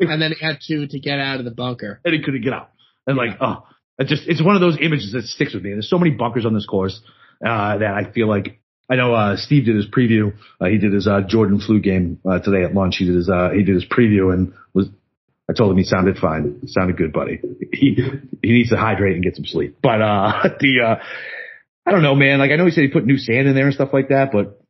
and 0.00 0.22
then 0.22 0.32
he 0.38 0.44
had 0.44 0.60
to, 0.60 0.86
to 0.86 1.00
get 1.00 1.18
out 1.18 1.38
of 1.38 1.44
the 1.44 1.50
bunker. 1.50 2.00
And 2.04 2.14
he 2.14 2.22
couldn't 2.22 2.42
get 2.42 2.52
out. 2.52 2.70
And 3.06 3.16
yeah. 3.16 3.22
like, 3.22 3.38
oh, 3.40 3.66
it 3.98 4.06
just, 4.06 4.22
it's 4.26 4.42
one 4.42 4.54
of 4.54 4.60
those 4.60 4.78
images 4.80 5.12
that 5.12 5.24
sticks 5.24 5.54
with 5.54 5.62
me. 5.62 5.70
And 5.70 5.78
There's 5.78 5.90
so 5.90 5.98
many 5.98 6.12
bunkers 6.12 6.46
on 6.46 6.54
this 6.54 6.66
course, 6.66 7.00
uh, 7.44 7.78
that 7.78 7.94
I 7.94 8.12
feel 8.12 8.28
like 8.28 8.60
I 8.90 8.96
know 8.96 9.14
uh, 9.14 9.36
Steve 9.36 9.64
did 9.64 9.76
his 9.76 9.86
preview. 9.86 10.34
Uh, 10.60 10.66
he 10.66 10.78
did 10.78 10.92
his 10.92 11.06
uh, 11.06 11.22
Jordan 11.26 11.60
flu 11.60 11.80
game 11.80 12.20
uh, 12.28 12.40
today 12.40 12.64
at 12.64 12.74
lunch. 12.74 12.96
He 12.98 13.06
did 13.06 13.14
his 13.14 13.28
uh, 13.28 13.50
he 13.50 13.62
did 13.62 13.74
his 13.74 13.86
preview 13.86 14.32
and 14.32 14.52
was 14.74 14.88
I 15.52 15.54
told 15.54 15.70
him 15.70 15.76
he 15.76 15.84
sounded 15.84 16.16
fine. 16.16 16.58
He 16.62 16.68
Sounded 16.68 16.96
good, 16.96 17.12
buddy. 17.12 17.40
He 17.72 17.96
he 18.42 18.52
needs 18.52 18.70
to 18.70 18.76
hydrate 18.76 19.14
and 19.14 19.22
get 19.22 19.36
some 19.36 19.44
sleep. 19.44 19.78
But 19.82 20.00
uh 20.00 20.48
the 20.60 20.80
uh 20.84 21.04
I 21.84 21.90
don't 21.90 22.02
know, 22.02 22.14
man. 22.14 22.38
Like 22.38 22.50
I 22.50 22.56
know 22.56 22.64
he 22.64 22.70
said 22.70 22.84
he 22.84 22.88
put 22.88 23.04
new 23.04 23.18
sand 23.18 23.48
in 23.48 23.54
there 23.54 23.66
and 23.66 23.74
stuff 23.74 23.90
like 23.92 24.08
that, 24.08 24.30
but 24.32 24.60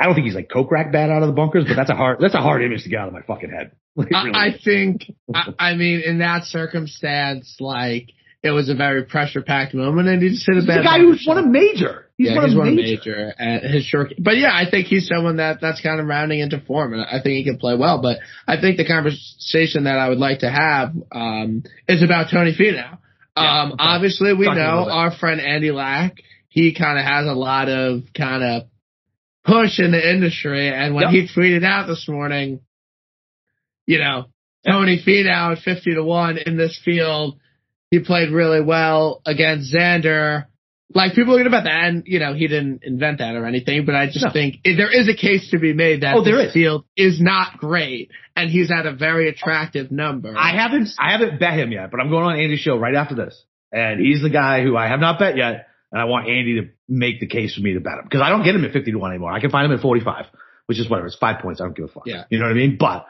I 0.00 0.06
don't 0.06 0.14
think 0.14 0.26
he's 0.26 0.34
like 0.34 0.50
coke 0.50 0.70
rack 0.70 0.92
bad 0.92 1.10
out 1.10 1.22
of 1.22 1.28
the 1.28 1.34
bunkers, 1.34 1.64
but 1.66 1.74
that's 1.74 1.90
a 1.90 1.94
hard 1.94 2.18
that's 2.20 2.34
a 2.34 2.40
hard 2.40 2.62
image 2.62 2.84
to 2.84 2.88
get 2.88 3.00
out 3.00 3.08
of 3.08 3.14
my 3.14 3.22
fucking 3.22 3.50
head. 3.50 3.72
Like, 3.98 4.10
really 4.10 4.30
I, 4.32 4.46
I 4.46 4.58
think 4.64 5.10
I, 5.34 5.54
I 5.58 5.74
mean 5.74 6.02
in 6.06 6.18
that 6.18 6.44
circumstance, 6.44 7.56
like 7.58 8.10
it 8.44 8.52
was 8.52 8.68
a 8.68 8.76
very 8.76 9.04
pressure 9.04 9.42
packed 9.42 9.74
moment, 9.74 10.06
and 10.06 10.22
he 10.22 10.28
just 10.28 10.46
hit 10.46 10.56
a 10.56 10.64
bad. 10.64 10.80
The 10.80 10.84
guy 10.84 10.98
who's 11.00 11.24
won 11.26 11.38
a 11.38 11.44
major. 11.44 12.07
He's 12.18 12.30
yeah, 12.30 12.34
won 12.34 12.44
he's 12.46 12.54
a 12.54 12.58
won 12.58 12.74
major. 12.74 12.90
major 12.90 13.34
at 13.38 13.62
his 13.62 13.84
short. 13.84 14.12
But 14.18 14.38
yeah, 14.38 14.50
I 14.52 14.68
think 14.68 14.88
he's 14.88 15.06
someone 15.06 15.36
that 15.36 15.60
that's 15.60 15.80
kind 15.80 16.00
of 16.00 16.06
rounding 16.06 16.40
into 16.40 16.60
form, 16.60 16.92
and 16.92 17.02
I 17.02 17.22
think 17.22 17.36
he 17.36 17.44
can 17.44 17.58
play 17.58 17.76
well. 17.76 18.02
But 18.02 18.18
I 18.46 18.60
think 18.60 18.76
the 18.76 18.86
conversation 18.86 19.84
that 19.84 19.98
I 19.98 20.08
would 20.08 20.18
like 20.18 20.40
to 20.40 20.50
have 20.50 20.94
um, 21.12 21.62
is 21.86 22.02
about 22.02 22.26
Tony 22.32 22.56
Finau. 22.58 22.98
Yeah, 23.36 23.62
um, 23.62 23.76
obviously, 23.78 24.34
we 24.34 24.46
know 24.46 24.88
our 24.90 25.16
friend 25.16 25.40
Andy 25.40 25.70
Lack. 25.70 26.16
He 26.48 26.74
kind 26.74 26.98
of 26.98 27.04
has 27.04 27.26
a 27.26 27.34
lot 27.34 27.68
of 27.68 28.02
kind 28.16 28.42
of 28.42 28.62
push 29.44 29.78
in 29.78 29.92
the 29.92 30.10
industry, 30.10 30.68
and 30.68 30.96
when 30.96 31.04
yep. 31.04 31.12
he 31.12 31.28
tweeted 31.28 31.64
out 31.64 31.86
this 31.86 32.08
morning, 32.08 32.58
you 33.86 34.00
know, 34.00 34.26
Tony 34.66 35.00
Finau 35.06 35.56
at 35.56 35.62
50 35.62 35.94
to 35.94 36.02
1 36.02 36.38
in 36.38 36.56
this 36.56 36.80
field. 36.84 37.38
He 37.92 38.00
played 38.00 38.30
really 38.30 38.60
well 38.60 39.22
against 39.24 39.72
Xander. 39.72 40.46
Like 40.94 41.14
people 41.14 41.36
are 41.36 41.46
about 41.46 41.64
that, 41.64 41.84
and 41.84 42.04
you 42.06 42.18
know 42.18 42.32
he 42.32 42.48
didn't 42.48 42.80
invent 42.82 43.18
that 43.18 43.34
or 43.34 43.44
anything, 43.44 43.84
but 43.84 43.94
I 43.94 44.06
just 44.06 44.24
no. 44.24 44.32
think 44.32 44.60
there 44.64 44.90
is 44.90 45.06
a 45.08 45.14
case 45.14 45.50
to 45.50 45.58
be 45.58 45.74
made 45.74 46.00
that 46.00 46.14
oh, 46.14 46.24
there 46.24 46.46
is. 46.46 46.52
field 46.54 46.86
is 46.96 47.20
not 47.20 47.58
great, 47.58 48.10
and 48.34 48.50
he's 48.50 48.70
at 48.70 48.86
a 48.86 48.94
very 48.94 49.28
attractive 49.28 49.90
number. 49.90 50.34
I 50.34 50.56
haven't 50.56 50.88
I 50.98 51.12
haven't 51.12 51.38
bet 51.38 51.58
him 51.58 51.72
yet, 51.72 51.90
but 51.90 52.00
I'm 52.00 52.08
going 52.08 52.24
on 52.24 52.38
Andy's 52.38 52.60
show 52.60 52.78
right 52.78 52.94
after 52.94 53.14
this, 53.14 53.44
and 53.70 54.00
he's 54.00 54.22
the 54.22 54.30
guy 54.30 54.62
who 54.62 54.78
I 54.78 54.88
have 54.88 54.98
not 54.98 55.18
bet 55.18 55.36
yet, 55.36 55.66
and 55.92 56.00
I 56.00 56.06
want 56.06 56.26
Andy 56.26 56.62
to 56.62 56.68
make 56.88 57.20
the 57.20 57.26
case 57.26 57.54
for 57.54 57.60
me 57.60 57.74
to 57.74 57.80
bet 57.80 57.98
him 57.98 58.04
because 58.04 58.22
I 58.22 58.30
don't 58.30 58.42
get 58.42 58.54
him 58.54 58.64
at 58.64 58.72
50 58.72 58.90
to 58.90 58.98
one 58.98 59.10
anymore. 59.10 59.30
I 59.30 59.40
can 59.40 59.50
find 59.50 59.66
him 59.66 59.76
at 59.76 59.82
45, 59.82 60.24
which 60.66 60.80
is 60.80 60.88
whatever. 60.88 61.08
It's 61.08 61.16
five 61.16 61.42
points. 61.42 61.60
I 61.60 61.64
don't 61.64 61.76
give 61.76 61.84
a 61.84 61.88
fuck. 61.88 62.04
Yeah. 62.06 62.24
You 62.30 62.38
know 62.38 62.46
what 62.46 62.52
I 62.52 62.54
mean? 62.54 62.78
But 62.80 63.06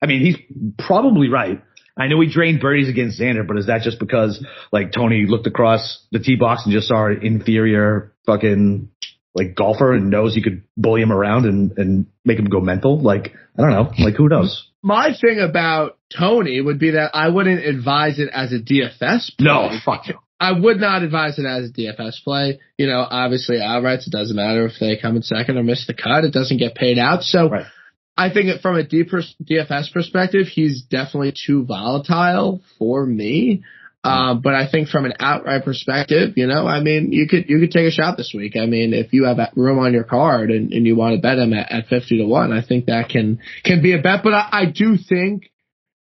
I 0.00 0.06
mean, 0.06 0.20
he's 0.20 0.36
probably 0.78 1.28
right. 1.28 1.60
I 1.96 2.08
know 2.08 2.20
he 2.20 2.30
drained 2.30 2.60
birdies 2.60 2.88
against 2.88 3.18
Xander, 3.18 3.46
but 3.46 3.56
is 3.58 3.66
that 3.66 3.82
just 3.82 3.98
because 3.98 4.44
like 4.70 4.92
Tony 4.92 5.24
looked 5.26 5.46
across 5.46 6.04
the 6.12 6.18
tee 6.18 6.36
box 6.36 6.62
and 6.64 6.72
just 6.72 6.88
saw 6.88 7.06
an 7.06 7.20
inferior 7.22 8.12
fucking 8.26 8.90
like 9.34 9.54
golfer 9.54 9.94
and 9.94 10.10
knows 10.10 10.34
he 10.34 10.42
could 10.42 10.64
bully 10.76 11.02
him 11.02 11.12
around 11.12 11.46
and, 11.46 11.72
and 11.78 12.06
make 12.24 12.38
him 12.38 12.46
go 12.46 12.60
mental? 12.60 13.00
Like, 13.00 13.32
I 13.58 13.62
don't 13.62 13.70
know. 13.70 13.92
Like 13.98 14.14
who 14.14 14.28
knows? 14.28 14.70
My 14.82 15.16
thing 15.18 15.40
about 15.40 15.98
Tony 16.16 16.60
would 16.60 16.78
be 16.78 16.92
that 16.92 17.10
I 17.14 17.28
wouldn't 17.28 17.64
advise 17.64 18.18
it 18.18 18.28
as 18.32 18.52
a 18.52 18.58
DFS 18.58 19.36
play. 19.36 19.46
No, 19.46 19.70
fuck 19.84 20.06
you. 20.08 20.18
I 20.38 20.52
would 20.52 20.78
not 20.78 21.02
advise 21.02 21.38
it 21.38 21.46
as 21.46 21.70
a 21.70 21.72
DFS 21.72 22.22
play. 22.22 22.60
You 22.76 22.86
know, 22.86 23.06
obviously 23.10 23.56
outrights, 23.56 24.06
it 24.06 24.10
doesn't 24.10 24.36
matter 24.36 24.66
if 24.66 24.72
they 24.78 24.98
come 25.00 25.16
in 25.16 25.22
second 25.22 25.56
or 25.56 25.62
miss 25.62 25.86
the 25.86 25.94
cut. 25.94 26.24
It 26.24 26.32
doesn't 26.32 26.58
get 26.58 26.74
paid 26.74 26.98
out. 26.98 27.22
So 27.22 27.48
right. 27.48 27.66
I 28.16 28.32
think 28.32 28.60
from 28.62 28.78
a 28.78 28.82
DFS 28.82 29.92
perspective, 29.92 30.46
he's 30.46 30.82
definitely 30.82 31.34
too 31.46 31.64
volatile 31.64 32.60
for 32.78 33.04
me. 33.04 33.62
Um, 34.04 34.40
but 34.40 34.54
I 34.54 34.70
think 34.70 34.88
from 34.88 35.04
an 35.04 35.14
outright 35.18 35.64
perspective, 35.64 36.34
you 36.36 36.46
know, 36.46 36.64
I 36.66 36.80
mean, 36.80 37.10
you 37.10 37.26
could 37.26 37.48
you 37.48 37.58
could 37.58 37.72
take 37.72 37.88
a 37.88 37.90
shot 37.90 38.16
this 38.16 38.32
week. 38.32 38.56
I 38.56 38.66
mean, 38.66 38.94
if 38.94 39.12
you 39.12 39.24
have 39.24 39.38
room 39.56 39.80
on 39.80 39.92
your 39.92 40.04
card 40.04 40.52
and, 40.52 40.72
and 40.72 40.86
you 40.86 40.94
want 40.94 41.16
to 41.16 41.20
bet 41.20 41.38
him 41.38 41.52
at, 41.52 41.72
at 41.72 41.88
fifty 41.88 42.18
to 42.18 42.24
one, 42.24 42.52
I 42.52 42.62
think 42.64 42.86
that 42.86 43.08
can 43.08 43.40
can 43.64 43.82
be 43.82 43.94
a 43.94 44.00
bet. 44.00 44.22
But 44.22 44.32
I, 44.32 44.48
I 44.52 44.64
do 44.66 44.96
think 44.96 45.50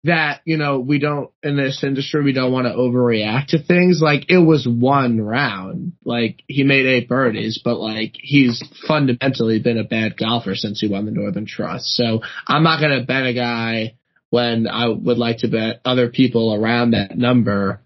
that, 0.06 0.42
you 0.44 0.58
know, 0.58 0.80
we 0.80 1.00
don't, 1.00 1.32
in 1.42 1.56
this 1.56 1.84
industry, 1.84 2.24
we 2.24 2.34
don't 2.34 2.52
want 2.52 2.68
to 2.68 2.74
overreact 2.74 3.48
to 3.48 3.64
things. 3.64 4.02
Like, 4.02 4.30
it 4.30 4.38
was 4.38 4.68
one 4.68 5.22
round. 5.22 5.94
Like, 6.04 6.44
he 6.48 6.64
made 6.64 6.86
eight 6.86 7.08
birdies, 7.08 7.62
but 7.64 7.78
like, 7.78 8.16
he's 8.20 8.62
fundamentally 8.88 9.60
been 9.60 9.78
a 9.78 9.86
bad 9.86 10.18
golfer 10.18 10.56
since 10.56 10.82
he 10.82 10.90
won 10.90 11.06
the 11.06 11.12
Northern 11.12 11.46
Trust. 11.46 11.86
So 11.96 12.22
I'm 12.48 12.64
not 12.64 12.82
going 12.82 13.00
to 13.00 13.06
bet 13.06 13.26
a 13.26 13.34
guy 13.34 13.96
when 14.30 14.68
I 14.68 14.88
would 14.88 15.18
like 15.18 15.38
to 15.40 15.48
bet 15.48 15.80
other 15.86 16.10
people 16.10 16.54
around 16.54 16.92
that 16.92 17.18
number, 17.18 17.82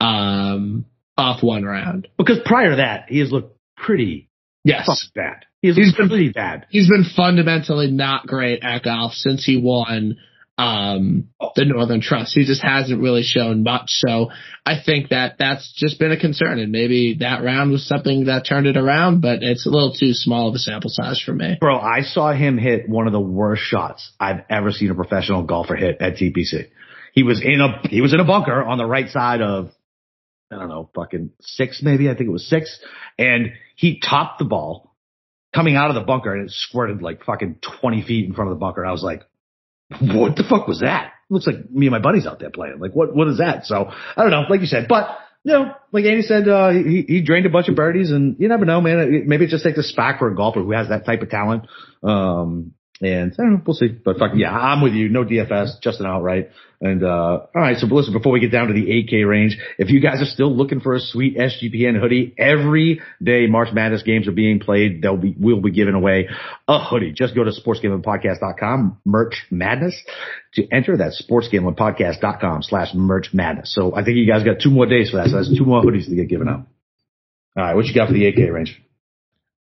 um, 0.00 0.84
off 1.16 1.42
one 1.42 1.64
round. 1.64 2.08
Because 2.18 2.40
prior 2.44 2.70
to 2.70 2.76
that, 2.76 3.06
he 3.08 3.20
has 3.20 3.30
looked 3.30 3.56
pretty 3.76 4.28
yes. 4.64 5.08
bad. 5.14 5.46
He's, 5.62 5.76
he's 5.76 5.94
been 5.94 6.08
pretty 6.08 6.30
bad. 6.30 6.66
He's 6.68 6.90
been 6.90 7.06
fundamentally 7.16 7.90
not 7.90 8.26
great 8.26 8.62
at 8.62 8.82
golf 8.82 9.12
since 9.14 9.44
he 9.46 9.56
won 9.56 10.18
um, 10.56 11.30
the 11.56 11.64
Northern 11.64 12.00
Trust. 12.00 12.34
He 12.34 12.44
just 12.44 12.62
hasn't 12.62 13.00
really 13.00 13.22
shown 13.22 13.64
much. 13.64 13.86
So 13.88 14.30
I 14.64 14.74
think 14.84 15.08
that 15.08 15.36
that's 15.38 15.72
just 15.76 15.98
been 15.98 16.12
a 16.12 16.18
concern. 16.18 16.58
And 16.58 16.70
maybe 16.70 17.16
that 17.20 17.42
round 17.42 17.72
was 17.72 17.86
something 17.86 18.26
that 18.26 18.46
turned 18.46 18.66
it 18.66 18.76
around, 18.76 19.20
but 19.20 19.42
it's 19.42 19.66
a 19.66 19.70
little 19.70 19.92
too 19.92 20.12
small 20.12 20.48
of 20.48 20.54
a 20.54 20.58
sample 20.58 20.90
size 20.90 21.20
for 21.20 21.32
me. 21.32 21.56
Bro, 21.60 21.78
I 21.78 22.02
saw 22.02 22.32
him 22.32 22.56
hit 22.56 22.88
one 22.88 23.06
of 23.06 23.12
the 23.12 23.20
worst 23.20 23.62
shots 23.62 24.12
I've 24.20 24.44
ever 24.48 24.70
seen 24.70 24.90
a 24.90 24.94
professional 24.94 25.42
golfer 25.42 25.74
hit 25.74 26.00
at 26.00 26.14
TPC. 26.14 26.68
He 27.12 27.22
was 27.22 27.40
in 27.42 27.60
a, 27.60 27.88
he 27.88 28.00
was 28.00 28.12
in 28.12 28.20
a 28.20 28.24
bunker 28.24 28.62
on 28.62 28.78
the 28.78 28.86
right 28.86 29.08
side 29.08 29.40
of, 29.40 29.70
I 30.52 30.56
don't 30.56 30.68
know, 30.68 30.88
fucking 30.94 31.30
six 31.40 31.80
maybe. 31.82 32.08
I 32.08 32.14
think 32.14 32.28
it 32.28 32.32
was 32.32 32.48
six. 32.48 32.78
And 33.18 33.52
he 33.76 34.00
topped 34.00 34.38
the 34.38 34.44
ball 34.44 34.94
coming 35.52 35.76
out 35.76 35.90
of 35.90 35.94
the 35.94 36.02
bunker 36.02 36.32
and 36.32 36.44
it 36.44 36.50
squirted 36.52 37.02
like 37.02 37.24
fucking 37.24 37.58
20 37.80 38.02
feet 38.02 38.26
in 38.26 38.34
front 38.34 38.50
of 38.50 38.56
the 38.56 38.60
bunker. 38.60 38.84
I 38.84 38.92
was 38.92 39.02
like, 39.02 39.22
what 40.00 40.36
the 40.36 40.44
fuck 40.48 40.66
was 40.66 40.80
that? 40.80 41.12
looks 41.30 41.46
like 41.46 41.70
me 41.70 41.86
and 41.86 41.92
my 41.92 41.98
buddies 41.98 42.26
out 42.26 42.38
there 42.38 42.50
playing. 42.50 42.78
Like, 42.78 42.92
what, 42.92 43.14
what 43.14 43.28
is 43.28 43.38
that? 43.38 43.66
So 43.66 43.90
I 44.16 44.22
don't 44.22 44.30
know, 44.30 44.44
like 44.48 44.60
you 44.60 44.66
said, 44.66 44.86
but 44.88 45.18
you 45.42 45.52
know, 45.52 45.74
like 45.92 46.04
Andy 46.04 46.22
said, 46.22 46.48
uh, 46.48 46.70
he, 46.70 47.04
he 47.06 47.22
drained 47.22 47.44
a 47.44 47.50
bunch 47.50 47.68
of 47.68 47.74
birdies 47.76 48.10
and 48.10 48.36
you 48.38 48.48
never 48.48 48.64
know, 48.64 48.80
man. 48.80 49.24
Maybe 49.26 49.44
it 49.44 49.48
just 49.48 49.64
takes 49.64 49.78
a 49.78 49.82
SPAC 49.82 50.18
for 50.18 50.30
a 50.30 50.34
golfer 50.34 50.60
who 50.60 50.72
has 50.72 50.88
that 50.88 51.04
type 51.04 51.20
of 51.20 51.28
talent. 51.28 51.66
Um, 52.02 52.72
and 53.04 53.34
know, 53.38 53.60
we'll 53.66 53.74
see. 53.74 53.88
But 53.88 54.18
fuck 54.18 54.32
yeah, 54.34 54.50
I'm 54.50 54.82
with 54.82 54.94
you. 54.94 55.08
No 55.08 55.24
DFS, 55.24 55.80
just 55.82 56.00
an 56.00 56.06
outright. 56.06 56.50
And 56.80 57.02
uh, 57.02 57.06
all 57.06 57.48
right, 57.54 57.76
so 57.76 57.86
listen, 57.86 58.12
before 58.12 58.32
we 58.32 58.40
get 58.40 58.50
down 58.50 58.68
to 58.68 58.74
the 58.74 58.86
8K 58.86 59.26
range, 59.28 59.56
if 59.78 59.90
you 59.90 60.00
guys 60.00 60.20
are 60.20 60.26
still 60.26 60.54
looking 60.54 60.80
for 60.80 60.94
a 60.94 61.00
sweet 61.00 61.36
SGPN 61.36 62.00
hoodie, 62.00 62.34
every 62.36 63.00
day 63.22 63.46
March 63.46 63.68
Madness 63.72 64.02
games 64.02 64.28
are 64.28 64.32
being 64.32 64.58
played. 64.58 65.00
They'll 65.00 65.16
be 65.16 65.34
we'll 65.38 65.60
be 65.60 65.70
giving 65.70 65.94
away 65.94 66.28
a 66.68 66.78
hoodie. 66.78 67.12
Just 67.12 67.34
go 67.34 67.44
to 67.44 67.52
sportsgamblingpodcast.com, 67.52 69.00
merch 69.04 69.46
madness 69.50 69.96
to 70.54 70.66
enter. 70.70 70.96
That's 70.96 71.22
sportsgamblingpodcast.com 71.30 72.62
slash 72.62 72.94
merch 72.94 73.30
madness. 73.32 73.74
So 73.74 73.94
I 73.94 74.04
think 74.04 74.16
you 74.16 74.26
guys 74.26 74.44
got 74.44 74.56
two 74.62 74.70
more 74.70 74.86
days 74.86 75.10
for 75.10 75.18
that. 75.18 75.28
So 75.28 75.36
that's 75.36 75.56
two 75.56 75.64
more 75.64 75.82
hoodies 75.82 76.06
to 76.08 76.16
get 76.16 76.28
given 76.28 76.48
out. 76.48 76.66
All 77.56 77.64
right, 77.64 77.76
what 77.76 77.84
you 77.86 77.94
got 77.94 78.08
for 78.08 78.14
the 78.14 78.24
8K 78.24 78.52
range? 78.52 78.80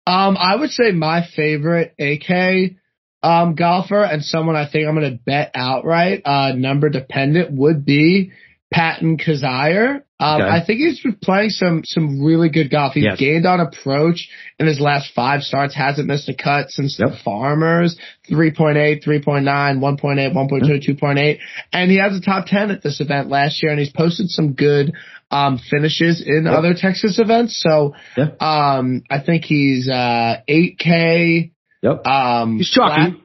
Um, 0.06 0.38
I 0.38 0.56
would 0.56 0.70
say 0.70 0.92
my 0.92 1.26
favorite 1.36 1.94
AK 2.00 2.78
um, 3.24 3.56
golfer 3.56 4.04
and 4.04 4.24
someone 4.24 4.56
I 4.56 4.70
think 4.70 4.88
I'm 4.88 4.96
going 4.96 5.12
to 5.12 5.20
bet 5.24 5.52
outright, 5.56 6.22
uh, 6.26 6.54
number 6.56 6.90
dependent 6.90 7.52
would 7.52 7.86
be 7.86 8.32
Patton 8.72 9.18
Kizzire. 9.18 10.04
Um, 10.20 10.42
okay. 10.42 10.50
I 10.50 10.66
think 10.66 10.80
he's 10.80 11.00
been 11.00 11.18
playing 11.22 11.52
some, 11.52 11.84
some 11.86 12.24
really 12.24 12.50
good 12.50 12.72
golf. 12.72 12.94
He's 12.94 13.04
yes. 13.04 13.20
gained 13.20 13.46
on 13.46 13.60
approach 13.60 14.30
in 14.60 14.66
his 14.66 14.80
last 14.80 15.14
five 15.14 15.42
starts, 15.42 15.76
hasn't 15.76 16.08
missed 16.08 16.28
a 16.28 16.36
cut 16.36 16.70
since 16.70 16.98
yep. 17.00 17.12
the 17.12 17.18
Farmers, 17.24 17.98
3.8, 18.30 19.06
3.9, 19.06 19.44
1.8, 19.44 20.34
1.2, 20.34 21.00
2.8. 21.00 21.40
And 21.72 21.92
he 21.92 21.98
has 21.98 22.18
a 22.18 22.22
top 22.22 22.48
10 22.48 22.72
at 22.72 22.82
this 22.82 23.00
event 23.00 23.30
last 23.30 23.62
year 23.62 23.72
and 23.72 23.80
he's 23.80 23.92
posted 23.92 24.30
some 24.30 24.54
good, 24.54 24.94
um, 25.30 25.60
finishes 25.70 26.24
in 26.26 26.46
yep. 26.46 26.54
other 26.54 26.74
Texas 26.74 27.20
events. 27.20 27.62
So, 27.62 27.94
um, 28.40 29.04
I 29.10 29.20
think 29.24 29.44
he's, 29.46 29.88
uh, 29.88 30.42
8K, 30.50 31.52
Yep. 31.88 32.06
Um, 32.06 32.58
He's 32.58 32.70
chalky. 32.70 33.12
Flat. 33.12 33.22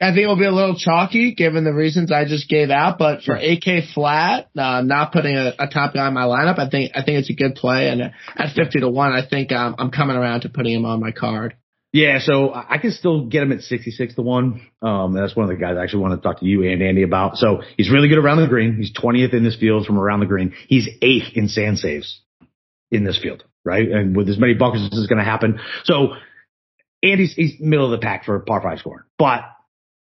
I 0.00 0.10
think 0.10 0.24
it'll 0.24 0.36
be 0.36 0.46
a 0.46 0.52
little 0.52 0.74
chalky 0.76 1.32
given 1.34 1.62
the 1.62 1.72
reasons 1.72 2.10
I 2.10 2.24
just 2.24 2.48
gave 2.48 2.70
out, 2.70 2.98
but 2.98 3.22
for 3.22 3.34
AK 3.34 3.84
flat, 3.94 4.48
uh, 4.58 4.82
not 4.82 5.12
putting 5.12 5.36
a, 5.36 5.54
a, 5.60 5.68
top 5.68 5.94
guy 5.94 6.08
in 6.08 6.14
my 6.14 6.24
lineup, 6.24 6.58
I 6.58 6.68
think 6.68 6.90
I 6.96 7.04
think 7.04 7.20
it's 7.20 7.30
a 7.30 7.34
good 7.34 7.54
play. 7.54 7.88
And 7.88 8.02
at 8.36 8.54
fifty 8.56 8.80
to 8.80 8.88
one, 8.88 9.12
I 9.12 9.24
think 9.24 9.52
um, 9.52 9.76
I'm 9.78 9.92
coming 9.92 10.16
around 10.16 10.40
to 10.40 10.48
putting 10.48 10.74
him 10.74 10.84
on 10.84 10.98
my 10.98 11.12
card. 11.12 11.54
Yeah, 11.92 12.20
so 12.20 12.52
I 12.52 12.78
can 12.78 12.90
still 12.90 13.26
get 13.26 13.42
him 13.42 13.52
at 13.52 13.60
66 13.60 14.14
to 14.14 14.22
1. 14.22 14.66
Um, 14.80 15.12
that's 15.12 15.36
one 15.36 15.44
of 15.44 15.50
the 15.50 15.62
guys 15.62 15.76
I 15.78 15.82
actually 15.82 16.00
want 16.00 16.20
to 16.20 16.26
talk 16.26 16.40
to 16.40 16.46
you 16.46 16.62
and 16.62 16.82
Andy 16.82 17.02
about. 17.02 17.36
So 17.36 17.60
he's 17.76 17.90
really 17.90 18.08
good 18.08 18.16
around 18.16 18.40
the 18.40 18.46
green. 18.46 18.76
He's 18.76 18.94
20th 18.94 19.34
in 19.34 19.44
this 19.44 19.56
field 19.56 19.84
from 19.84 19.98
around 19.98 20.20
the 20.20 20.26
green. 20.26 20.54
He's 20.68 20.88
eighth 21.02 21.34
in 21.34 21.48
sand 21.48 21.78
saves 21.78 22.22
in 22.90 23.04
this 23.04 23.18
field, 23.18 23.44
right? 23.62 23.86
And 23.86 24.16
with 24.16 24.30
as 24.30 24.38
many 24.38 24.54
bunkers 24.54 24.88
as 24.90 24.98
is 24.98 25.06
going 25.06 25.18
to 25.18 25.24
happen. 25.24 25.60
So 25.84 26.14
and 27.02 27.20
he's, 27.20 27.34
he's 27.34 27.60
middle 27.60 27.92
of 27.92 28.00
the 28.00 28.04
pack 28.04 28.24
for 28.24 28.38
par 28.40 28.62
five 28.62 28.78
scoring. 28.78 29.04
But 29.18 29.42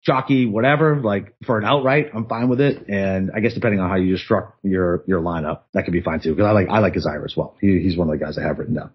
jockey, 0.03 0.45
whatever, 0.45 1.01
like 1.01 1.36
for 1.45 1.58
an 1.58 1.65
outright, 1.65 2.08
I'm 2.13 2.27
fine 2.27 2.49
with 2.49 2.62
it. 2.62 2.88
And 2.89 3.32
I 3.36 3.39
guess 3.39 3.53
depending 3.53 3.79
on 3.79 3.89
how 3.89 3.95
you 3.95 4.13
just 4.13 4.25
struck 4.25 4.58
your, 4.63 5.03
your 5.08 5.21
lineup, 5.21 5.62
that 5.73 5.86
could 5.86 5.93
be 5.93 6.01
fine 6.01 6.19
too. 6.19 6.36
Cause 6.36 6.45
I 6.45 6.51
like, 6.51 6.67
I 6.69 6.79
like 6.79 6.93
Kizzire 6.93 7.25
as 7.25 7.36
well. 7.36 7.56
He, 7.62 7.79
he's 7.79 7.97
one 7.97 8.10
of 8.10 8.19
the 8.19 8.23
guys 8.23 8.38
I 8.38 8.43
have 8.43 8.60
written 8.60 8.75
down. 8.75 8.91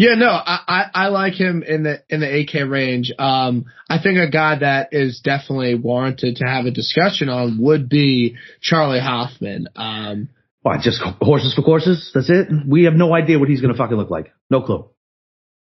Yeah, 0.00 0.14
no, 0.14 0.28
I, 0.28 0.60
I, 0.68 0.84
I 0.94 1.08
like 1.08 1.32
him 1.32 1.64
in 1.64 1.82
the 1.82 2.04
in 2.08 2.20
the 2.20 2.40
AK 2.42 2.70
range. 2.70 3.12
Um, 3.18 3.64
I 3.90 4.00
think 4.00 4.16
a 4.18 4.30
guy 4.30 4.60
that 4.60 4.90
is 4.92 5.20
definitely 5.24 5.74
warranted 5.74 6.36
to 6.36 6.44
have 6.44 6.66
a 6.66 6.70
discussion 6.70 7.28
on 7.28 7.58
would 7.60 7.88
be 7.88 8.36
Charley 8.60 9.00
Hoffman. 9.00 9.66
Um, 9.74 10.28
what, 10.62 10.82
just 10.82 11.02
horses 11.20 11.52
for 11.52 11.62
courses? 11.62 12.12
That's 12.14 12.30
it. 12.30 12.46
We 12.68 12.84
have 12.84 12.94
no 12.94 13.12
idea 13.12 13.40
what 13.40 13.48
he's 13.48 13.60
going 13.60 13.72
to 13.72 13.78
fucking 13.78 13.96
look 13.96 14.10
like. 14.10 14.32
No 14.48 14.62
clue. 14.62 14.88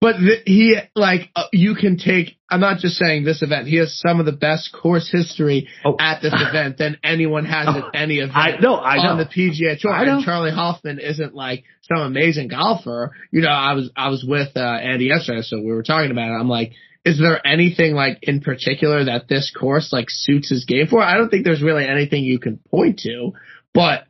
But 0.00 0.16
the, 0.16 0.42
he, 0.44 0.76
like, 0.94 1.30
uh, 1.34 1.44
you 1.52 1.74
can 1.74 1.96
take, 1.96 2.36
I'm 2.50 2.60
not 2.60 2.78
just 2.78 2.96
saying 2.96 3.24
this 3.24 3.40
event, 3.42 3.68
he 3.68 3.76
has 3.76 3.98
some 3.98 4.20
of 4.20 4.26
the 4.26 4.32
best 4.32 4.70
course 4.70 5.08
history 5.10 5.68
oh. 5.84 5.96
at 5.98 6.20
this 6.20 6.34
event 6.36 6.76
than 6.76 6.98
anyone 7.02 7.46
has 7.46 7.68
oh. 7.70 7.88
at 7.88 7.94
any 7.94 8.16
event 8.18 8.36
I, 8.36 8.58
no, 8.60 8.74
I 8.74 8.98
on 8.98 9.16
know. 9.16 9.24
the 9.24 9.30
PGA 9.30 9.80
Tour. 9.80 9.92
I 9.92 10.04
know. 10.04 10.16
And 10.16 10.24
Charley 10.24 10.50
Hoffman 10.50 10.98
isn't 10.98 11.34
like 11.34 11.64
some 11.82 12.02
amazing 12.02 12.48
golfer. 12.48 13.12
You 13.30 13.40
know, 13.40 13.48
I 13.48 13.72
was, 13.72 13.90
I 13.96 14.10
was 14.10 14.24
with, 14.28 14.56
uh, 14.56 14.60
Andy 14.60 15.06
yesterday, 15.06 15.40
so 15.40 15.58
we 15.58 15.72
were 15.72 15.82
talking 15.82 16.10
about 16.10 16.28
it. 16.28 16.38
I'm 16.38 16.50
like, 16.50 16.72
is 17.04 17.18
there 17.18 17.46
anything 17.46 17.94
like 17.94 18.18
in 18.22 18.40
particular 18.40 19.04
that 19.04 19.28
this 19.28 19.54
course 19.58 19.92
like 19.92 20.06
suits 20.08 20.50
his 20.50 20.64
game 20.64 20.86
for? 20.86 21.02
I 21.02 21.16
don't 21.16 21.28
think 21.28 21.44
there's 21.44 21.62
really 21.62 21.86
anything 21.86 22.24
you 22.24 22.38
can 22.38 22.58
point 22.70 23.00
to, 23.00 23.32
but 23.72 24.04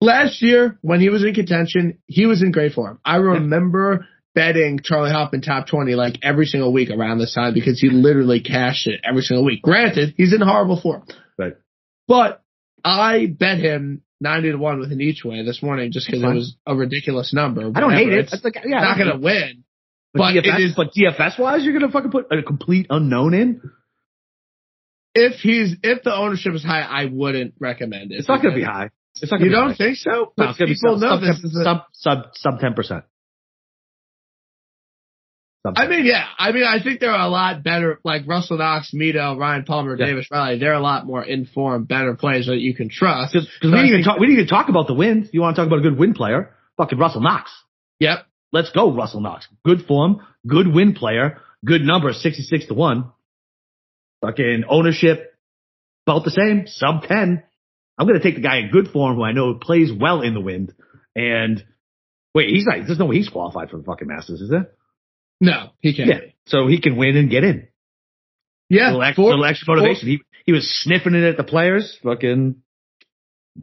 last 0.00 0.42
year 0.42 0.78
when 0.82 1.00
he 1.00 1.08
was 1.08 1.24
in 1.24 1.34
contention, 1.34 1.98
he 2.06 2.26
was 2.26 2.42
in 2.42 2.52
great 2.52 2.72
form. 2.72 3.00
I 3.04 3.16
remember 3.16 4.06
betting 4.34 4.80
Charley 4.82 5.10
Hoffman 5.10 5.42
top 5.42 5.68
20 5.68 5.94
like 5.94 6.18
every 6.22 6.46
single 6.46 6.72
week 6.72 6.90
around 6.90 7.18
this 7.18 7.34
time 7.34 7.54
because 7.54 7.80
he 7.80 7.88
literally 7.88 8.40
cashed 8.40 8.86
it 8.86 9.00
every 9.08 9.22
single 9.22 9.44
week. 9.44 9.62
Granted, 9.62 10.14
he's 10.16 10.32
in 10.32 10.40
horrible 10.40 10.80
form. 10.80 11.04
Right. 11.38 11.54
but 12.06 12.42
I 12.84 13.26
bet 13.26 13.58
him 13.58 14.02
90 14.20 14.52
to 14.52 14.56
1 14.56 14.78
with 14.78 14.92
an 14.92 15.00
each 15.00 15.24
way 15.24 15.44
this 15.44 15.62
morning 15.62 15.92
just 15.92 16.06
because 16.06 16.22
it 16.22 16.26
was 16.26 16.56
a 16.66 16.74
ridiculous 16.74 17.32
number. 17.32 17.70
I 17.74 17.80
don't 17.80 17.92
hate 17.92 18.12
it. 18.12 18.30
It's, 18.32 18.44
like, 18.44 18.58
yeah, 18.64 18.80
not 18.80 18.98
going 18.98 19.10
to 19.10 19.18
win. 19.18 19.64
But, 20.12 20.18
but 20.18 20.44
DFS, 20.44 20.58
it 20.58 20.62
is, 20.62 20.74
but 20.76 20.92
DFS 20.94 21.38
wise, 21.38 21.64
you're 21.64 21.72
going 21.78 21.90
to 21.90 21.92
fucking 21.92 22.10
put 22.10 22.26
a 22.30 22.42
complete 22.42 22.86
unknown 22.90 23.34
in? 23.34 23.60
If 25.14 25.40
he's, 25.40 25.76
if 25.82 26.02
the 26.02 26.14
ownership 26.14 26.54
is 26.54 26.62
high, 26.64 26.82
I 26.82 27.06
wouldn't 27.06 27.54
recommend 27.58 28.12
it. 28.12 28.16
It's 28.16 28.28
not 28.28 28.42
going 28.42 28.54
to 28.54 28.60
be 28.60 28.64
high. 28.64 28.90
It's 29.20 29.30
not 29.30 29.40
you 29.40 29.50
don't 29.50 29.70
high. 29.70 29.76
think 29.76 29.96
so? 29.96 30.32
No, 30.36 30.50
it's 30.50 30.58
going 30.58 30.68
to 30.68 30.72
be 30.72 30.74
sub, 30.74 30.98
know 30.98 31.20
sub, 31.20 31.84
sub, 31.92 32.22
sub, 32.34 32.58
sub 32.60 32.60
10%. 32.60 33.04
I 35.64 35.88
mean, 35.88 36.04
yeah. 36.04 36.26
I 36.38 36.52
mean, 36.52 36.64
I 36.64 36.82
think 36.82 37.00
they're 37.00 37.10
a 37.10 37.28
lot 37.28 37.62
better. 37.62 37.98
Like 38.04 38.26
Russell 38.26 38.58
Knox, 38.58 38.92
Mito, 38.94 39.38
Ryan 39.38 39.64
Palmer, 39.64 39.96
yeah. 39.98 40.06
Davis 40.06 40.28
Riley. 40.30 40.58
They're 40.58 40.74
a 40.74 40.80
lot 40.80 41.06
more 41.06 41.24
informed, 41.24 41.88
better 41.88 42.14
players 42.14 42.46
that 42.46 42.58
you 42.58 42.74
can 42.74 42.90
trust. 42.90 43.32
Because 43.32 43.48
we 43.62 43.70
didn't 43.70 43.86
even 43.86 44.04
talk. 44.04 44.18
We 44.18 44.26
didn't 44.26 44.40
even 44.40 44.48
talk 44.48 44.68
about 44.68 44.86
the 44.86 44.94
wins. 44.94 45.30
You 45.32 45.40
want 45.40 45.56
to 45.56 45.62
talk 45.62 45.66
about 45.66 45.78
a 45.78 45.82
good 45.82 45.98
win 45.98 46.12
player? 46.12 46.54
Fucking 46.76 46.98
Russell 46.98 47.22
Knox. 47.22 47.50
Yep. 48.00 48.26
Let's 48.52 48.70
go, 48.70 48.94
Russell 48.94 49.20
Knox. 49.20 49.48
Good 49.64 49.86
form, 49.86 50.20
good 50.46 50.72
win 50.72 50.94
player, 50.94 51.40
good 51.64 51.82
number, 51.82 52.12
sixty-six 52.12 52.66
to 52.66 52.74
one. 52.74 53.10
Fucking 54.20 54.64
ownership, 54.68 55.34
about 56.06 56.24
the 56.24 56.30
same, 56.30 56.66
sub 56.66 57.02
ten. 57.04 57.42
I'm 57.96 58.06
gonna 58.06 58.20
take 58.20 58.34
the 58.34 58.40
guy 58.42 58.58
in 58.58 58.70
good 58.70 58.88
form 58.88 59.16
who 59.16 59.24
I 59.24 59.32
know 59.32 59.54
plays 59.54 59.90
well 59.92 60.20
in 60.20 60.34
the 60.34 60.40
wind. 60.40 60.74
And 61.16 61.64
wait, 62.34 62.50
he's 62.50 62.64
not. 62.66 62.86
There's 62.86 62.98
no 62.98 63.06
way 63.06 63.16
he's 63.16 63.28
qualified 63.28 63.70
for 63.70 63.78
the 63.78 63.84
fucking 63.84 64.08
Masters, 64.08 64.40
is 64.40 64.50
there? 64.50 64.70
No, 65.40 65.70
he 65.80 65.94
can't. 65.94 66.08
Yeah. 66.08 66.20
So 66.46 66.66
he 66.66 66.80
can 66.80 66.96
win 66.96 67.16
and 67.16 67.30
get 67.30 67.44
in. 67.44 67.68
Yeah. 68.68 68.90
A 68.90 68.90
little 68.90 69.02
extra, 69.02 69.24
little 69.24 69.44
extra 69.44 69.74
motivation. 69.74 70.08
He 70.08 70.20
he 70.46 70.52
was 70.52 70.82
sniffing 70.82 71.14
it 71.14 71.24
at 71.24 71.36
the 71.36 71.44
players. 71.44 71.98
Fucking. 72.02 72.56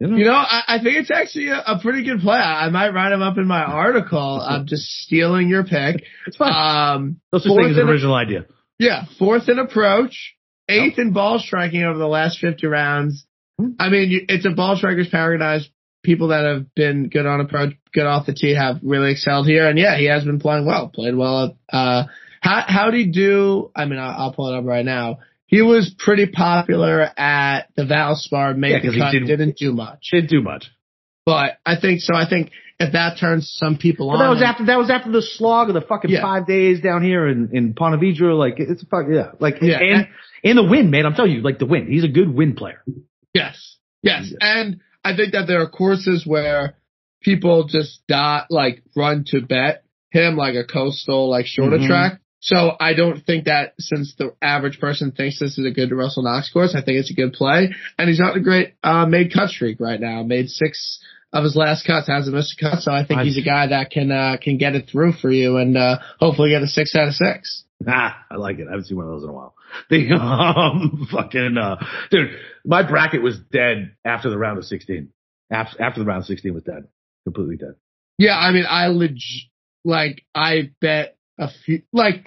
You 0.00 0.06
know, 0.06 0.16
you 0.16 0.24
know 0.24 0.32
I, 0.32 0.62
I, 0.68 0.82
think 0.82 0.96
it's 0.96 1.10
actually 1.10 1.48
a, 1.48 1.58
a, 1.58 1.78
pretty 1.78 2.02
good 2.02 2.20
play. 2.20 2.38
I, 2.38 2.70
might 2.70 2.94
write 2.94 3.12
him 3.12 3.20
up 3.20 3.36
in 3.36 3.46
my 3.46 3.62
article. 3.62 4.40
I'm 4.48 4.66
just 4.66 4.84
stealing 4.84 5.48
your 5.50 5.64
pick. 5.64 6.02
It's 6.26 6.36
fine. 6.38 6.96
Um, 6.96 7.20
Those 7.30 7.46
are 7.46 7.54
things 7.54 7.76
an 7.76 7.88
original 7.88 8.14
idea. 8.14 8.46
Yeah. 8.78 9.04
Fourth 9.18 9.50
in 9.50 9.58
approach, 9.58 10.34
eighth 10.66 10.94
oh. 10.98 11.02
in 11.02 11.12
ball 11.12 11.38
striking 11.38 11.82
over 11.82 11.98
the 11.98 12.08
last 12.08 12.38
50 12.38 12.66
rounds. 12.68 13.26
Hmm. 13.60 13.72
I 13.78 13.90
mean, 13.90 14.26
it's 14.30 14.46
a 14.46 14.50
ball 14.50 14.76
striker's 14.76 15.10
paradise 15.10 15.68
people 16.02 16.28
that 16.28 16.44
have 16.44 16.74
been 16.74 17.08
good 17.08 17.26
on 17.26 17.40
approach, 17.40 17.74
good 17.92 18.06
off 18.06 18.26
the 18.26 18.34
tee 18.34 18.54
have 18.54 18.76
really 18.82 19.12
excelled 19.12 19.46
here. 19.46 19.68
And 19.68 19.78
yeah, 19.78 19.96
he 19.96 20.06
has 20.06 20.24
been 20.24 20.40
playing 20.40 20.66
well, 20.66 20.88
played 20.88 21.16
well. 21.16 21.56
Uh, 21.72 22.04
how, 22.40 22.64
how 22.66 22.90
did 22.90 22.98
he 22.98 23.06
do? 23.06 23.70
I 23.74 23.84
mean, 23.84 23.98
I'll, 23.98 24.22
I'll, 24.22 24.32
pull 24.32 24.52
it 24.52 24.58
up 24.58 24.64
right 24.64 24.84
now. 24.84 25.18
He 25.46 25.62
was 25.62 25.94
pretty 25.96 26.26
popular 26.26 27.02
at 27.16 27.68
the 27.76 27.82
Valspar, 27.82 28.56
made 28.56 28.82
yeah, 28.82 28.90
the 28.90 28.98
cut, 28.98 29.12
didn't, 29.12 29.28
didn't, 29.28 29.56
do 29.56 29.72
much. 29.72 30.08
Didn't 30.10 30.30
do 30.30 30.42
much. 30.42 30.66
But 31.24 31.58
I 31.64 31.78
think 31.80 32.00
so. 32.00 32.16
I 32.16 32.28
think 32.28 32.50
if 32.80 32.94
that 32.94 33.18
turns 33.20 33.54
some 33.56 33.78
people 33.78 34.10
on, 34.10 34.18
that 34.18 34.28
was 34.28 34.42
after 34.42 34.66
that 34.66 34.78
was 34.78 34.90
after 34.90 35.12
the 35.12 35.22
slog 35.22 35.68
of 35.68 35.74
the 35.74 35.82
fucking 35.82 36.10
yeah. 36.10 36.20
five 36.20 36.46
days 36.46 36.80
down 36.80 37.04
here 37.04 37.28
in 37.28 37.50
in 37.52 37.74
Ponte 37.74 38.00
Vedra. 38.00 38.36
Like 38.36 38.54
it's 38.58 38.82
a 38.82 38.86
fuck 38.86 39.06
yeah, 39.08 39.30
like 39.38 39.56
yeah, 39.60 39.78
and, 39.78 39.90
and 39.90 40.08
in 40.42 40.56
the 40.56 40.64
wind, 40.64 40.90
man. 40.90 41.06
I'm 41.06 41.14
telling 41.14 41.30
you, 41.32 41.42
like 41.42 41.60
the 41.60 41.66
wind. 41.66 41.88
He's 41.88 42.02
a 42.02 42.08
good 42.08 42.34
wind 42.34 42.56
player. 42.56 42.82
Yes, 43.32 43.76
yes, 44.02 44.32
yeah. 44.32 44.36
and 44.40 44.80
I 45.04 45.16
think 45.16 45.32
that 45.32 45.46
there 45.46 45.60
are 45.60 45.68
courses 45.68 46.24
where 46.26 46.76
people 47.22 47.64
just 47.64 48.06
dot 48.06 48.46
like 48.50 48.82
run 48.96 49.24
to 49.28 49.40
bet 49.40 49.84
him 50.10 50.36
like 50.36 50.54
a 50.54 50.64
coastal, 50.64 51.30
like 51.30 51.46
shorter 51.46 51.78
mm-hmm. 51.78 51.88
track. 51.88 52.20
So 52.40 52.72
I 52.78 52.94
don't 52.94 53.24
think 53.24 53.44
that 53.44 53.74
since 53.78 54.14
the 54.18 54.34
average 54.42 54.80
person 54.80 55.12
thinks 55.12 55.38
this 55.38 55.58
is 55.58 55.64
a 55.64 55.70
good 55.70 55.92
Russell 55.92 56.24
Knox 56.24 56.50
course, 56.52 56.74
I 56.74 56.82
think 56.82 56.98
it's 56.98 57.10
a 57.10 57.14
good 57.14 57.32
play. 57.32 57.72
And 57.96 58.08
he's 58.08 58.20
on 58.20 58.36
a 58.36 58.40
great 58.40 58.74
uh, 58.82 59.06
made 59.06 59.32
cut 59.32 59.50
streak 59.50 59.78
right 59.78 60.00
now. 60.00 60.24
Made 60.24 60.48
six 60.48 61.00
of 61.32 61.44
his 61.44 61.54
last 61.54 61.86
cuts, 61.86 62.08
hasn't 62.08 62.34
missed 62.34 62.60
a 62.60 62.64
cut. 62.64 62.82
So 62.82 62.92
I 62.92 63.06
think 63.06 63.20
he's 63.20 63.38
a 63.38 63.42
guy 63.42 63.68
that 63.68 63.90
can 63.90 64.10
uh, 64.10 64.36
can 64.42 64.58
get 64.58 64.74
it 64.74 64.88
through 64.90 65.12
for 65.12 65.30
you 65.30 65.56
and 65.56 65.76
uh, 65.76 65.98
hopefully 66.18 66.50
get 66.50 66.62
a 66.62 66.66
six 66.66 66.96
out 66.96 67.08
of 67.08 67.14
six. 67.14 67.64
Ah, 67.86 68.24
I 68.28 68.36
like 68.36 68.58
it. 68.58 68.66
I 68.66 68.72
haven't 68.72 68.86
seen 68.86 68.96
one 68.96 69.06
of 69.06 69.12
those 69.12 69.24
in 69.24 69.30
a 69.30 69.32
while. 69.32 69.54
The 69.90 70.12
um 70.12 71.08
fucking 71.10 71.56
uh 71.56 71.84
dude, 72.10 72.30
my 72.64 72.82
bracket 72.82 73.22
was 73.22 73.38
dead 73.38 73.96
after 74.04 74.30
the 74.30 74.38
round 74.38 74.58
of 74.58 74.64
sixteen. 74.64 75.12
After 75.50 75.82
after 75.82 76.00
the 76.00 76.06
round 76.06 76.20
of 76.20 76.26
sixteen 76.26 76.54
was 76.54 76.62
dead. 76.62 76.88
Completely 77.24 77.56
dead. 77.56 77.74
Yeah, 78.18 78.36
I 78.36 78.52
mean 78.52 78.64
I 78.68 78.88
leg 78.88 79.16
like 79.84 80.24
I 80.34 80.70
bet 80.80 81.16
a 81.38 81.48
few 81.64 81.82
like 81.92 82.26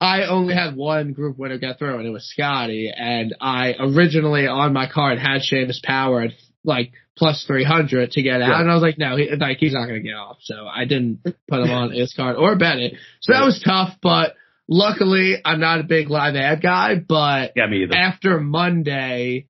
I 0.00 0.26
only 0.26 0.54
had 0.54 0.76
one 0.76 1.12
group 1.12 1.38
winner 1.38 1.58
get 1.58 1.78
through 1.78 1.98
and 1.98 2.06
it 2.06 2.10
was 2.10 2.28
Scotty 2.30 2.92
and 2.94 3.34
I 3.40 3.74
originally 3.78 4.46
on 4.46 4.72
my 4.72 4.88
card 4.92 5.18
had 5.18 5.40
Seamus 5.40 5.82
Power 5.82 6.22
at 6.22 6.32
like 6.64 6.92
plus 7.16 7.44
300 7.46 8.10
to 8.10 8.22
get 8.22 8.42
out. 8.42 8.48
Yeah. 8.48 8.60
And 8.60 8.70
I 8.70 8.74
was 8.74 8.82
like, 8.82 8.98
no, 8.98 9.16
he, 9.16 9.30
like 9.38 9.58
he's 9.58 9.72
not 9.72 9.86
going 9.86 10.02
to 10.02 10.06
get 10.06 10.16
off. 10.16 10.38
So 10.42 10.66
I 10.66 10.84
didn't 10.84 11.22
put 11.24 11.60
him 11.60 11.70
on 11.70 11.92
his 11.92 12.12
card 12.12 12.36
or 12.36 12.56
bet 12.56 12.78
it. 12.78 12.94
So 13.20 13.32
that 13.32 13.44
was 13.44 13.62
tough, 13.64 13.96
but 14.02 14.34
Luckily, 14.68 15.36
I'm 15.44 15.60
not 15.60 15.80
a 15.80 15.84
big 15.84 16.10
live 16.10 16.34
ad 16.34 16.60
guy, 16.60 16.96
but 16.96 17.52
yeah, 17.54 17.66
me 17.66 17.84
either. 17.84 17.94
after 17.94 18.40
Monday, 18.40 19.46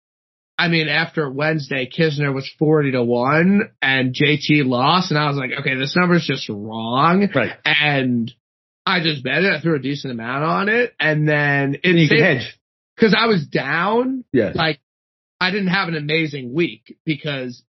I 0.58 0.68
mean, 0.68 0.88
after 0.88 1.30
Wednesday, 1.30 1.88
Kisner 1.88 2.34
was 2.34 2.50
40 2.58 2.92
to 2.92 3.02
1 3.02 3.70
and 3.82 4.14
JT 4.14 4.66
lost. 4.66 5.10
And 5.10 5.18
I 5.18 5.28
was 5.28 5.36
like, 5.36 5.50
okay, 5.60 5.74
this 5.76 5.94
number's 5.96 6.26
just 6.26 6.48
wrong. 6.48 7.28
Right. 7.34 7.52
And 7.64 8.32
I 8.86 9.02
just 9.02 9.22
bet 9.22 9.42
it. 9.42 9.52
I 9.52 9.60
threw 9.60 9.76
a 9.76 9.80
decent 9.80 10.12
amount 10.12 10.44
on 10.44 10.68
it. 10.68 10.94
And 10.98 11.28
then 11.28 11.76
it, 11.82 11.96
you 11.96 12.08
can 12.08 12.18
hedge. 12.18 12.58
Cause 12.98 13.14
I 13.18 13.26
was 13.26 13.46
down. 13.46 14.24
Yes. 14.32 14.56
Like, 14.56 14.80
I 15.38 15.50
didn't 15.50 15.68
have 15.68 15.88
an 15.88 15.96
amazing 15.96 16.54
week 16.54 16.96
because 17.04 17.62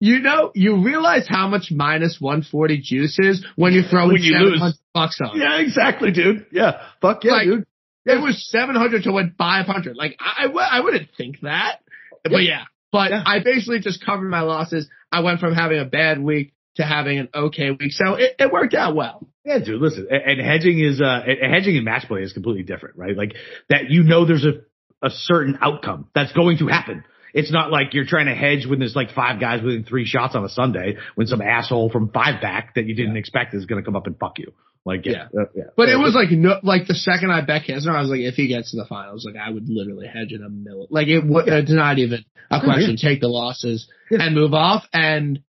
you 0.00 0.20
know, 0.20 0.52
you 0.54 0.84
realize 0.84 1.26
how 1.28 1.48
much 1.48 1.70
minus 1.70 2.18
140 2.20 2.80
juice 2.82 3.18
is 3.18 3.44
when 3.56 3.72
you 3.72 3.82
throw 3.82 4.06
when 4.06 4.22
you 4.22 4.38
lose. 4.38 4.78
bucks 4.94 5.18
on. 5.20 5.38
Yeah, 5.38 5.60
exactly, 5.60 6.12
dude. 6.12 6.46
Yeah. 6.52 6.82
Fuck 7.02 7.24
yeah, 7.24 7.32
like, 7.32 7.46
dude. 7.46 7.66
It 8.06 8.22
was 8.22 8.48
700 8.50 9.02
to 9.02 9.12
win 9.12 9.34
500. 9.36 9.96
Like, 9.96 10.16
I, 10.20 10.46
I, 10.46 10.78
I 10.78 10.80
wouldn't 10.80 11.08
think 11.16 11.40
that. 11.42 11.80
Yeah. 12.24 12.30
But 12.30 12.42
yeah. 12.44 12.64
But 12.90 13.10
yeah. 13.10 13.22
I 13.26 13.40
basically 13.40 13.80
just 13.80 14.04
covered 14.04 14.30
my 14.30 14.40
losses. 14.42 14.88
I 15.12 15.20
went 15.20 15.40
from 15.40 15.54
having 15.54 15.78
a 15.78 15.84
bad 15.84 16.22
week 16.22 16.54
to 16.76 16.84
having 16.84 17.18
an 17.18 17.28
okay 17.34 17.70
week. 17.70 17.92
So 17.92 18.14
it, 18.14 18.36
it 18.38 18.52
worked 18.52 18.74
out 18.74 18.94
well. 18.94 19.26
Yeah, 19.44 19.58
dude, 19.58 19.80
listen, 19.80 20.06
and, 20.10 20.40
and 20.40 20.46
hedging 20.46 20.78
is, 20.78 21.00
uh, 21.00 21.20
and 21.26 21.52
hedging 21.52 21.76
in 21.76 21.84
match 21.84 22.06
play 22.06 22.20
is 22.20 22.32
completely 22.32 22.62
different, 22.62 22.96
right? 22.96 23.16
Like 23.16 23.34
that, 23.68 23.90
you 23.90 24.02
know, 24.04 24.26
there's 24.26 24.44
a, 24.44 24.60
a 25.04 25.10
certain 25.10 25.58
outcome 25.60 26.08
that's 26.14 26.32
going 26.32 26.58
to 26.58 26.66
happen. 26.66 27.04
It's 27.34 27.52
not 27.52 27.70
like 27.70 27.94
you're 27.94 28.06
trying 28.06 28.26
to 28.26 28.34
hedge 28.34 28.66
when 28.66 28.78
there's 28.78 28.96
like 28.96 29.12
five 29.12 29.40
guys 29.40 29.62
within 29.62 29.84
three 29.84 30.04
shots 30.06 30.34
on 30.34 30.44
a 30.44 30.48
Sunday 30.48 30.96
when 31.14 31.26
some 31.26 31.42
asshole 31.42 31.90
from 31.90 32.10
five 32.10 32.40
back 32.40 32.74
that 32.74 32.86
you 32.86 32.94
didn't 32.94 33.14
yeah. 33.14 33.20
expect 33.20 33.54
is 33.54 33.66
going 33.66 33.82
to 33.82 33.84
come 33.84 33.96
up 33.96 34.06
and 34.06 34.18
fuck 34.18 34.38
you. 34.38 34.52
Like, 34.84 35.04
yeah, 35.04 35.28
yeah. 35.32 35.40
Uh, 35.40 35.44
yeah. 35.54 35.64
But 35.76 35.90
it 35.90 35.96
was 35.96 36.14
like, 36.14 36.30
no, 36.30 36.60
like 36.62 36.86
the 36.86 36.94
second 36.94 37.30
I 37.30 37.42
bet 37.42 37.62
Kisner, 37.68 37.94
I 37.94 38.00
was 38.00 38.08
like, 38.08 38.20
if 38.20 38.34
he 38.34 38.48
gets 38.48 38.70
to 38.70 38.78
the 38.78 38.86
finals, 38.86 39.26
like 39.26 39.36
I 39.36 39.50
would 39.50 39.68
literally 39.68 40.06
hedge 40.06 40.32
in 40.32 40.42
a 40.42 40.48
million. 40.48 40.86
Like 40.90 41.08
it, 41.08 41.20
w- 41.20 41.44
it's 41.46 41.70
not 41.70 41.98
even 41.98 42.24
a 42.50 42.60
question. 42.62 42.96
Take 42.96 43.20
the 43.20 43.28
losses 43.28 43.86
and 44.10 44.34
move 44.34 44.54
off. 44.54 44.84
And 44.92 45.42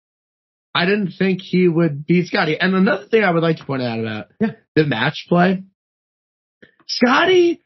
I 0.75 0.87
didn't 0.87 1.13
think 1.19 1.41
he 1.43 1.69
would 1.69 2.07
beat 2.07 2.29
Scotty. 2.29 2.59
And 2.59 2.75
another 2.75 3.07
thing 3.07 3.25
I 3.25 3.31
would 3.31 3.43
like 3.43 3.59
to 3.59 3.65
point 3.65 3.83
out 3.83 4.01
about 4.01 4.29
the 4.75 4.85
match 4.85 5.27
play, 5.29 5.65
Scotty 6.87 7.61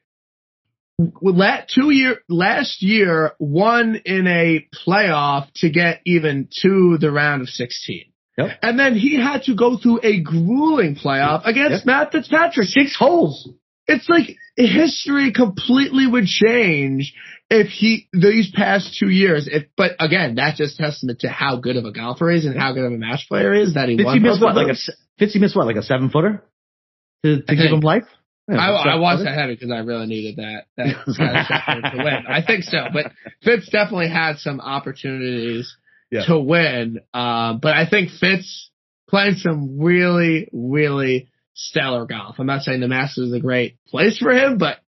two 1.69 1.91
year 1.91 2.19
last 2.29 2.83
year 2.83 3.33
won 3.39 3.97
in 4.05 4.27
a 4.27 4.67
playoff 4.87 5.49
to 5.57 5.71
get 5.71 6.01
even 6.05 6.49
to 6.63 6.99
the 6.99 7.11
round 7.11 7.43
of 7.43 7.49
16. 7.49 8.05
Yep. 8.39 8.59
And 8.63 8.79
then 8.79 8.95
he 8.95 9.21
had 9.21 9.43
to 9.45 9.55
go 9.55 9.77
through 9.77 10.01
a 10.03 10.21
grueling 10.21 10.97
playoff 10.97 11.43
against 11.45 11.85
yep. 11.85 11.87
Matt 11.87 12.13
Fitzpatrick. 12.13 12.69
Six 12.69 12.97
holes. 12.97 13.49
It's 13.87 14.09
like 14.09 14.37
history 14.57 15.33
completely 15.33 16.07
would 16.07 16.27
change 16.27 17.13
if 17.51 17.69
he 17.69 18.09
these 18.13 18.51
past 18.55 18.97
two 18.99 19.09
years. 19.09 19.49
If 19.51 19.65
but 19.77 19.93
again, 19.99 20.37
that's 20.37 20.59
just 20.59 20.77
testament 20.77 21.21
to 21.21 21.29
how 21.29 21.57
good 21.57 21.77
of 21.77 21.85
a 21.85 21.93
golfer 21.93 22.31
is 22.31 22.47
and 22.47 22.57
how 22.57 22.73
good 22.73 22.85
of 22.85 22.93
a 22.93 22.97
match 22.97 23.27
player 23.29 23.53
is 23.53 23.75
that 23.75 23.89
he 23.89 23.97
Fitzy 23.97 24.05
won. 24.05 24.23
Missed 24.23 24.41
what, 24.41 24.55
like 24.55 24.69
a 24.69 25.23
Fitzy 25.23 25.41
missed 25.41 25.57
what 25.57 25.67
like 25.67 25.77
a 25.77 25.83
seven 25.83 26.09
footer 26.09 26.45
to, 27.25 27.43
to 27.43 27.57
give 27.57 27.73
him 27.73 27.81
life. 27.81 28.05
Yeah, 28.51 28.59
I, 28.59 28.95
I 28.95 28.97
watched 28.97 29.25
that 29.25 29.35
heavy 29.35 29.55
because 29.55 29.71
I 29.71 29.79
really 29.79 30.07
needed 30.07 30.37
that 30.37 30.65
that 30.77 31.05
to 31.07 31.97
win. 31.97 32.25
I 32.29 32.43
think 32.45 32.65
so, 32.65 32.79
but 32.93 33.13
Fitz 33.43 33.69
definitely 33.71 34.09
had 34.09 34.39
some 34.39 34.61
opportunities 34.61 35.77
yeah. 36.11 36.25
to 36.27 36.39
win. 36.39 37.01
Um, 37.15 37.61
but 37.61 37.75
I 37.75 37.89
think 37.89 38.11
Fitz 38.11 38.71
playing 39.09 39.37
some 39.37 39.79
really, 39.81 40.49
really 40.53 41.29
stellar 41.55 42.07
golf. 42.07 42.37
I'm 42.39 42.47
not 42.47 42.63
saying 42.63 42.81
the 42.81 42.89
Masters 42.89 43.29
is 43.29 43.35
a 43.35 43.41
great 43.41 43.77
place 43.89 44.19
for 44.19 44.33
him, 44.33 44.59
but 44.59 44.79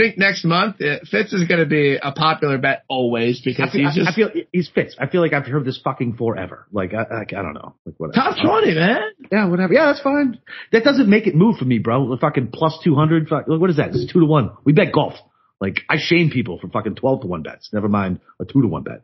think 0.00 0.18
next 0.18 0.44
month 0.44 0.76
it, 0.80 1.06
Fitz 1.10 1.32
is 1.32 1.46
going 1.46 1.60
to 1.60 1.66
be 1.66 1.96
a 2.00 2.12
popular 2.12 2.58
bet 2.58 2.84
always 2.88 3.40
because 3.40 3.70
feel, 3.72 3.86
he's 3.86 3.94
just. 3.94 4.10
I 4.10 4.14
feel 4.14 4.30
he's 4.52 4.70
Fitz. 4.74 4.96
I 4.98 5.06
feel 5.06 5.20
like 5.20 5.32
I've 5.32 5.46
heard 5.46 5.64
this 5.64 5.80
fucking 5.82 6.16
forever. 6.16 6.66
Like 6.72 6.94
I, 6.94 7.02
I, 7.02 7.20
I 7.22 7.42
don't 7.42 7.54
know. 7.54 7.74
Like 7.84 7.94
whatever. 7.98 8.14
Top 8.14 8.36
twenty, 8.42 8.74
man. 8.74 9.00
Yeah, 9.30 9.48
whatever. 9.48 9.72
Yeah, 9.72 9.86
that's 9.86 10.00
fine. 10.00 10.40
That 10.72 10.84
doesn't 10.84 11.08
make 11.08 11.26
it 11.26 11.34
move 11.34 11.56
for 11.56 11.64
me, 11.64 11.78
bro. 11.78 12.10
The 12.10 12.16
fucking 12.16 12.48
plus 12.52 12.78
two 12.82 12.94
hundred. 12.94 13.28
What 13.46 13.70
is 13.70 13.76
that? 13.76 13.90
It's 13.90 14.12
two 14.12 14.20
to 14.20 14.26
one. 14.26 14.52
We 14.64 14.72
bet 14.72 14.92
golf. 14.92 15.14
Like 15.60 15.80
I 15.88 15.96
shame 15.98 16.30
people 16.30 16.58
for 16.58 16.68
fucking 16.68 16.94
12 16.94 17.22
to 17.22 17.26
1 17.26 17.42
bets. 17.42 17.70
Never 17.72 17.88
mind 17.88 18.20
a 18.40 18.44
2 18.44 18.62
to 18.62 18.68
1 18.68 18.82
bet. 18.82 19.02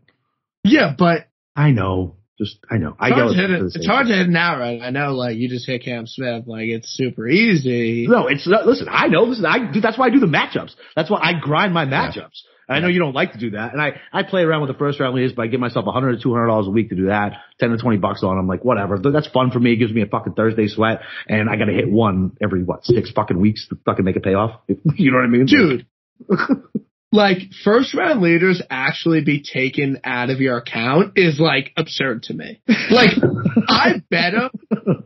Yeah, 0.64 0.94
but 0.96 1.28
I 1.54 1.70
know. 1.70 2.16
Just 2.38 2.58
I 2.70 2.76
know. 2.76 2.94
I 2.98 3.10
to 3.10 3.32
hit, 3.32 3.50
it, 3.50 3.62
it's 3.74 3.86
hard 3.86 4.08
to 4.08 4.12
hit 4.14 4.26
an 4.26 4.34
right? 4.34 4.80
I 4.82 4.90
know, 4.90 5.14
like 5.14 5.36
you 5.36 5.48
just 5.48 5.66
hit 5.66 5.82
Cam 5.82 6.06
Smith, 6.06 6.44
like 6.46 6.66
it's 6.66 6.88
super 6.88 7.26
easy. 7.26 8.06
No, 8.06 8.26
it's 8.26 8.46
not. 8.46 8.66
Listen, 8.66 8.88
I 8.90 9.06
know. 9.06 9.22
Listen, 9.22 9.46
I 9.46 9.72
do. 9.72 9.80
That's 9.80 9.96
why 9.96 10.06
I 10.06 10.10
do 10.10 10.20
the 10.20 10.26
matchups. 10.26 10.72
That's 10.94 11.10
why 11.10 11.20
I 11.22 11.40
grind 11.40 11.72
my 11.72 11.86
matchups. 11.86 12.42
Yeah. 12.68 12.76
I 12.76 12.80
know 12.80 12.88
you 12.88 12.98
don't 12.98 13.14
like 13.14 13.32
to 13.32 13.38
do 13.38 13.50
that, 13.52 13.72
and 13.72 13.80
I 13.80 14.00
I 14.12 14.22
play 14.24 14.42
around 14.42 14.60
with 14.60 14.70
the 14.70 14.76
first 14.78 15.00
round 15.00 15.14
leaders, 15.14 15.32
but 15.32 15.42
I 15.42 15.46
give 15.46 15.60
myself 15.60 15.86
100 15.86 16.16
to 16.16 16.22
200 16.22 16.46
dollars 16.46 16.66
a 16.66 16.70
week 16.70 16.90
to 16.90 16.96
do 16.96 17.06
that, 17.06 17.34
10 17.60 17.70
to 17.70 17.78
20 17.78 17.98
bucks 17.98 18.22
on. 18.22 18.36
I'm 18.36 18.48
like, 18.48 18.64
whatever. 18.64 18.98
That's 18.98 19.28
fun 19.28 19.50
for 19.50 19.60
me. 19.60 19.72
It 19.74 19.76
gives 19.76 19.92
me 19.92 20.02
a 20.02 20.06
fucking 20.06 20.34
Thursday 20.34 20.66
sweat, 20.66 21.00
and 21.28 21.48
I 21.48 21.56
got 21.56 21.66
to 21.66 21.72
hit 21.72 21.88
one 21.88 22.36
every 22.42 22.64
what 22.64 22.84
six 22.84 23.10
fucking 23.12 23.38
weeks 23.38 23.66
to 23.68 23.78
fucking 23.86 24.04
make 24.04 24.16
it 24.16 24.24
pay 24.24 24.34
off. 24.34 24.60
You 24.96 25.10
know 25.12 25.18
what 25.18 25.24
I 25.24 25.28
mean, 25.28 25.46
dude? 25.46 25.86
like 27.12 27.38
first 27.64 27.94
round 27.94 28.20
leaders 28.20 28.60
actually 28.68 29.22
be 29.22 29.42
taken 29.42 30.00
out 30.04 30.30
of 30.30 30.40
your 30.40 30.58
account 30.58 31.12
is 31.16 31.38
like 31.38 31.72
absurd 31.76 32.24
to 32.24 32.34
me. 32.34 32.60
Like 32.90 33.10
I 33.68 34.02
bet 34.10 34.32
them 34.32 34.50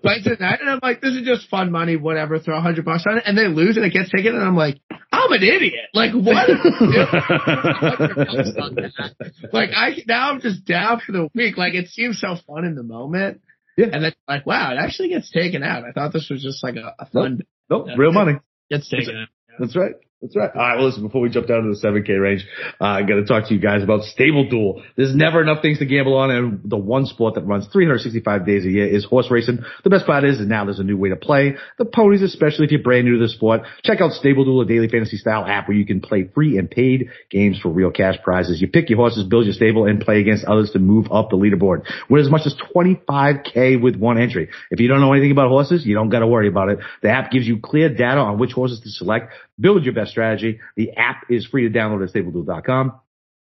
tonight 0.02 0.58
and 0.60 0.70
I'm 0.70 0.80
like, 0.82 1.00
this 1.00 1.14
is 1.14 1.22
just 1.22 1.48
fun 1.48 1.70
money, 1.70 1.96
whatever, 1.96 2.38
throw 2.38 2.56
a 2.56 2.60
hundred 2.60 2.84
bucks 2.84 3.04
on 3.08 3.18
it 3.18 3.24
and 3.26 3.36
they 3.36 3.48
lose 3.48 3.76
and 3.76 3.84
it 3.84 3.92
gets 3.92 4.10
taken 4.10 4.34
and 4.34 4.42
I'm 4.42 4.56
like, 4.56 4.78
I'm 5.12 5.32
an 5.32 5.42
idiot. 5.42 5.90
Like 5.94 6.12
what? 6.12 6.48
like 9.52 9.70
I 9.74 10.02
now 10.06 10.30
I'm 10.30 10.40
just 10.40 10.64
down 10.64 11.00
for 11.04 11.12
the 11.12 11.28
week. 11.34 11.56
Like 11.56 11.74
it 11.74 11.88
seems 11.88 12.20
so 12.20 12.36
fun 12.46 12.64
in 12.64 12.74
the 12.74 12.82
moment. 12.82 13.40
Yeah. 13.76 13.86
And 13.92 14.04
then 14.04 14.12
like, 14.28 14.46
wow, 14.46 14.72
it 14.72 14.78
actually 14.78 15.10
gets 15.10 15.30
taken 15.30 15.62
out. 15.62 15.84
I 15.84 15.92
thought 15.92 16.12
this 16.12 16.28
was 16.30 16.42
just 16.42 16.62
like 16.62 16.76
a, 16.76 16.94
a 16.98 17.06
fun. 17.06 17.42
Nope, 17.68 17.86
nope 17.86 17.98
real 17.98 18.12
money. 18.12 18.38
Gets 18.70 18.88
taken 18.88 19.16
out. 19.16 19.28
That's 19.58 19.76
right. 19.76 19.94
That's 20.22 20.36
right. 20.36 20.50
All 20.54 20.60
right. 20.60 20.76
Well, 20.76 20.86
listen, 20.86 21.02
before 21.02 21.22
we 21.22 21.30
jump 21.30 21.46
down 21.46 21.62
to 21.62 21.70
the 21.70 21.80
7K 21.80 22.20
range, 22.20 22.46
uh, 22.78 22.84
I 22.84 23.02
got 23.02 23.14
to 23.14 23.24
talk 23.24 23.48
to 23.48 23.54
you 23.54 23.60
guys 23.60 23.82
about 23.82 24.02
Stable 24.02 24.46
Duel. 24.50 24.82
There's 24.94 25.14
never 25.14 25.40
enough 25.40 25.62
things 25.62 25.78
to 25.78 25.86
gamble 25.86 26.14
on, 26.14 26.30
and 26.30 26.60
the 26.62 26.76
one 26.76 27.06
sport 27.06 27.36
that 27.36 27.46
runs 27.46 27.66
365 27.72 28.44
days 28.44 28.66
a 28.66 28.68
year 28.68 28.86
is 28.86 29.06
horse 29.06 29.30
racing. 29.30 29.60
The 29.82 29.88
best 29.88 30.04
part 30.04 30.24
is, 30.24 30.38
is 30.38 30.46
now 30.46 30.66
there's 30.66 30.78
a 30.78 30.84
new 30.84 30.98
way 30.98 31.08
to 31.08 31.16
play 31.16 31.54
the 31.78 31.86
ponies, 31.86 32.20
especially 32.20 32.66
if 32.66 32.70
you're 32.70 32.82
brand 32.82 33.06
new 33.06 33.18
to 33.18 33.24
the 33.24 33.30
sport. 33.30 33.62
Check 33.82 34.02
out 34.02 34.12
Stable 34.12 34.44
Duel, 34.44 34.60
a 34.60 34.66
daily 34.66 34.88
fantasy 34.88 35.16
style 35.16 35.46
app 35.46 35.68
where 35.68 35.76
you 35.76 35.86
can 35.86 36.02
play 36.02 36.28
free 36.34 36.58
and 36.58 36.70
paid 36.70 37.08
games 37.30 37.58
for 37.58 37.70
real 37.70 37.90
cash 37.90 38.16
prizes. 38.22 38.60
You 38.60 38.68
pick 38.68 38.90
your 38.90 38.98
horses, 38.98 39.24
build 39.24 39.46
your 39.46 39.54
stable, 39.54 39.86
and 39.86 40.02
play 40.02 40.20
against 40.20 40.44
others 40.44 40.70
to 40.72 40.78
move 40.80 41.06
up 41.10 41.30
the 41.30 41.36
leaderboard. 41.38 41.86
Win 42.10 42.22
as 42.22 42.30
much 42.30 42.42
as 42.44 42.54
25K 42.76 43.80
with 43.80 43.96
one 43.96 44.20
entry. 44.20 44.50
If 44.70 44.80
you 44.80 44.88
don't 44.88 45.00
know 45.00 45.14
anything 45.14 45.32
about 45.32 45.48
horses, 45.48 45.86
you 45.86 45.94
don't 45.94 46.10
got 46.10 46.18
to 46.18 46.26
worry 46.26 46.48
about 46.48 46.68
it. 46.68 46.80
The 47.00 47.08
app 47.08 47.30
gives 47.30 47.46
you 47.48 47.58
clear 47.58 47.88
data 47.88 48.20
on 48.20 48.38
which 48.38 48.52
horses 48.52 48.80
to 48.80 48.90
select. 48.90 49.32
Build 49.60 49.84
your 49.84 49.94
best 49.94 50.10
strategy. 50.12 50.60
The 50.76 50.92
app 50.96 51.26
is 51.28 51.46
free 51.46 51.70
to 51.70 51.78
download 51.78 52.02
at 52.06 52.14
StableDuel.com. 52.14 53.00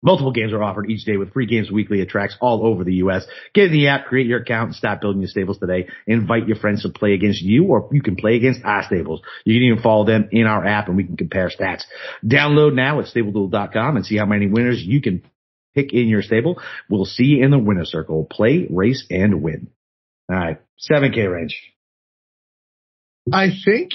Multiple 0.04 0.32
games 0.32 0.52
are 0.52 0.64
offered 0.64 0.90
each 0.90 1.06
day 1.06 1.18
with 1.18 1.32
free 1.32 1.46
games 1.46 1.70
weekly 1.70 2.02
at 2.02 2.10
tracks 2.10 2.36
all 2.42 2.66
over 2.66 2.84
the 2.84 2.96
U.S. 2.96 3.24
Get 3.54 3.66
in 3.66 3.72
the 3.72 3.88
app, 3.90 4.08
create 4.08 4.26
your 4.26 4.42
account, 4.42 4.70
and 4.70 4.76
start 4.76 5.00
building 5.00 5.22
your 5.22 5.28
stables 5.28 5.60
today. 5.60 5.88
Invite 6.08 6.48
your 6.48 6.58
friends 6.58 6.82
to 6.82 6.90
play 6.90 7.14
against 7.14 7.42
you, 7.42 7.66
or 7.66 7.88
you 7.92 8.02
can 8.02 8.16
play 8.16 8.36
against 8.36 8.62
our 8.64 8.84
stables. 8.84 9.22
You 9.46 9.56
can 9.56 9.64
even 9.64 9.84
follow 9.84 10.06
them 10.06 10.30
in 10.32 10.48
our 10.48 10.66
app, 10.66 10.88
and 10.88 10.98
we 10.98 11.04
can 11.04 11.18
compare 11.18 11.50
stats. 11.50 11.84
Download 12.26 12.74
now 12.74 13.00
at 13.00 13.08
StableDuel.com 13.14 13.96
and 13.96 14.06
see 14.06 14.18
how 14.18 14.26
many 14.26 14.48
winners 14.48 14.82
you 14.84 15.02
can 15.02 15.22
pick 15.76 15.94
in 15.94 16.08
your 16.08 16.24
stable. 16.24 16.60
We'll 16.90 17.06
see 17.06 17.26
you 17.26 17.46
in 17.46 17.52
the 17.52 17.60
winner 17.60 17.86
circle. 17.86 18.26
Play, 18.26 18.68
race, 18.72 19.06
and 19.12 19.44
win. 19.44 19.68
All 20.32 20.36
right, 20.36 20.58
7K 20.92 21.32
range. 21.32 21.62
I 23.32 23.50
think 23.64 23.92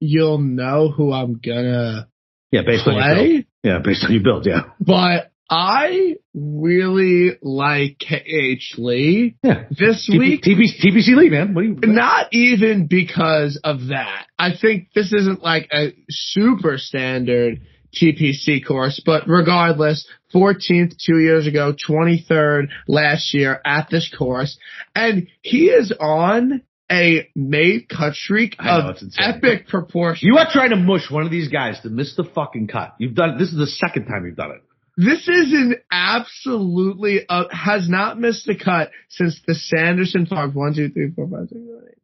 you'll 0.00 0.38
know 0.38 0.90
who 0.90 1.12
I'm 1.12 1.40
gonna 1.44 2.08
yeah, 2.50 2.62
based 2.64 2.84
play. 2.84 2.94
on 2.94 3.16
your 3.16 3.16
build. 3.16 3.44
Yeah, 3.62 3.78
based 3.84 4.04
on 4.04 4.12
your 4.12 4.22
build. 4.22 4.46
Yeah. 4.46 4.70
But 4.80 5.30
I 5.50 6.16
really 6.34 7.38
like 7.40 7.98
KH 7.98 8.78
Lee 8.78 9.36
yeah. 9.42 9.64
this 9.70 10.08
TP, 10.08 10.18
week. 10.18 10.42
TPC, 10.42 10.80
TPC 10.80 11.16
Lee, 11.16 11.30
man. 11.30 11.54
What 11.54 11.62
do 11.62 11.68
you? 11.68 11.76
Not 11.82 12.28
even 12.32 12.86
because 12.86 13.60
of 13.64 13.88
that. 13.88 14.26
I 14.38 14.50
think 14.60 14.88
this 14.94 15.12
isn't 15.12 15.42
like 15.42 15.68
a 15.72 15.94
super 16.10 16.76
standard 16.76 17.62
TPC 17.94 18.64
course, 18.64 19.00
but 19.04 19.24
regardless, 19.26 20.06
14th 20.34 20.96
two 21.04 21.18
years 21.18 21.46
ago, 21.46 21.74
23rd 21.88 22.68
last 22.86 23.32
year 23.32 23.60
at 23.64 23.88
this 23.90 24.12
course, 24.16 24.58
and 24.94 25.28
he 25.40 25.66
is 25.68 25.92
on 25.98 26.62
a 26.90 27.28
made 27.34 27.88
cut 27.88 28.14
streak 28.14 28.56
of 28.58 28.96
epic 29.18 29.68
proportion. 29.68 30.28
You 30.28 30.38
are 30.38 30.46
trying 30.50 30.70
to 30.70 30.76
mush 30.76 31.10
one 31.10 31.24
of 31.24 31.30
these 31.30 31.48
guys 31.48 31.80
to 31.80 31.90
miss 31.90 32.16
the 32.16 32.24
fucking 32.24 32.68
cut. 32.68 32.94
You've 32.98 33.14
done 33.14 33.38
this 33.38 33.48
is 33.50 33.58
the 33.58 33.66
second 33.66 34.06
time 34.06 34.24
you've 34.26 34.36
done 34.36 34.52
it. 34.52 34.62
This 34.96 35.28
is 35.28 35.52
an 35.52 35.76
absolutely 35.92 37.20
uh, 37.28 37.44
has 37.52 37.88
not 37.88 38.18
missed 38.18 38.46
the 38.46 38.56
cut 38.56 38.90
since 39.08 39.40
the 39.46 39.54
Sanderson 39.54 40.26
Farm 40.26 40.52
one, 40.54 40.74
two, 40.74 40.88
three, 40.88 41.12
four, 41.14 41.28
five, 41.28 41.48
six, 41.48 41.60
seven, 41.60 41.82
eight. 41.88 41.98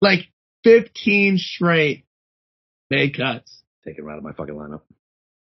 Like 0.00 0.20
fifteen 0.62 1.36
straight 1.36 2.06
made 2.88 3.16
cuts. 3.16 3.62
Taking 3.84 4.04
him 4.04 4.10
out 4.10 4.18
of 4.18 4.24
my 4.24 4.32
fucking 4.32 4.54
lineup. 4.54 4.80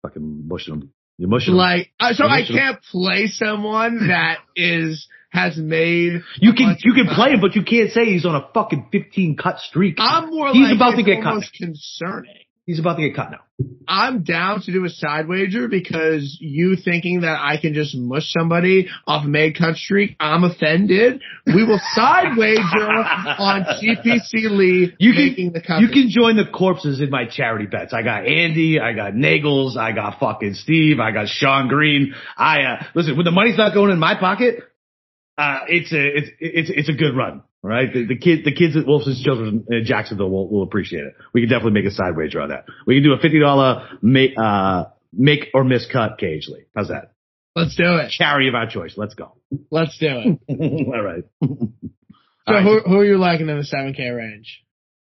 Fucking 0.01 0.47
mushing 0.47 0.79
them. 0.79 0.93
You're 1.17 1.29
mushing 1.29 1.53
like 1.53 1.91
uh, 1.97 2.13
so 2.13 2.25
I 2.25 2.45
can't 2.45 2.81
play 2.91 3.27
someone 3.27 4.09
that 4.09 4.39
is 4.57 5.07
has 5.35 5.57
made. 5.57 6.21
You 6.39 6.53
can 6.53 6.77
you 6.79 6.93
can 6.93 7.07
play 7.07 7.31
him, 7.31 7.41
but 7.41 7.55
you 7.55 7.63
can't 7.63 7.91
say 7.91 8.05
he's 8.05 8.25
on 8.25 8.35
a 8.35 8.47
fucking 8.53 8.87
15 8.91 9.37
cut 9.37 9.59
streak. 9.59 9.95
I'm 9.99 10.29
more. 10.29 10.49
He's 10.53 10.69
like 10.69 10.75
about 10.75 10.95
to 10.95 11.03
get 11.03 11.21
cut. 11.21 11.43
Concerning. 11.57 12.45
He's 12.65 12.79
about 12.79 12.95
to 12.95 13.03
get 13.03 13.15
cut 13.15 13.29
now. 13.29 13.41
I'm 13.87 14.23
down 14.23 14.61
to 14.61 14.71
do 14.73 14.83
a 14.85 14.89
side 14.89 15.27
wager 15.27 15.67
because 15.67 16.37
you 16.41 16.75
thinking 16.75 17.21
that 17.21 17.37
I 17.39 17.57
can 17.61 17.75
just 17.75 17.95
mush 17.95 18.31
somebody 18.31 18.89
off 19.05 19.23
a 19.23 19.27
made 19.27 19.55
cut 19.55 19.75
streak, 19.75 20.15
I'm 20.19 20.43
offended. 20.43 21.21
We 21.45 21.63
will 21.63 21.79
side 21.93 22.35
wager 22.35 22.59
on 22.59 23.65
TPC 23.65 24.49
Lee 24.49 24.93
you 24.99 25.13
can, 25.13 25.53
the 25.53 25.61
cut. 25.61 25.79
You 25.79 25.89
can 25.89 26.09
join 26.09 26.37
the 26.37 26.45
corpses 26.51 26.99
in 26.99 27.11
my 27.11 27.25
charity 27.29 27.67
bets. 27.67 27.93
I 27.93 28.01
got 28.01 28.25
Andy, 28.25 28.79
I 28.79 28.93
got 28.93 29.13
Nagels, 29.13 29.77
I 29.77 29.91
got 29.91 30.19
fucking 30.19 30.55
Steve, 30.55 30.99
I 30.99 31.11
got 31.11 31.27
Sean 31.27 31.67
Green. 31.67 32.15
I 32.35 32.63
uh, 32.63 32.83
listen 32.95 33.15
when 33.15 33.25
the 33.25 33.31
money's 33.31 33.57
not 33.57 33.75
going 33.75 33.91
in 33.91 33.99
my 33.99 34.15
pocket 34.19 34.63
uh, 35.37 35.59
it's 35.67 35.91
a 35.91 36.17
it's 36.17 36.29
it's 36.39 36.69
it's 36.69 36.89
a 36.89 36.93
good 36.93 37.15
run. 37.15 37.43
Right, 37.63 37.91
the, 37.91 38.05
the 38.05 38.17
kid 38.17 38.45
the 38.45 38.53
kids 38.53 38.77
at 38.77 38.85
Wolfson's 38.85 39.23
Children 39.23 39.65
in 39.71 39.85
Jacksonville 39.85 40.29
will, 40.29 40.47
will 40.47 40.61
appreciate 40.61 41.03
it. 41.03 41.15
We 41.33 41.41
can 41.41 41.49
definitely 41.49 41.81
make 41.81 41.91
a 41.91 41.95
side 41.95 42.15
wager 42.15 42.39
on 42.39 42.49
that. 42.49 42.65
We 42.85 42.95
can 42.95 43.03
do 43.03 43.13
a 43.13 43.17
fifty 43.17 43.39
dollar 43.39 43.89
make 44.03 44.31
uh 44.37 44.85
make 45.11 45.47
or 45.53 45.63
miss 45.63 45.87
cut 45.91 46.19
cagely. 46.19 46.65
How's 46.75 46.89
that? 46.89 47.13
Let's 47.55 47.75
do 47.75 47.95
it. 47.97 48.11
Charity 48.11 48.49
of 48.49 48.55
our 48.55 48.69
choice. 48.69 48.93
Let's 48.97 49.15
go. 49.15 49.37
Let's 49.71 49.97
do 49.97 50.07
it. 50.09 50.39
All 50.93 51.01
right. 51.03 51.23
So 51.41 51.57
All 52.47 52.53
right. 52.53 52.63
who 52.63 52.81
who 52.81 52.99
are 52.99 53.05
you 53.05 53.17
liking 53.17 53.49
in 53.49 53.57
the 53.57 53.63
seven 53.63 53.93
K 53.93 54.09
range? 54.09 54.63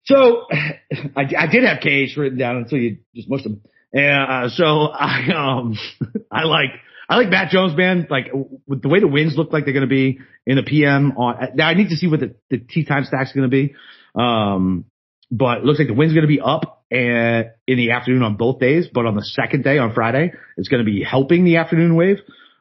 So 0.03 0.47
I, 0.51 1.21
I 1.37 1.47
did 1.47 1.63
have 1.63 1.79
Cage 1.81 2.17
written 2.17 2.37
down 2.37 2.57
until 2.57 2.79
you 2.79 2.97
just 3.15 3.29
mushed 3.29 3.45
them. 3.45 3.61
And 3.93 4.29
uh, 4.29 4.49
so 4.49 4.65
I 4.91 5.29
um 5.33 5.77
I 6.31 6.43
like 6.43 6.71
I 7.11 7.17
like 7.17 7.29
Matt 7.29 7.49
Jones, 7.49 7.75
man. 7.75 8.07
Like 8.09 8.31
with 8.65 8.81
the 8.81 8.87
way 8.87 9.01
the 9.01 9.07
winds 9.07 9.35
look 9.35 9.51
like 9.51 9.65
they're 9.65 9.73
going 9.73 9.81
to 9.81 9.87
be 9.87 10.19
in 10.45 10.55
the 10.55 10.63
PM 10.63 11.11
on. 11.17 11.49
Now 11.55 11.67
I 11.67 11.73
need 11.73 11.89
to 11.89 11.97
see 11.97 12.07
what 12.07 12.21
the, 12.21 12.35
the 12.49 12.57
T 12.57 12.85
time 12.85 13.03
stack's 13.03 13.33
going 13.33 13.43
to 13.43 13.49
be. 13.49 13.75
Um, 14.15 14.85
but 15.29 15.57
it 15.57 15.63
looks 15.65 15.77
like 15.77 15.89
the 15.89 15.93
wind's 15.93 16.13
going 16.13 16.23
to 16.23 16.29
be 16.29 16.39
up 16.39 16.85
and 16.89 17.51
in 17.67 17.75
the 17.75 17.91
afternoon 17.91 18.23
on 18.23 18.37
both 18.37 18.59
days. 18.59 18.87
But 18.93 19.07
on 19.07 19.15
the 19.15 19.25
second 19.25 19.65
day 19.65 19.77
on 19.77 19.93
Friday, 19.93 20.31
it's 20.55 20.69
going 20.69 20.85
to 20.85 20.89
be 20.89 21.03
helping 21.03 21.43
the 21.43 21.57
afternoon 21.57 21.97
wave. 21.97 22.19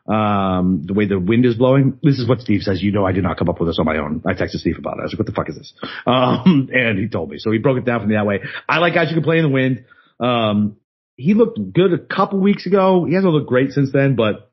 Um, 0.08 0.82
the 0.84 0.94
way 0.94 1.06
the 1.06 1.20
wind 1.20 1.46
is 1.46 1.54
blowing. 1.54 2.00
This 2.02 2.18
is 2.18 2.28
what 2.28 2.40
Steve 2.40 2.62
says. 2.62 2.82
You 2.82 2.90
know, 2.90 3.06
I 3.06 3.12
did 3.12 3.22
not 3.22 3.38
come 3.38 3.48
up 3.48 3.60
with 3.60 3.68
this 3.68 3.78
on 3.78 3.86
my 3.86 3.98
own. 3.98 4.20
I 4.26 4.32
texted 4.32 4.58
Steve 4.58 4.78
about 4.78 4.94
it. 4.96 5.02
I 5.02 5.04
was 5.04 5.12
like, 5.12 5.20
what 5.20 5.26
the 5.26 5.32
fuck 5.32 5.48
is 5.48 5.58
this? 5.58 5.72
Um, 6.06 6.68
and 6.72 6.98
he 6.98 7.08
told 7.08 7.30
me. 7.30 7.38
So 7.38 7.52
he 7.52 7.58
broke 7.58 7.78
it 7.78 7.84
down 7.84 8.00
for 8.00 8.06
me 8.08 8.16
that 8.16 8.26
way. 8.26 8.40
I 8.68 8.78
like 8.78 8.94
guys 8.94 9.10
who 9.10 9.14
can 9.14 9.22
play 9.22 9.36
in 9.36 9.44
the 9.44 9.48
wind. 9.48 9.84
Um, 10.18 10.76
he 11.20 11.34
looked 11.34 11.58
good 11.72 11.92
a 11.92 11.98
couple 11.98 12.40
weeks 12.40 12.66
ago. 12.66 13.04
He 13.04 13.14
hasn't 13.14 13.32
looked 13.32 13.48
great 13.48 13.72
since 13.72 13.92
then, 13.92 14.16
but 14.16 14.50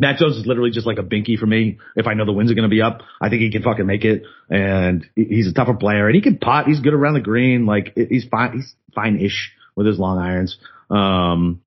Matt 0.00 0.18
Jones 0.18 0.36
is 0.36 0.46
literally 0.46 0.70
just 0.70 0.86
like 0.86 0.98
a 0.98 1.02
binky 1.02 1.38
for 1.38 1.46
me. 1.46 1.78
If 1.96 2.06
I 2.06 2.14
know 2.14 2.24
the 2.24 2.32
winds 2.32 2.50
are 2.50 2.54
going 2.54 2.68
to 2.68 2.74
be 2.74 2.82
up, 2.82 3.02
I 3.20 3.28
think 3.28 3.42
he 3.42 3.50
can 3.50 3.62
fucking 3.62 3.86
make 3.86 4.04
it. 4.04 4.22
And 4.50 5.06
he's 5.14 5.48
a 5.48 5.52
tougher 5.52 5.74
player 5.74 6.06
and 6.06 6.14
he 6.14 6.22
can 6.22 6.38
pot. 6.38 6.66
He's 6.66 6.80
good 6.80 6.94
around 6.94 7.14
the 7.14 7.20
green. 7.20 7.66
Like 7.66 7.92
he's 7.94 8.24
fine. 8.24 8.54
He's 8.54 8.74
fine-ish 8.94 9.52
with 9.76 9.86
his 9.86 9.98
long 9.98 10.18
irons. 10.18 10.58
Um, 10.90 11.62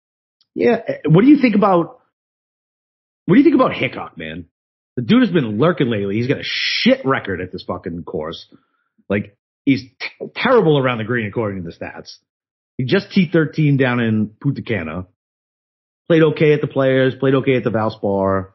yeah. 0.55 0.81
What 1.05 1.21
do 1.21 1.27
you 1.27 1.41
think 1.41 1.55
about, 1.55 1.99
what 3.25 3.35
do 3.35 3.39
you 3.39 3.43
think 3.43 3.55
about 3.55 3.73
Hickok, 3.73 4.17
man? 4.17 4.45
The 4.95 5.03
dude 5.03 5.21
has 5.21 5.31
been 5.31 5.57
lurking 5.59 5.89
lately. 5.89 6.15
He's 6.15 6.27
got 6.27 6.39
a 6.39 6.43
shit 6.43 7.05
record 7.05 7.39
at 7.39 7.51
this 7.51 7.63
fucking 7.63 8.03
course. 8.03 8.47
Like 9.09 9.37
he's 9.63 9.83
t- 9.83 10.27
terrible 10.35 10.77
around 10.77 10.97
the 10.97 11.03
green 11.03 11.27
according 11.27 11.63
to 11.63 11.69
the 11.69 11.75
stats. 11.75 12.17
He 12.77 12.85
just 12.85 13.09
T13 13.09 13.77
down 13.79 13.99
in 13.99 14.31
Punta 14.41 14.61
Cana. 14.61 15.07
Played 16.07 16.23
okay 16.23 16.53
at 16.53 16.61
the 16.61 16.67
Players. 16.67 17.15
Played 17.19 17.35
okay 17.35 17.57
at 17.57 17.63
the 17.63 17.71
Valspar. 17.71 18.51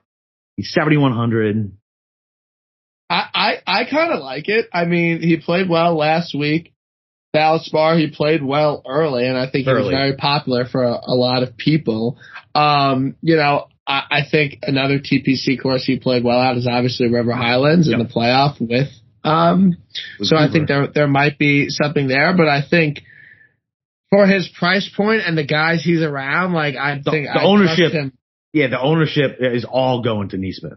He's 0.56 0.72
7100. 0.72 1.72
I 3.10 3.24
I, 3.34 3.54
I 3.66 3.90
kind 3.90 4.12
of 4.12 4.20
like 4.20 4.48
it. 4.48 4.68
I 4.72 4.84
mean, 4.84 5.20
he 5.20 5.38
played 5.38 5.68
well 5.68 5.96
last 5.96 6.34
week. 6.38 6.72
Valspar, 7.34 7.98
he 7.98 8.10
played 8.10 8.42
well 8.42 8.82
early, 8.86 9.26
and 9.26 9.36
I 9.36 9.50
think 9.50 9.64
he 9.64 9.70
early. 9.70 9.84
was 9.84 9.90
very 9.90 10.16
popular 10.16 10.66
for 10.66 10.82
a, 10.82 11.00
a 11.06 11.14
lot 11.14 11.42
of 11.42 11.56
people. 11.56 12.18
Um, 12.54 13.16
you 13.22 13.36
know, 13.36 13.68
I, 13.86 14.02
I, 14.10 14.20
think 14.30 14.58
another 14.62 14.98
TPC 14.98 15.60
course 15.60 15.84
he 15.84 15.98
played 15.98 16.24
well 16.24 16.38
at 16.38 16.58
is 16.58 16.68
obviously 16.70 17.10
River 17.10 17.32
Highlands 17.32 17.88
yep. 17.88 17.98
in 17.98 18.06
the 18.06 18.12
playoff 18.12 18.60
with. 18.60 18.88
Um, 19.24 19.76
with 20.18 20.28
so 20.28 20.36
Cooper. 20.36 20.48
I 20.48 20.52
think 20.52 20.68
there 20.68 20.88
there 20.88 21.08
might 21.08 21.38
be 21.38 21.70
something 21.70 22.06
there, 22.06 22.36
but 22.36 22.48
I 22.48 22.60
think 22.68 23.02
for 24.12 24.26
his 24.26 24.46
price 24.46 24.90
point 24.94 25.22
and 25.26 25.38
the 25.38 25.46
guys 25.46 25.82
he's 25.82 26.02
around, 26.02 26.52
like 26.52 26.76
I 26.76 27.00
the, 27.02 27.10
think 27.10 27.28
the 27.32 27.40
I 27.40 27.44
ownership, 27.44 28.12
yeah, 28.52 28.68
the 28.68 28.78
ownership 28.78 29.38
is 29.40 29.64
all 29.64 30.02
going 30.02 30.28
to 30.30 30.36
NeSmith, 30.36 30.76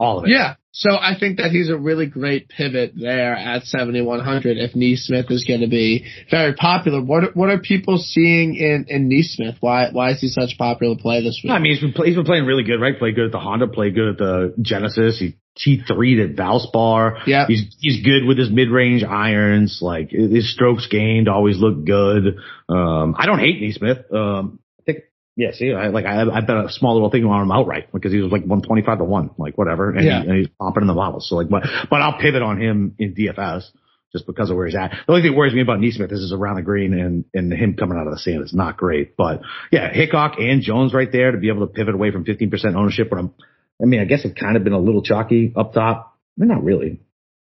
All 0.00 0.18
of 0.18 0.24
it. 0.24 0.30
Yeah. 0.30 0.56
So 0.72 0.90
I 0.90 1.16
think 1.18 1.38
that 1.38 1.52
he's 1.52 1.70
a 1.70 1.76
really 1.76 2.06
great 2.06 2.48
pivot 2.48 2.92
there 2.96 3.34
at 3.34 3.64
7100 3.64 4.56
if 4.56 4.72
NeSmith 4.72 5.30
is 5.30 5.44
going 5.44 5.60
to 5.60 5.68
be 5.68 6.06
very 6.28 6.54
popular. 6.54 7.00
What 7.00 7.36
what 7.36 7.50
are 7.50 7.58
people 7.58 7.98
seeing 7.98 8.56
in 8.56 8.86
in 8.88 9.08
NeSmith? 9.08 9.58
Why 9.60 9.90
why 9.92 10.10
is 10.10 10.20
he 10.20 10.28
such 10.28 10.54
a 10.54 10.56
popular 10.56 10.96
play 10.96 11.22
this 11.22 11.40
week? 11.44 11.52
I 11.52 11.60
mean, 11.60 11.76
he's 11.76 11.80
been 11.80 12.04
he's 12.04 12.16
been 12.16 12.24
playing 12.24 12.46
really 12.46 12.64
good, 12.64 12.80
right? 12.80 12.98
Played 12.98 13.14
good 13.14 13.26
at 13.26 13.32
the 13.32 13.38
Honda, 13.38 13.68
played 13.68 13.94
good 13.94 14.08
at 14.10 14.18
the 14.18 14.54
Genesis. 14.60 15.20
He 15.20 15.36
T3 15.58 16.30
at 16.30 16.36
Valspar. 16.36 17.26
Yeah. 17.26 17.46
He's 17.46 17.76
he's 17.78 18.04
good 18.04 18.24
with 18.26 18.38
his 18.38 18.50
mid-range 18.50 19.04
irons. 19.04 19.80
Like 19.82 20.10
his 20.10 20.52
strokes 20.52 20.86
gained 20.86 21.28
always 21.28 21.58
look 21.58 21.84
good. 21.84 22.38
Um 22.68 23.14
I 23.18 23.26
don't 23.26 23.40
hate 23.40 23.60
NeSmith. 23.60 24.12
Um 24.14 24.60
I 24.80 24.82
think 24.84 24.98
yeah, 25.36 25.52
see, 25.52 25.72
I 25.72 25.88
like 25.88 26.06
I, 26.06 26.22
I 26.22 26.40
bet 26.40 26.56
a 26.56 26.68
small 26.70 26.94
little 26.94 27.10
thing 27.10 27.24
on 27.24 27.42
him 27.42 27.52
outright 27.52 27.92
because 27.92 28.12
he 28.12 28.18
was 28.20 28.30
like 28.30 28.42
125 28.42 28.98
to 28.98 29.04
one, 29.04 29.30
like 29.38 29.56
whatever, 29.58 29.90
and, 29.90 30.04
yeah. 30.04 30.22
he, 30.22 30.28
and 30.28 30.38
he's 30.38 30.48
popping 30.58 30.82
in 30.82 30.86
the 30.86 30.94
bottles. 30.94 31.28
So 31.28 31.36
like, 31.36 31.48
but 31.48 31.64
but 31.88 32.02
I'll 32.02 32.18
pivot 32.18 32.42
on 32.42 32.60
him 32.60 32.94
in 32.98 33.14
DFS 33.14 33.70
just 34.12 34.26
because 34.26 34.50
of 34.50 34.56
where 34.56 34.66
he's 34.66 34.76
at. 34.76 34.90
The 34.90 35.12
only 35.12 35.22
thing 35.22 35.32
that 35.32 35.36
worries 35.36 35.54
me 35.54 35.62
about 35.62 35.78
NeSmith 35.78 36.12
is 36.12 36.20
his 36.20 36.32
around 36.32 36.56
the 36.56 36.62
green 36.62 36.94
and 36.94 37.24
and 37.32 37.52
him 37.52 37.76
coming 37.76 37.98
out 37.98 38.06
of 38.06 38.12
the 38.12 38.18
sand 38.18 38.42
is 38.42 38.54
not 38.54 38.76
great. 38.76 39.16
But 39.16 39.42
yeah, 39.70 39.92
Hickok 39.92 40.38
and 40.38 40.62
Jones 40.62 40.92
right 40.94 41.10
there 41.10 41.32
to 41.32 41.38
be 41.38 41.48
able 41.48 41.66
to 41.66 41.72
pivot 41.72 41.94
away 41.94 42.10
from 42.10 42.24
15% 42.24 42.74
ownership. 42.74 43.08
But 43.10 43.18
I'm, 43.18 43.34
I 43.80 43.86
mean, 43.86 44.00
I 44.00 44.04
guess 44.04 44.24
it's 44.24 44.38
kind 44.38 44.56
of 44.56 44.64
been 44.64 44.72
a 44.72 44.78
little 44.78 45.02
chalky 45.02 45.52
up 45.56 45.72
top. 45.72 46.18
Not 46.36 46.62
really. 46.62 47.00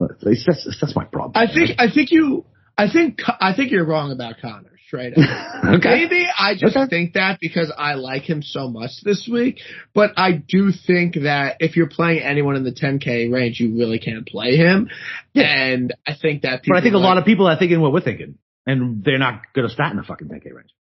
That's 0.00 0.94
my 0.94 1.04
problem. 1.04 1.32
I 1.34 1.52
think 1.52 1.78
I 1.78 1.90
think 1.90 2.10
you 2.10 2.44
I 2.76 2.90
think 2.90 3.20
I 3.40 3.54
think 3.54 3.72
you're 3.72 3.84
wrong 3.84 4.12
about 4.12 4.36
Connor 4.40 4.70
straight 4.86 5.14
up. 5.16 5.64
okay. 5.64 6.04
Maybe 6.04 6.26
I 6.36 6.54
just 6.54 6.76
okay. 6.76 6.88
think 6.88 7.14
that 7.14 7.38
because 7.40 7.72
I 7.76 7.94
like 7.94 8.22
him 8.22 8.42
so 8.42 8.68
much 8.68 8.90
this 9.04 9.28
week, 9.30 9.58
but 9.94 10.12
I 10.16 10.32
do 10.32 10.70
think 10.86 11.14
that 11.14 11.56
if 11.60 11.76
you're 11.76 11.88
playing 11.88 12.22
anyone 12.22 12.56
in 12.56 12.64
the 12.64 12.72
10k 12.72 13.32
range, 13.32 13.60
you 13.60 13.76
really 13.76 13.98
can't 13.98 14.26
play 14.26 14.56
him. 14.56 14.88
Yeah. 15.34 15.44
And 15.44 15.94
I 16.06 16.14
think 16.20 16.42
that 16.42 16.62
But 16.66 16.76
I 16.76 16.80
think 16.80 16.94
a 16.94 16.98
lot 16.98 17.18
of 17.18 17.24
people 17.24 17.46
are 17.46 17.58
thinking 17.58 17.80
what 17.80 17.92
we're 17.92 18.00
thinking, 18.00 18.38
and 18.66 19.04
they're 19.04 19.18
not 19.18 19.42
going 19.54 19.66
to 19.66 19.72
start 19.74 19.90
in 19.90 19.98
the 19.98 20.04
fucking 20.04 20.28
10k 20.28 20.54
range. 20.54 20.70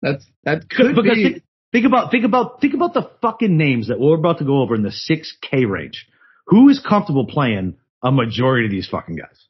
That's 0.00 0.24
that 0.44 0.68
could 0.70 0.94
because 0.94 1.14
be. 1.14 1.42
Think, 1.72 1.84
about 1.86 2.10
think 2.10 2.24
about 2.24 2.60
think 2.60 2.74
about 2.74 2.94
the 2.94 3.10
fucking 3.20 3.56
names 3.56 3.88
that 3.88 4.00
we're 4.00 4.16
about 4.16 4.38
to 4.38 4.44
go 4.44 4.62
over 4.62 4.74
in 4.74 4.82
the 4.82 4.90
6k 4.90 5.68
range. 5.68 6.06
Who 6.46 6.68
is 6.70 6.80
comfortable 6.80 7.26
playing 7.26 7.76
a 8.02 8.10
majority 8.10 8.66
of 8.66 8.70
these 8.70 8.88
fucking 8.88 9.16
guys? 9.16 9.48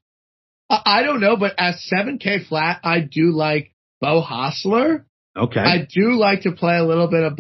I 0.70 1.02
don't 1.02 1.20
know, 1.20 1.36
but 1.36 1.54
at 1.58 1.76
7K 1.92 2.46
flat, 2.46 2.80
I 2.84 3.00
do 3.00 3.30
like 3.32 3.72
Beau 4.00 4.22
Hossler. 4.22 5.04
Okay. 5.36 5.60
I 5.60 5.86
do 5.88 6.18
like 6.18 6.42
to 6.42 6.52
play 6.52 6.76
a 6.76 6.84
little 6.84 7.08
bit 7.08 7.22
of. 7.22 7.38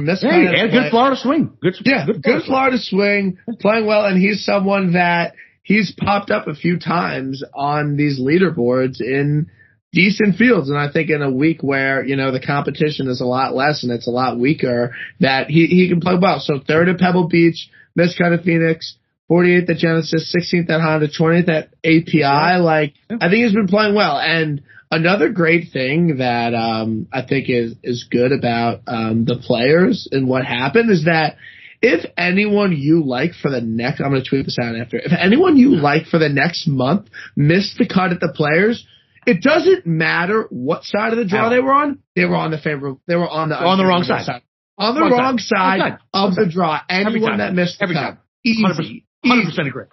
Miss 0.00 0.22
hey, 0.22 0.46
and 0.46 0.70
good 0.72 0.90
Florida 0.90 1.16
swing. 1.16 1.56
Good, 1.62 1.74
yeah, 1.84 2.04
good, 2.04 2.22
good 2.22 2.42
Florida 2.42 2.76
swing, 2.78 3.38
playing 3.60 3.86
well, 3.86 4.04
and 4.04 4.20
he's 4.20 4.44
someone 4.44 4.94
that 4.94 5.34
he's 5.62 5.94
popped 5.96 6.30
up 6.30 6.48
a 6.48 6.54
few 6.54 6.78
times 6.78 7.44
on 7.54 7.96
these 7.96 8.20
leaderboards 8.20 9.00
in 9.00 9.50
decent 9.92 10.36
fields. 10.36 10.68
And 10.68 10.78
I 10.78 10.90
think 10.90 11.10
in 11.10 11.22
a 11.22 11.30
week 11.30 11.62
where, 11.62 12.04
you 12.04 12.16
know, 12.16 12.30
the 12.30 12.40
competition 12.40 13.08
is 13.08 13.20
a 13.20 13.26
lot 13.26 13.54
less 13.54 13.82
and 13.82 13.92
it's 13.92 14.06
a 14.06 14.10
lot 14.12 14.38
weaker, 14.38 14.94
that 15.20 15.48
he, 15.48 15.66
he 15.66 15.88
can 15.88 16.00
play 16.00 16.14
well. 16.20 16.40
So 16.40 16.60
third 16.66 16.88
at 16.88 16.98
Pebble 16.98 17.28
Beach, 17.28 17.70
Miscut 17.98 18.38
at 18.38 18.44
Phoenix, 18.44 18.96
48th 19.30 19.70
at 19.70 19.76
Genesis, 19.76 20.34
16th 20.36 20.70
at 20.70 20.80
Honda, 20.80 21.08
20th 21.08 21.48
at 21.48 21.68
API. 21.84 22.18
Yeah. 22.18 22.58
Like, 22.58 22.94
I 23.10 23.28
think 23.28 23.44
he's 23.44 23.54
been 23.54 23.68
playing 23.68 23.94
well. 23.94 24.18
And 24.18 24.62
another 24.90 25.30
great 25.30 25.72
thing 25.72 26.18
that, 26.18 26.54
um, 26.54 27.08
I 27.12 27.22
think 27.22 27.48
is, 27.48 27.74
is 27.82 28.06
good 28.10 28.32
about, 28.32 28.82
um, 28.86 29.24
the 29.24 29.36
players 29.36 30.08
and 30.10 30.28
what 30.28 30.44
happened 30.44 30.90
is 30.90 31.04
that 31.04 31.36
if 31.80 32.04
anyone 32.16 32.72
you 32.72 33.04
like 33.04 33.32
for 33.40 33.50
the 33.50 33.60
next, 33.60 34.00
I'm 34.00 34.10
going 34.10 34.22
to 34.22 34.28
tweet 34.28 34.46
this 34.46 34.58
out 34.60 34.74
after, 34.76 34.98
if 34.98 35.12
anyone 35.16 35.56
you 35.56 35.76
like 35.76 36.06
for 36.06 36.18
the 36.18 36.28
next 36.28 36.66
month 36.66 37.06
missed 37.36 37.78
the 37.78 37.86
cut 37.86 38.10
at 38.10 38.18
the 38.18 38.32
players, 38.34 38.84
it 39.28 39.42
doesn't 39.42 39.86
matter 39.86 40.46
what 40.48 40.84
side 40.84 41.12
of 41.12 41.18
the 41.18 41.24
draw 41.26 41.48
oh. 41.48 41.50
they 41.50 41.60
were 41.60 41.72
on. 41.72 41.98
They 42.16 42.24
were 42.24 42.36
on 42.36 42.50
the 42.50 42.58
favor. 42.58 42.96
They 43.06 43.14
were 43.14 43.28
on 43.28 43.50
the 43.50 43.56
on 43.56 43.76
the 43.76 43.84
wrong 43.84 44.02
side. 44.02 44.24
side. 44.24 44.42
On 44.78 44.94
the 44.94 45.02
wrong, 45.02 45.10
wrong 45.10 45.38
side, 45.38 45.80
side, 45.80 45.98
of 46.14 46.34
the 46.34 46.46
draw. 46.46 46.80
Anyone 46.88 47.38
that 47.38 47.52
missed 47.52 47.82
Every 47.82 47.94
time, 47.94 48.18
easy. 48.44 49.04
Hundred 49.24 49.46
percent 49.46 49.68
agree. 49.68 49.84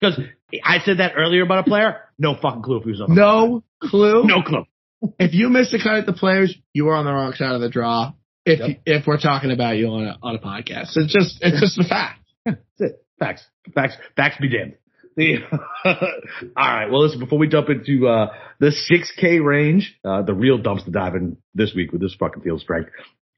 Because 0.00 0.18
I 0.64 0.78
said 0.80 0.98
that 0.98 1.12
earlier 1.16 1.42
about 1.42 1.58
a 1.58 1.62
player. 1.62 2.00
No 2.18 2.34
fucking 2.34 2.62
clue 2.62 2.78
if 2.78 2.84
he 2.84 2.90
was 2.90 3.00
on. 3.00 3.14
No 3.14 3.62
clue. 3.82 4.24
No 4.24 4.42
clue. 4.42 4.64
If 5.18 5.34
you 5.34 5.50
missed 5.50 5.72
a 5.74 5.78
cut 5.78 5.94
at 5.94 6.06
the 6.06 6.12
players, 6.12 6.56
you 6.72 6.86
were 6.86 6.94
on 6.94 7.04
the 7.04 7.12
wrong 7.12 7.32
side 7.34 7.54
of 7.54 7.60
the 7.60 7.68
draw. 7.68 8.12
If 8.44 8.58
yep. 8.58 8.80
if 8.86 9.06
we're 9.06 9.20
talking 9.20 9.52
about 9.52 9.76
you 9.76 9.88
on 9.88 10.06
a 10.06 10.18
on 10.22 10.34
a 10.34 10.38
podcast, 10.38 10.96
it's 10.96 11.12
just 11.12 11.38
it's 11.42 11.60
just 11.60 11.78
a 11.78 11.84
fact. 11.84 12.20
That's 12.44 12.58
it. 12.78 13.04
Facts. 13.18 13.44
Facts. 13.74 13.96
Facts 14.16 14.36
be 14.40 14.48
damned. 14.48 14.74
All 15.84 15.94
right. 16.56 16.90
Well, 16.90 17.02
listen. 17.02 17.18
Before 17.18 17.38
we 17.38 17.48
jump 17.48 17.68
into 17.68 18.08
uh, 18.08 18.32
the 18.58 18.72
6K 18.90 19.44
range, 19.44 19.98
uh, 20.04 20.22
the 20.22 20.34
real 20.34 20.58
dumpster 20.58 20.92
diving 20.92 21.36
this 21.54 21.72
week 21.74 21.92
with 21.92 22.00
this 22.00 22.14
fucking 22.18 22.42
field 22.42 22.60
strength 22.60 22.90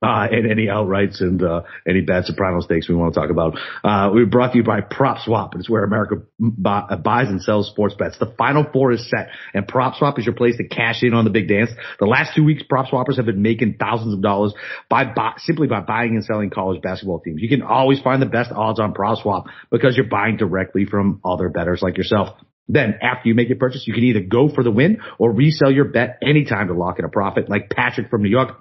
uh, 0.13 0.27
and 0.31 0.51
any 0.51 0.67
outrights 0.67 1.21
and 1.21 1.43
uh, 1.43 1.63
any 1.87 2.01
bad 2.01 2.25
soprano 2.25 2.61
stakes 2.61 2.89
we 2.89 2.95
want 2.95 3.15
to 3.15 3.21
talk 3.21 3.31
about. 3.31 3.57
Uh, 3.85 4.11
we're 4.13 4.27
brought 4.27 4.53
to 4.53 4.59
you 4.59 4.65
by 4.65 4.81
Prop 4.81 5.19
Swap. 5.25 5.55
It's 5.55 5.71
where 5.71 5.85
America 5.85 6.17
uh, 6.65 6.97
buys 6.97 7.29
and 7.29 7.41
sells 7.41 7.69
sports 7.69 7.95
bets. 7.95 8.19
The 8.19 8.35
final 8.37 8.67
four 8.73 8.93
is 8.93 9.09
set, 9.09 9.29
and 9.55 9.67
Prop 9.67 9.97
Swap 9.97 10.19
is 10.19 10.27
your 10.27 10.35
place 10.35 10.57
to 10.57 10.67
cash 10.67 11.03
in 11.03 11.15
on 11.15 11.25
the 11.25 11.31
big 11.31 11.49
dance. 11.49 11.71
The 12.01 12.07
last 12.07 12.35
two 12.35 12.45
weeks, 12.45 12.63
Prop 12.69 12.87
Swappers 12.87 13.17
have 13.17 13.27
been 13.27 13.43
making 13.43 13.77
thousands 13.79 14.15
of 14.15 14.23
dollars 14.23 14.55
by, 14.89 15.13
simply 15.39 15.69
by 15.69 15.81
buying 15.81 16.15
and 16.15 16.25
selling 16.25 16.51
college 16.51 16.83
basketball 16.83 17.21
teams. 17.21 17.41
You 17.41 17.49
can 17.49 17.63
always 17.63 18.01
find 18.01 18.21
the 18.21 18.27
best 18.27 18.51
odds 18.51 18.81
on 18.81 18.95
Prop 18.95 19.23
Swap 19.23 19.47
because 19.71 19.97
you're 19.97 20.07
buying 20.07 20.37
directly 20.37 20.85
from 20.85 21.21
other 21.25 21.49
bettors 21.49 21.81
like 21.81 21.97
yourself. 21.97 22.37
Then 22.69 22.95
after 23.03 23.29
you 23.29 23.35
make 23.35 23.49
your 23.49 23.59
purchase, 23.59 23.85
you 23.87 23.93
can 23.93 24.05
either 24.05 24.21
go 24.21 24.49
for 24.49 24.63
the 24.63 24.71
win 24.71 24.99
or 25.19 25.33
resell 25.33 25.71
your 25.71 25.85
bet 25.87 26.19
anytime 26.23 26.69
to 26.69 26.75
lock 26.75 26.99
in 26.99 27.05
a 27.05 27.09
profit 27.09 27.49
like 27.49 27.71
Patrick 27.71 28.09
from 28.09 28.23
New 28.23 28.31
York 28.31 28.57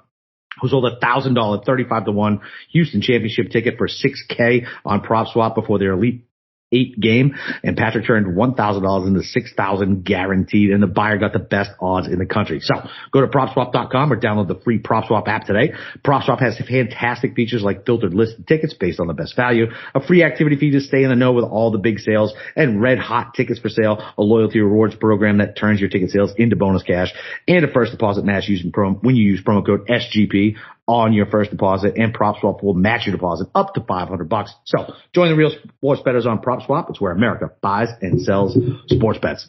who 0.59 0.67
sold 0.67 0.85
a 0.85 0.99
thousand 0.99 1.35
dollar 1.35 1.61
35 1.63 2.05
to 2.05 2.11
one 2.11 2.41
Houston 2.71 3.01
championship 3.01 3.49
ticket 3.51 3.77
for 3.77 3.87
6k 3.87 4.65
on 4.85 5.01
prop 5.01 5.27
swap 5.27 5.55
before 5.55 5.79
their 5.79 5.93
elite 5.93 6.25
eight 6.71 6.99
game, 6.99 7.35
and 7.63 7.75
Patrick 7.75 8.05
turned 8.05 8.37
$1,000 8.37 9.07
into 9.07 9.23
6,000 9.23 10.03
guaranteed, 10.03 10.71
and 10.71 10.81
the 10.81 10.87
buyer 10.87 11.17
got 11.17 11.33
the 11.33 11.39
best 11.39 11.71
odds 11.79 12.07
in 12.07 12.19
the 12.19 12.25
country. 12.25 12.59
So 12.61 12.75
go 13.11 13.21
to 13.21 13.27
PropSwap.com 13.27 14.13
or 14.13 14.19
download 14.19 14.47
the 14.47 14.59
free 14.63 14.79
PropSwap 14.79 15.27
app 15.27 15.45
today. 15.45 15.73
PropSwap 16.05 16.39
has 16.39 16.57
fantastic 16.57 17.35
features 17.35 17.61
like 17.61 17.85
filtered 17.85 18.13
listed 18.13 18.47
tickets 18.47 18.73
based 18.73 18.99
on 18.99 19.07
the 19.07 19.13
best 19.13 19.35
value, 19.35 19.67
a 19.93 20.05
free 20.05 20.23
activity 20.23 20.55
fee 20.55 20.71
to 20.71 20.81
stay 20.81 21.03
in 21.03 21.09
the 21.09 21.15
know 21.15 21.33
with 21.33 21.45
all 21.45 21.71
the 21.71 21.77
big 21.77 21.99
sales, 21.99 22.33
and 22.55 22.81
red 22.81 22.99
hot 22.99 23.33
tickets 23.33 23.59
for 23.59 23.69
sale, 23.69 23.97
a 24.17 24.21
loyalty 24.21 24.59
rewards 24.59 24.95
program 24.95 25.39
that 25.39 25.57
turns 25.57 25.79
your 25.79 25.89
ticket 25.89 26.09
sales 26.09 26.33
into 26.37 26.55
bonus 26.55 26.83
cash, 26.83 27.09
and 27.47 27.65
a 27.65 27.71
first 27.71 27.91
deposit 27.91 28.23
match 28.25 28.47
using 28.47 28.71
prom- 28.71 28.99
when 29.01 29.15
you 29.15 29.23
use 29.23 29.41
promo 29.43 29.65
code 29.65 29.87
SGP 29.87 30.55
on 30.91 31.13
your 31.13 31.25
first 31.25 31.51
deposit 31.51 31.95
and 31.95 32.13
PropSwap 32.13 32.61
will 32.61 32.73
match 32.73 33.05
your 33.05 33.15
deposit 33.15 33.47
up 33.55 33.73
to 33.75 33.81
500 33.81 34.27
bucks. 34.27 34.53
So 34.65 34.93
join 35.15 35.29
the 35.29 35.37
real 35.37 35.51
sports 35.77 36.01
bettors 36.03 36.25
on 36.25 36.39
PropSwap. 36.39 36.89
It's 36.89 36.99
where 36.99 37.13
America 37.13 37.49
buys 37.61 37.87
and 38.01 38.21
sells 38.21 38.57
sports 38.87 39.17
bets. 39.19 39.47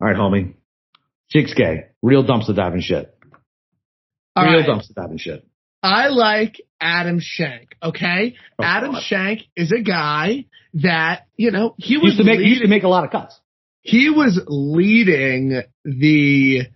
All 0.00 0.06
right, 0.06 0.16
homie. 0.16 0.54
6K. 1.34 1.86
Real 2.00 2.24
dumpster 2.24 2.54
diving 2.54 2.80
shit. 2.80 3.12
All 4.36 4.44
real 4.44 4.60
right. 4.60 4.68
dumpster 4.68 4.94
diving 4.94 5.18
shit. 5.18 5.44
I 5.82 6.08
like 6.08 6.62
Adam 6.80 7.18
Schenk. 7.20 7.74
Okay. 7.82 8.36
Oh, 8.56 8.64
Adam 8.64 8.92
God. 8.92 9.02
Schenk 9.02 9.40
is 9.56 9.72
a 9.72 9.82
guy 9.82 10.46
that, 10.74 11.26
you 11.36 11.50
know, 11.50 11.74
he 11.76 11.96
was 11.96 12.12
used 12.12 12.18
to 12.18 12.24
make, 12.24 12.38
leading, 12.38 12.50
used 12.50 12.62
to 12.62 12.68
make 12.68 12.84
a 12.84 12.88
lot 12.88 13.04
of 13.04 13.10
cuts. 13.10 13.38
He 13.80 14.10
was 14.10 14.40
leading 14.46 15.60
the, 15.84 16.68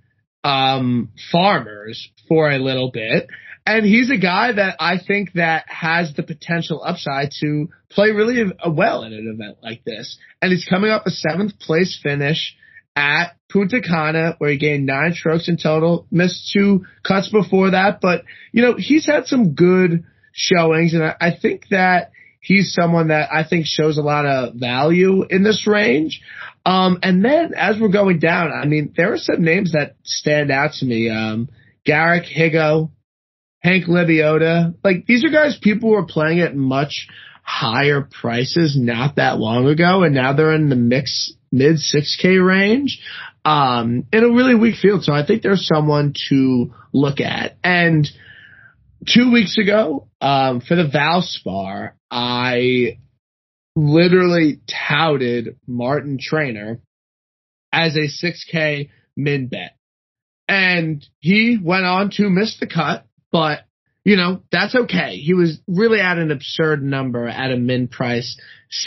um, 0.43 1.11
farmers 1.31 2.11
for 2.29 2.51
a 2.51 2.59
little 2.59 2.91
bit. 2.91 3.29
And 3.65 3.87
he's 3.87 4.11
a 4.11 4.19
guy 4.19 4.53
that 4.53 4.77
I 4.81 4.99
think 4.99 5.35
that 5.35 5.65
has 5.69 6.15
the 6.15 6.23
potential 6.25 6.83
upside 6.85 7.31
to 7.41 7.69
play 7.91 8.11
really 8.11 8.53
well 8.69 9.05
in 9.05 9.13
an 9.13 9.33
event 9.33 9.59
like 9.63 9.85
this. 9.85 10.19
And 10.41 10.51
he's 10.51 10.65
coming 10.65 10.91
up 10.91 11.07
a 11.07 11.11
seventh 11.11 11.59
place 11.61 11.99
finish 12.03 12.57
at 12.97 13.37
Punta 13.51 13.81
Cana 13.81 14.35
where 14.39 14.51
he 14.51 14.59
gained 14.59 14.87
nine 14.87 15.13
strokes 15.15 15.49
in 15.49 15.57
total, 15.57 16.07
missed 16.11 16.53
two 16.53 16.85
cuts 17.07 17.29
before 17.31 17.71
that, 17.71 18.01
but 18.01 18.25
you 18.53 18.63
know, 18.63 18.75
he's 18.77 19.07
had 19.07 19.27
some 19.27 19.55
good 19.55 20.05
showings 20.33 20.93
and 20.93 21.05
I, 21.05 21.17
I 21.21 21.31
think 21.41 21.67
that 21.71 22.11
he's 22.41 22.75
someone 22.75 23.09
that 23.09 23.33
I 23.33 23.45
think 23.45 23.67
shows 23.67 23.97
a 23.97 24.03
lot 24.03 24.27
of 24.27 24.55
value 24.55 25.25
in 25.25 25.43
this 25.43 25.67
range. 25.67 26.21
Um, 26.67 26.99
and 27.03 27.25
then 27.25 27.53
as 27.57 27.79
we're 27.81 27.89
going 27.89 28.19
down, 28.19 28.53
I 28.53 28.67
mean, 28.67 28.93
there 28.97 29.13
are 29.13 29.19
some 29.19 29.43
names 29.43 29.73
that 29.73 29.97
stand 30.05 30.51
out 30.51 30.73
to 30.75 30.85
me. 30.85 31.09
Um, 31.09 31.49
Garrick 31.85 32.25
Higgo, 32.25 32.91
Hank 33.63 33.87
Lebioda, 33.87 34.75
like 34.83 35.07
these 35.07 35.25
are 35.25 35.31
guys 35.31 35.59
people 35.61 35.91
were 35.91 36.07
playing 36.07 36.41
at 36.41 36.57
much 36.57 37.07
higher 37.45 38.09
prices 38.21 38.77
not 38.77 39.17
that 39.17 39.39
long 39.39 39.67
ago, 39.67 40.03
and 40.03 40.15
now 40.15 40.33
they're 40.33 40.55
in 40.55 40.69
the 40.69 40.77
mix 40.77 41.33
mid 41.51 41.77
6K 41.77 42.45
range 42.45 43.01
um, 43.45 44.07
in 44.13 44.25
a 44.25 44.33
really 44.33 44.55
weak 44.55 44.77
field. 44.77 45.05
So 45.05 45.13
I 45.13 45.25
think 45.27 45.43
there's 45.43 45.67
someone 45.67 46.15
to 46.29 46.73
look 46.93 47.21
at. 47.21 47.57
And 47.63 48.09
two 49.07 49.33
weeks 49.33 49.59
ago, 49.59 50.09
um, 50.21 50.61
for 50.61 50.75
the 50.75 50.89
Valspar, 50.89 51.93
I 52.11 52.99
literally 53.75 54.61
touted 54.89 55.57
Martin 55.67 56.19
Trainer 56.21 56.81
as 57.73 57.97
a 57.97 58.09
6K 58.09 58.91
min 59.17 59.49
bet. 59.49 59.77
And 60.49 61.05
he 61.21 61.59
went 61.63 61.85
on 61.85 62.11
to 62.17 62.29
miss 62.29 62.59
the 62.61 62.67
cut, 62.67 63.07
but 63.33 63.61
you 64.05 64.17
know, 64.17 64.43
that's 64.51 64.75
okay. 64.75 65.17
He 65.17 65.35
was 65.35 65.61
really 65.69 66.01
at 66.01 66.19
an 66.19 66.31
absurd 66.31 66.83
number 66.83 67.27
at 67.29 67.53
a 67.53 67.57
min 67.57 67.89
price 67.89 68.37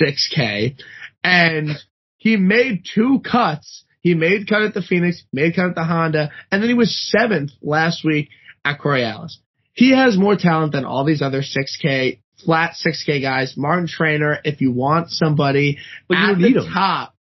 6K. 0.02 0.78
And 1.24 1.70
he 2.18 2.38
made 2.38 2.84
two 2.94 3.22
cuts. 3.22 3.86
He 4.02 4.14
made 4.14 4.48
cut 4.48 4.62
at 4.62 4.74
the 4.74 4.82
Phoenix, 4.82 5.24
made 5.34 5.56
cut 5.56 5.70
at 5.70 5.76
the 5.76 5.84
Honda, 5.84 6.32
and 6.52 6.62
then 6.62 6.70
he 6.70 6.76
was 6.76 6.96
seventh 7.12 7.52
last 7.62 8.06
week 8.06 8.30
at 8.64 8.80
Corales. 8.80 9.38
He 9.74 9.92
has 9.92 10.18
more 10.18 10.36
talent 10.36 10.74
than 10.74 10.86
all 10.86 11.06
these 11.06 11.22
other 11.22 11.42
6K, 11.42 12.20
flat 12.46 12.74
6K 12.86 13.22
guys. 13.22 13.56
Martin 13.58 13.88
Trainer, 13.88 14.38
if 14.44 14.62
you 14.62 14.72
want 14.72 15.10
somebody 15.10 15.80
but 16.08 16.18
at 16.18 16.38
the 16.38 16.48
him. 16.48 16.72
top. 16.72 17.16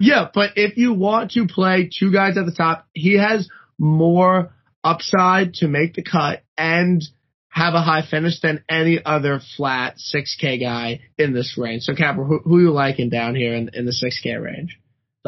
Yeah, 0.00 0.28
but 0.32 0.52
if 0.56 0.78
you 0.78 0.94
want 0.94 1.32
to 1.32 1.46
play 1.46 1.90
two 1.96 2.10
guys 2.12 2.36
at 2.38 2.46
the 2.46 2.52
top, 2.52 2.86
he 2.92 3.18
has 3.18 3.48
more 3.78 4.52
upside 4.84 5.54
to 5.54 5.68
make 5.68 5.94
the 5.94 6.02
cut 6.02 6.42
and– 6.56 7.02
have 7.52 7.74
a 7.74 7.82
high 7.82 8.02
finish 8.02 8.40
than 8.40 8.64
any 8.66 8.98
other 9.04 9.38
flat 9.56 9.96
6K 9.98 10.58
guy 10.58 11.00
in 11.18 11.34
this 11.34 11.58
range. 11.58 11.82
So, 11.82 11.94
Capper, 11.94 12.24
who, 12.24 12.38
who 12.38 12.60
you 12.60 12.70
liking 12.70 13.10
down 13.10 13.34
here 13.34 13.54
in, 13.54 13.70
in 13.74 13.84
the 13.84 13.92
6K 13.92 14.42
range? 14.42 14.78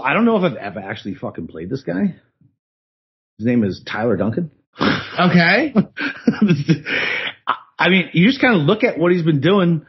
I 0.02 0.14
don't 0.14 0.24
know 0.24 0.38
if 0.38 0.42
I've 0.42 0.56
ever 0.56 0.80
actually 0.80 1.16
fucking 1.16 1.48
played 1.48 1.68
this 1.68 1.82
guy. 1.82 2.16
His 3.36 3.46
name 3.46 3.62
is 3.62 3.84
Tyler 3.86 4.16
Duncan. 4.16 4.50
Okay. 5.16 5.72
I 7.78 7.88
mean, 7.88 8.10
you 8.14 8.26
just 8.26 8.40
kind 8.40 8.56
of 8.56 8.62
look 8.62 8.82
at 8.82 8.98
what 8.98 9.12
he's 9.12 9.22
been 9.22 9.40
doing. 9.40 9.86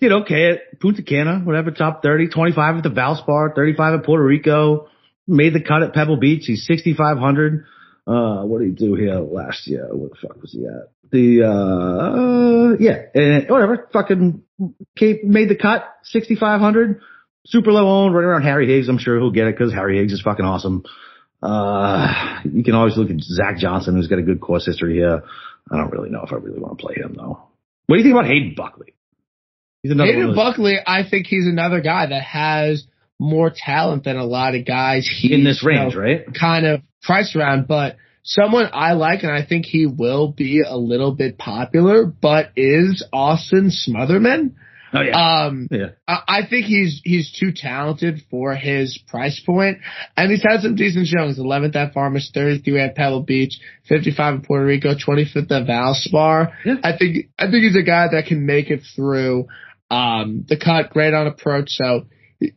Did 0.00 0.10
okay 0.10 0.50
at 0.50 0.80
Punta 0.80 1.04
Cana, 1.04 1.38
whatever, 1.38 1.70
top 1.70 2.02
30, 2.02 2.26
25 2.30 2.78
at 2.78 2.82
the 2.82 2.88
Valspar, 2.88 3.54
35 3.54 4.00
at 4.00 4.04
Puerto 4.04 4.24
Rico, 4.24 4.88
made 5.28 5.54
the 5.54 5.62
cut 5.62 5.84
at 5.84 5.94
Pebble 5.94 6.16
Beach. 6.16 6.42
He's 6.46 6.66
6,500. 6.66 7.66
Uh, 8.06 8.42
what 8.44 8.60
did 8.60 8.68
he 8.68 8.74
do 8.74 8.94
here 8.94 9.14
last 9.18 9.66
year? 9.66 9.88
What 9.90 10.10
the 10.10 10.16
fuck 10.16 10.40
was 10.40 10.52
he 10.52 10.66
at? 10.66 10.90
The, 11.10 11.46
uh, 11.46 12.76
yeah, 12.78 13.02
and 13.14 13.48
whatever, 13.48 13.88
fucking 13.92 14.42
Cape 14.96 15.24
made 15.24 15.48
the 15.48 15.56
cut, 15.56 15.84
6,500, 16.04 17.00
super 17.46 17.72
low 17.72 17.88
owned, 17.88 18.14
right 18.14 18.24
around 18.24 18.42
Harry 18.42 18.66
Higgs. 18.66 18.88
I'm 18.88 18.98
sure 18.98 19.18
he'll 19.18 19.30
get 19.30 19.46
it 19.46 19.56
because 19.56 19.72
Harry 19.72 19.98
Higgs 19.98 20.12
is 20.12 20.22
fucking 20.22 20.44
awesome. 20.44 20.84
Uh, 21.42 22.40
you 22.44 22.64
can 22.64 22.74
always 22.74 22.96
look 22.96 23.10
at 23.10 23.20
Zach 23.20 23.58
Johnson, 23.58 23.94
who's 23.94 24.08
got 24.08 24.18
a 24.18 24.22
good 24.22 24.40
course 24.40 24.66
history 24.66 24.94
here. 24.94 25.22
I 25.70 25.76
don't 25.76 25.90
really 25.90 26.10
know 26.10 26.22
if 26.24 26.32
I 26.32 26.36
really 26.36 26.58
want 26.58 26.78
to 26.78 26.84
play 26.84 26.94
him 26.96 27.14
though. 27.14 27.42
What 27.86 27.96
do 27.96 27.98
you 27.98 28.04
think 28.04 28.14
about 28.14 28.26
Hayden 28.26 28.54
Buckley? 28.56 28.94
He's 29.82 29.92
another 29.92 30.12
Hayden 30.12 30.34
Buckley, 30.34 30.78
I 30.86 31.08
think 31.08 31.26
he's 31.26 31.46
another 31.46 31.80
guy 31.80 32.06
that 32.06 32.22
has 32.22 32.86
more 33.24 33.52
talent 33.54 34.04
than 34.04 34.16
a 34.16 34.24
lot 34.24 34.54
of 34.54 34.64
guys 34.66 35.08
in 35.22 35.44
this 35.44 35.64
range, 35.64 35.94
you 35.94 36.00
know, 36.00 36.04
right? 36.04 36.26
Kind 36.38 36.66
of 36.66 36.82
price 37.02 37.34
around, 37.34 37.66
but 37.66 37.96
someone 38.22 38.68
I 38.72 38.92
like 38.92 39.22
and 39.22 39.32
I 39.32 39.44
think 39.44 39.66
he 39.66 39.86
will 39.86 40.32
be 40.32 40.62
a 40.66 40.76
little 40.76 41.12
bit 41.12 41.38
popular, 41.38 42.04
but 42.06 42.50
is 42.56 43.04
Austin 43.12 43.70
Smotherman. 43.70 44.54
Oh 44.94 45.00
yeah. 45.00 45.44
Um, 45.46 45.68
yeah. 45.70 45.88
I, 46.06 46.18
I 46.28 46.46
think 46.48 46.66
he's 46.66 47.00
he's 47.04 47.36
too 47.38 47.52
talented 47.52 48.22
for 48.30 48.54
his 48.54 48.98
price 49.08 49.40
point, 49.44 49.78
and 50.16 50.30
he's 50.30 50.42
had 50.42 50.60
some 50.60 50.76
decent 50.76 51.08
showings. 51.08 51.38
11th 51.38 51.74
at 51.74 51.92
Farmers, 51.92 52.30
33 52.32 52.80
at 52.80 52.94
Pebble 52.94 53.22
Beach, 53.22 53.58
55 53.88 54.34
in 54.34 54.42
Puerto 54.42 54.64
Rico, 54.64 54.94
25th 54.94 55.50
at 55.50 55.66
Valspar. 55.66 56.52
Yeah. 56.64 56.74
I 56.84 56.96
think 56.96 57.28
I 57.38 57.50
think 57.50 57.64
he's 57.64 57.76
a 57.76 57.82
guy 57.82 58.06
that 58.12 58.26
can 58.26 58.46
make 58.46 58.70
it 58.70 58.82
through 58.94 59.48
um, 59.90 60.44
the 60.48 60.56
cut. 60.56 60.90
Great 60.90 61.12
on 61.12 61.26
approach, 61.26 61.70
so 61.70 62.06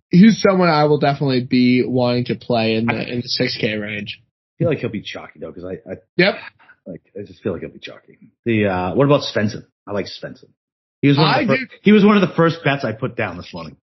he's 0.09 0.41
someone 0.41 0.69
I 0.69 0.85
will 0.85 0.99
definitely 0.99 1.43
be 1.43 1.83
wanting 1.85 2.25
to 2.25 2.35
play 2.35 2.75
in 2.75 2.85
the 2.85 2.95
in 2.95 3.21
the 3.21 3.29
6K 3.39 3.81
range 3.81 4.21
I 4.57 4.63
feel 4.63 4.69
like 4.69 4.79
he'll 4.79 4.89
be 4.89 5.03
chalky 5.03 5.39
though, 5.39 5.51
because 5.51 5.65
I, 5.65 5.91
I 5.91 5.95
yep, 6.15 6.35
like 6.87 7.01
I 7.15 7.23
just 7.23 7.43
feel 7.43 7.53
like 7.53 7.61
he'll 7.61 7.71
be 7.71 7.79
chalky. 7.79 8.17
The 8.43 8.65
uh, 8.65 8.95
what 8.95 9.05
about 9.05 9.21
Svensson? 9.21 9.65
I 9.85 9.91
like 9.91 10.07
Svensson. 10.07 10.49
He 11.01 11.09
was 11.09 11.17
one 11.17 11.27
of 11.27 11.47
the 11.47 11.55
first, 11.55 11.71
he 11.83 11.91
was 11.91 12.03
one 12.03 12.17
of 12.17 12.27
the 12.27 12.35
first 12.35 12.63
bets 12.63 12.83
I 12.83 12.93
put 12.93 13.15
down 13.15 13.37
this 13.37 13.53
morning. 13.53 13.77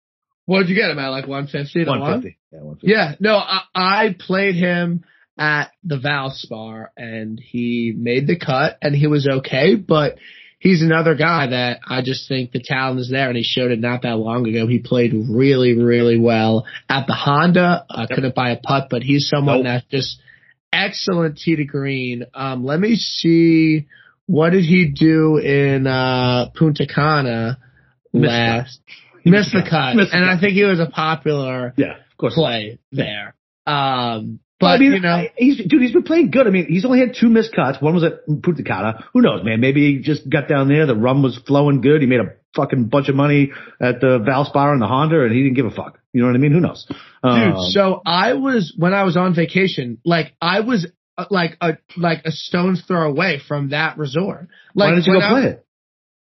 What 0.46 0.60
did 0.60 0.70
you 0.70 0.76
get 0.76 0.90
him 0.90 1.00
at? 1.00 1.10
Like 1.10 1.28
150 1.28 1.90
150. 1.90 2.38
Yeah, 2.52 2.60
150. 2.60 2.88
Yeah, 2.90 3.16
no, 3.20 3.36
I, 3.36 3.64
I 3.76 4.16
played 4.18 4.56
him 4.56 5.04
at 5.38 5.72
the 5.84 5.98
Valspar 5.98 6.88
and 6.96 7.38
he 7.38 7.94
made 7.96 8.28
the 8.28 8.40
cut 8.40 8.78
and 8.82 8.96
he 8.96 9.08
was 9.08 9.28
okay, 9.28 9.76
but 9.76 10.18
he's 10.62 10.84
another 10.84 11.16
guy 11.16 11.48
that 11.48 11.80
I 11.86 12.02
just 12.04 12.30
think 12.30 12.52
the 12.52 12.62
talent 12.64 13.00
is 13.02 13.10
there, 13.10 13.28
and 13.28 13.36
he 13.36 13.44
showed 13.44 13.72
it 13.72 13.80
not 13.80 14.04
that 14.04 14.18
long 14.18 14.48
ago. 14.48 14.68
He 14.68 14.80
played 14.80 15.12
really, 15.14 15.76
really 15.76 16.20
well 16.20 16.66
at 16.88 17.08
the 17.08 17.14
Honda. 17.14 17.86
I 17.90 18.02
yep. 18.02 18.10
couldn't 18.12 18.36
buy 18.36 18.52
a 18.52 18.58
putt, 18.58 18.88
but 18.90 19.02
he's 19.02 19.28
someone 19.28 19.64
nope. 19.64 19.66
that 19.66 19.90
just 19.90 20.22
excellent 20.72 21.38
tee 21.38 21.58
to 21.58 21.66
green. 21.66 22.26
Um, 22.34 22.64
let 22.64 22.80
me 22.80 22.96
see. 22.96 23.88
What 24.28 24.52
did 24.52 24.64
he 24.64 24.86
do 24.88 25.38
in 25.38 25.88
uh, 25.88 26.52
Punta 26.56 26.88
Cana 26.88 27.58
last? 28.14 28.80
Missed 29.26 29.52
the 29.52 29.68
cut, 29.68 29.96
Missed 29.96 30.14
and 30.14 30.26
I 30.26 30.40
think 30.40 30.54
he 30.54 30.64
was 30.64 30.80
a 30.80 30.88
popular 30.88 31.74
yeah, 31.78 31.98
of 31.98 32.18
course 32.18 32.34
play 32.34 32.80
there. 32.92 33.36
Um, 33.68 34.40
but 34.62 34.68
I 34.68 34.78
mean, 34.78 34.94
you 34.94 35.00
know, 35.02 35.24
he's 35.36 35.58
dude, 35.58 35.82
he's 35.82 35.92
been 35.94 36.04
playing 36.04 36.32
good. 36.32 36.48
I 36.48 36.50
mean, 36.50 36.68
he's 36.68 36.86
only 36.86 37.00
had 37.00 37.16
two 37.20 37.30
missed 37.30 37.54
cuts. 37.54 37.82
One 37.82 37.94
was 37.94 38.04
at 38.04 38.26
Punta 38.26 38.64
Cana. 38.64 39.06
Who 39.14 39.22
knows, 39.22 39.44
man? 39.44 39.60
Maybe 39.60 39.94
he 39.94 40.02
just 40.02 40.30
got 40.30 40.48
down 40.48 40.68
there. 40.70 40.86
The 40.86 40.96
rum 40.96 41.22
was 41.24 41.38
flowing 41.46 41.82
good. 41.82 42.02
He 42.02 42.08
made 42.08 42.20
a 42.20 42.34
fucking 42.56 42.86
bunch 42.86 43.10
of 43.10 43.16
money 43.16 43.52
at 43.82 44.02
the 44.02 44.20
Valspar 44.20 44.72
and 44.74 44.82
the 44.82 44.88
Honda, 44.88 45.24
and 45.24 45.34
he 45.34 45.44
didn't 45.44 45.56
give 45.56 45.66
a 45.66 45.72
fuck. 45.72 46.00
You 46.14 46.22
know 46.22 46.28
what 46.28 46.36
I 46.36 46.40
mean? 46.40 46.52
Who 46.52 46.60
knows? 46.60 46.86
Dude, 46.88 46.98
um, 47.24 47.56
so 47.72 48.02
I 48.06 48.34
was 48.34 48.74
when 48.78 48.94
I 48.94 49.04
was 49.04 49.18
on 49.18 49.34
vacation, 49.36 50.00
like 50.06 50.34
I 50.42 50.60
was 50.62 50.88
uh, 51.18 51.26
like 51.30 51.58
a 51.62 51.78
like 51.98 52.24
a 52.26 52.32
stone's 52.32 52.84
throw 52.86 53.10
away 53.10 53.40
from 53.46 53.70
that 53.70 53.98
resort. 53.98 54.48
Like, 54.76 54.90
Why 54.92 54.96
did 54.96 55.08
you 55.08 55.14
go 55.14 55.20
play 55.30 55.44
it? 55.44 55.66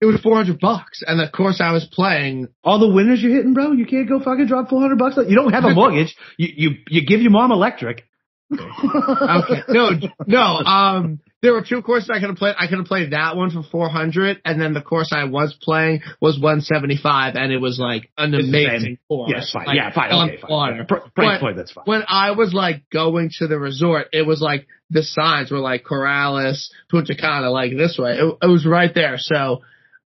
It 0.02 0.06
was 0.06 0.22
four 0.22 0.36
hundred 0.36 0.60
bucks, 0.60 1.04
and 1.06 1.22
of 1.22 1.32
course 1.32 1.62
I 1.62 1.72
was 1.72 1.86
playing. 1.86 2.50
All 2.64 2.80
the 2.80 2.90
winners 2.94 3.22
you're 3.24 3.34
hitting, 3.34 3.54
bro. 3.54 3.72
You 3.72 3.86
can't 3.86 4.08
go 4.08 4.20
fucking 4.20 4.48
drop 4.48 4.70
four 4.70 4.82
hundred 4.82 5.00
bucks. 5.00 5.16
You 5.28 5.36
don't 5.36 5.54
have 5.54 5.64
a 5.64 5.70
mortgage. 5.74 6.16
You 6.38 6.50
you 6.56 6.70
you 6.90 7.06
give 7.06 7.22
your 7.22 7.32
mom 7.32 7.52
electric. 7.52 8.04
Okay. 8.52 9.64
No, 9.70 9.92
no. 10.28 10.42
Um, 10.42 11.20
there 11.42 11.54
were 11.54 11.64
two 11.64 11.82
courses 11.82 12.10
I 12.10 12.20
could 12.20 12.30
have 12.30 12.38
played. 12.38 12.56
I 12.58 12.68
could 12.68 12.80
have 12.80 12.88
played 12.88 13.12
that 13.12 13.36
one 13.36 13.52
for 13.52 13.64
400, 13.64 14.42
and 14.46 14.60
then 14.60 14.74
the 14.74 14.82
course 14.82 15.10
I 15.12 15.26
was 15.26 15.56
playing 15.62 16.02
was 16.20 16.40
175, 16.40 17.36
and 17.36 17.52
it 17.52 17.58
was 17.58 17.80
like 17.80 18.10
an 18.18 18.34
amazing 18.34 18.98
course. 19.08 19.32
Yes, 19.34 19.52
fine. 19.52 19.68
Like, 19.68 19.76
yeah, 19.78 19.94
fine. 19.94 20.30
Okay, 20.30 20.42
fine. 20.42 20.50
Water. 20.50 20.86
Price 20.86 21.40
point, 21.40 21.58
that's 21.58 21.72
fine. 21.72 21.86
When 21.86 22.04
I 22.08 22.32
was 22.32 22.54
like 22.54 22.90
going 22.92 23.30
to 23.40 23.48
the 23.48 23.60
resort, 23.60 24.08
it 24.14 24.26
was 24.26 24.42
like 24.42 24.68
the 24.90 25.04
signs 25.04 25.52
were 25.52 25.60
like 25.60 25.84
Corales, 25.84 26.70
Punta 26.90 27.16
Cana, 27.16 27.52
like 27.52 27.72
this 27.76 27.98
way. 27.98 28.14
It, 28.14 28.38
it 28.42 28.48
was 28.48 28.66
right 28.66 28.94
there. 28.94 29.16
So, 29.18 29.62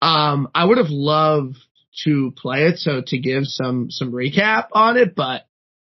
um, 0.02 0.50
I 0.54 0.66
would 0.66 0.78
have 0.78 0.90
loved 0.90 1.58
to 2.04 2.34
play 2.36 2.68
it. 2.68 2.78
So 2.80 3.02
to 3.08 3.18
give 3.18 3.44
some 3.46 3.88
some 3.90 4.12
recap 4.12 4.68
on 4.74 4.98
it, 4.98 5.16
but 5.16 5.46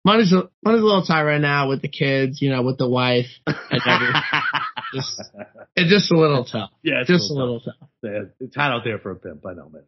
money's 0.06 0.32
a, 0.32 0.50
money's 0.64 0.82
a 0.82 0.86
little 0.86 1.04
tight 1.04 1.24
right 1.24 1.42
now 1.42 1.68
with 1.68 1.82
the 1.82 1.90
kids, 1.90 2.42
you 2.42 2.50
know, 2.50 2.62
with 2.62 2.78
the 2.78 2.88
wife 2.88 3.26
and 3.46 3.58
everything. 3.86 4.22
just, 4.94 5.22
it's 5.76 5.90
just 5.90 6.12
a 6.12 6.18
little 6.18 6.46
tough. 6.46 6.70
Yeah, 6.84 7.02
it's 7.02 7.10
just 7.10 7.30
a 7.30 7.34
little, 7.34 7.60
tough. 7.60 7.76
tough. 7.80 7.90
Yeah, 8.04 8.20
it's 8.40 8.56
hot 8.56 8.72
out 8.72 8.84
there 8.86 9.00
for 9.00 9.12
a 9.12 9.16
pimp. 9.16 9.46
I 9.46 9.54
know, 9.54 9.70
man. 9.70 9.84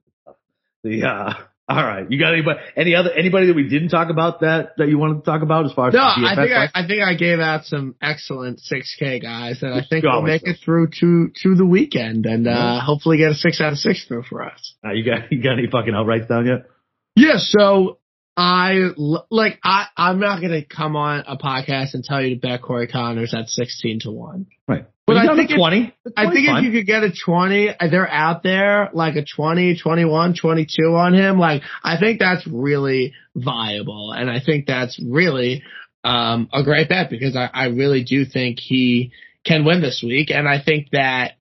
The 0.84 1.08
uh, 1.08 1.34
all 1.70 1.84
right, 1.84 2.10
you 2.10 2.20
got 2.20 2.34
anybody? 2.34 2.60
Any 2.78 2.96
other 2.96 3.12
anybody 3.12 3.48
that 3.48 3.56
we 3.56 3.68
didn't 3.68 3.90
talk 3.90 4.10
about 4.10 4.42
that 4.42 4.78
that 4.78 4.88
you 4.88 4.98
wanted 4.98 5.16
to 5.16 5.22
talk 5.22 5.42
about 5.42 5.66
as 5.66 5.74
far 5.74 5.90
as 5.90 5.94
no? 5.94 6.02
I 6.02 6.34
think 6.36 6.52
I, 6.52 6.70
I, 6.74 6.88
think 6.88 7.02
I 7.04 7.16
gave 7.16 7.40
out 7.40 7.66
some 7.66 7.96
excellent 8.02 8.62
6K 8.72 9.22
guys, 9.22 9.64
and 9.64 9.74
I 9.74 9.82
think 9.88 10.06
we'll 10.06 10.22
make 10.22 10.44
it 10.48 10.58
through 10.64 10.92
to 11.02 11.32
to 11.44 11.56
the 11.56 11.66
weekend, 11.66 12.26
and 12.26 12.48
uh, 12.48 12.80
hopefully 12.80 13.18
get 13.18 13.32
a 13.32 13.36
six 13.36 13.60
out 13.60 13.74
of 13.74 13.80
six 13.80 14.06
through 14.06 14.24
for 14.24 14.44
us. 14.44 14.76
Uh, 14.86 14.94
you 14.94 15.04
got 15.04 15.32
you 15.32 15.42
got 15.42 15.54
any 15.54 15.68
fucking 15.68 15.94
outrights 15.94 16.30
down 16.30 16.46
yet? 16.46 16.68
Yeah, 17.16 17.38
so 17.38 17.98
I 18.40 18.92
like 19.32 19.60
I 19.64 19.88
I'm 19.98 20.20
not 20.20 20.42
gonna 20.42 20.64
come 20.64 20.96
on 20.96 21.24
a 21.28 21.38
podcast 21.38 21.96
and 21.96 22.04
tell 22.04 22.22
you 22.22 22.36
to 22.36 22.40
bet 22.40 22.62
Corey 22.62 22.88
Conners 22.88 23.34
at 23.34 23.50
sixteen 23.50 24.00
to 24.02 24.12
one. 24.12 24.46
Right. 24.68 24.86
But 25.08 25.14
But 25.14 25.30
I 25.30 25.36
think 25.36 25.50
if- 25.50 25.58
twenty. 25.58 25.94
I 26.16 26.30
think 26.30 26.48
if 26.48 26.64
you 26.64 26.72
could 26.72 26.86
get 26.86 27.04
a 27.04 27.12
20, 27.12 27.70
they're 27.90 28.10
out 28.10 28.44
there 28.44 28.90
like 28.94 29.16
a 29.16 29.24
20, 29.24 29.78
21, 29.78 30.34
22 30.36 30.84
on 30.96 31.14
him. 31.14 31.40
Like, 31.40 31.62
I 31.82 31.98
think 31.98 32.20
that's 32.20 32.46
really 32.46 33.14
viable. 33.34 34.12
And 34.12 34.30
I 34.30 34.40
think 34.42 34.66
that's 34.68 35.00
really, 35.02 35.64
um, 36.04 36.50
a 36.52 36.62
great 36.64 36.90
bet 36.90 37.10
because 37.10 37.38
I, 37.38 37.50
I 37.54 37.66
really 37.68 38.04
do 38.04 38.26
think 38.26 38.60
he 38.60 39.12
can 39.46 39.64
win 39.64 39.82
this 39.82 40.04
week. 40.06 40.30
And 40.30 40.46
I 40.48 40.62
think 40.62 40.90
that, 40.92 41.34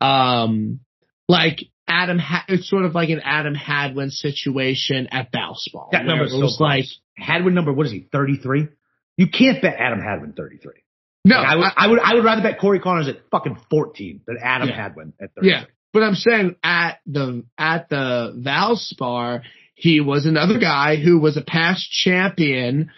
um, 0.00 0.78
like 1.28 1.58
Adam, 1.92 2.18
ha- 2.18 2.44
it's 2.48 2.68
sort 2.68 2.84
of 2.84 2.94
like 2.94 3.10
an 3.10 3.20
Adam 3.24 3.54
Hadwin 3.54 4.10
situation 4.10 5.08
at 5.10 5.30
Valspar. 5.32 5.90
that 5.92 6.04
number 6.06 6.24
it 6.24 6.32
was 6.32 6.56
so 6.58 6.64
like, 6.64 6.84
like 6.84 6.86
Hadwin 7.28 7.54
number. 7.54 7.72
What 7.72 7.86
is 7.86 7.92
he? 7.92 8.08
Thirty 8.10 8.36
three. 8.36 8.68
You 9.16 9.26
can't 9.28 9.60
bet 9.60 9.74
Adam 9.78 10.00
Hadwin 10.00 10.32
thirty 10.32 10.56
three. 10.56 10.80
no, 11.24 11.36
I 11.36 11.54
would, 11.56 11.68
I 11.76 11.86
would, 11.88 11.98
I 12.00 12.14
would 12.14 12.24
rather 12.24 12.42
bet 12.42 12.58
Corey 12.58 12.80
Conners 12.80 13.08
at 13.08 13.18
fucking 13.30 13.56
14 13.70 14.22
than 14.26 14.38
Adam 14.42 14.68
Yeah. 14.68 14.74
Hadwin 14.82 15.12
at 15.20 15.34
30. 15.36 15.46
Yeah, 15.48 15.64
but 15.92 16.02
I'm 16.02 16.14
saying 16.14 16.56
at 16.64 16.98
the 17.06 17.44
at 17.58 17.88
the 17.90 18.32
Valspar, 18.44 19.42
he 19.74 20.00
was 20.00 20.26
another 20.26 20.58
guy 20.58 20.96
who 20.96 21.18
was 21.20 21.36
a 21.36 21.42
past 21.42 21.88
champion, 21.90 22.90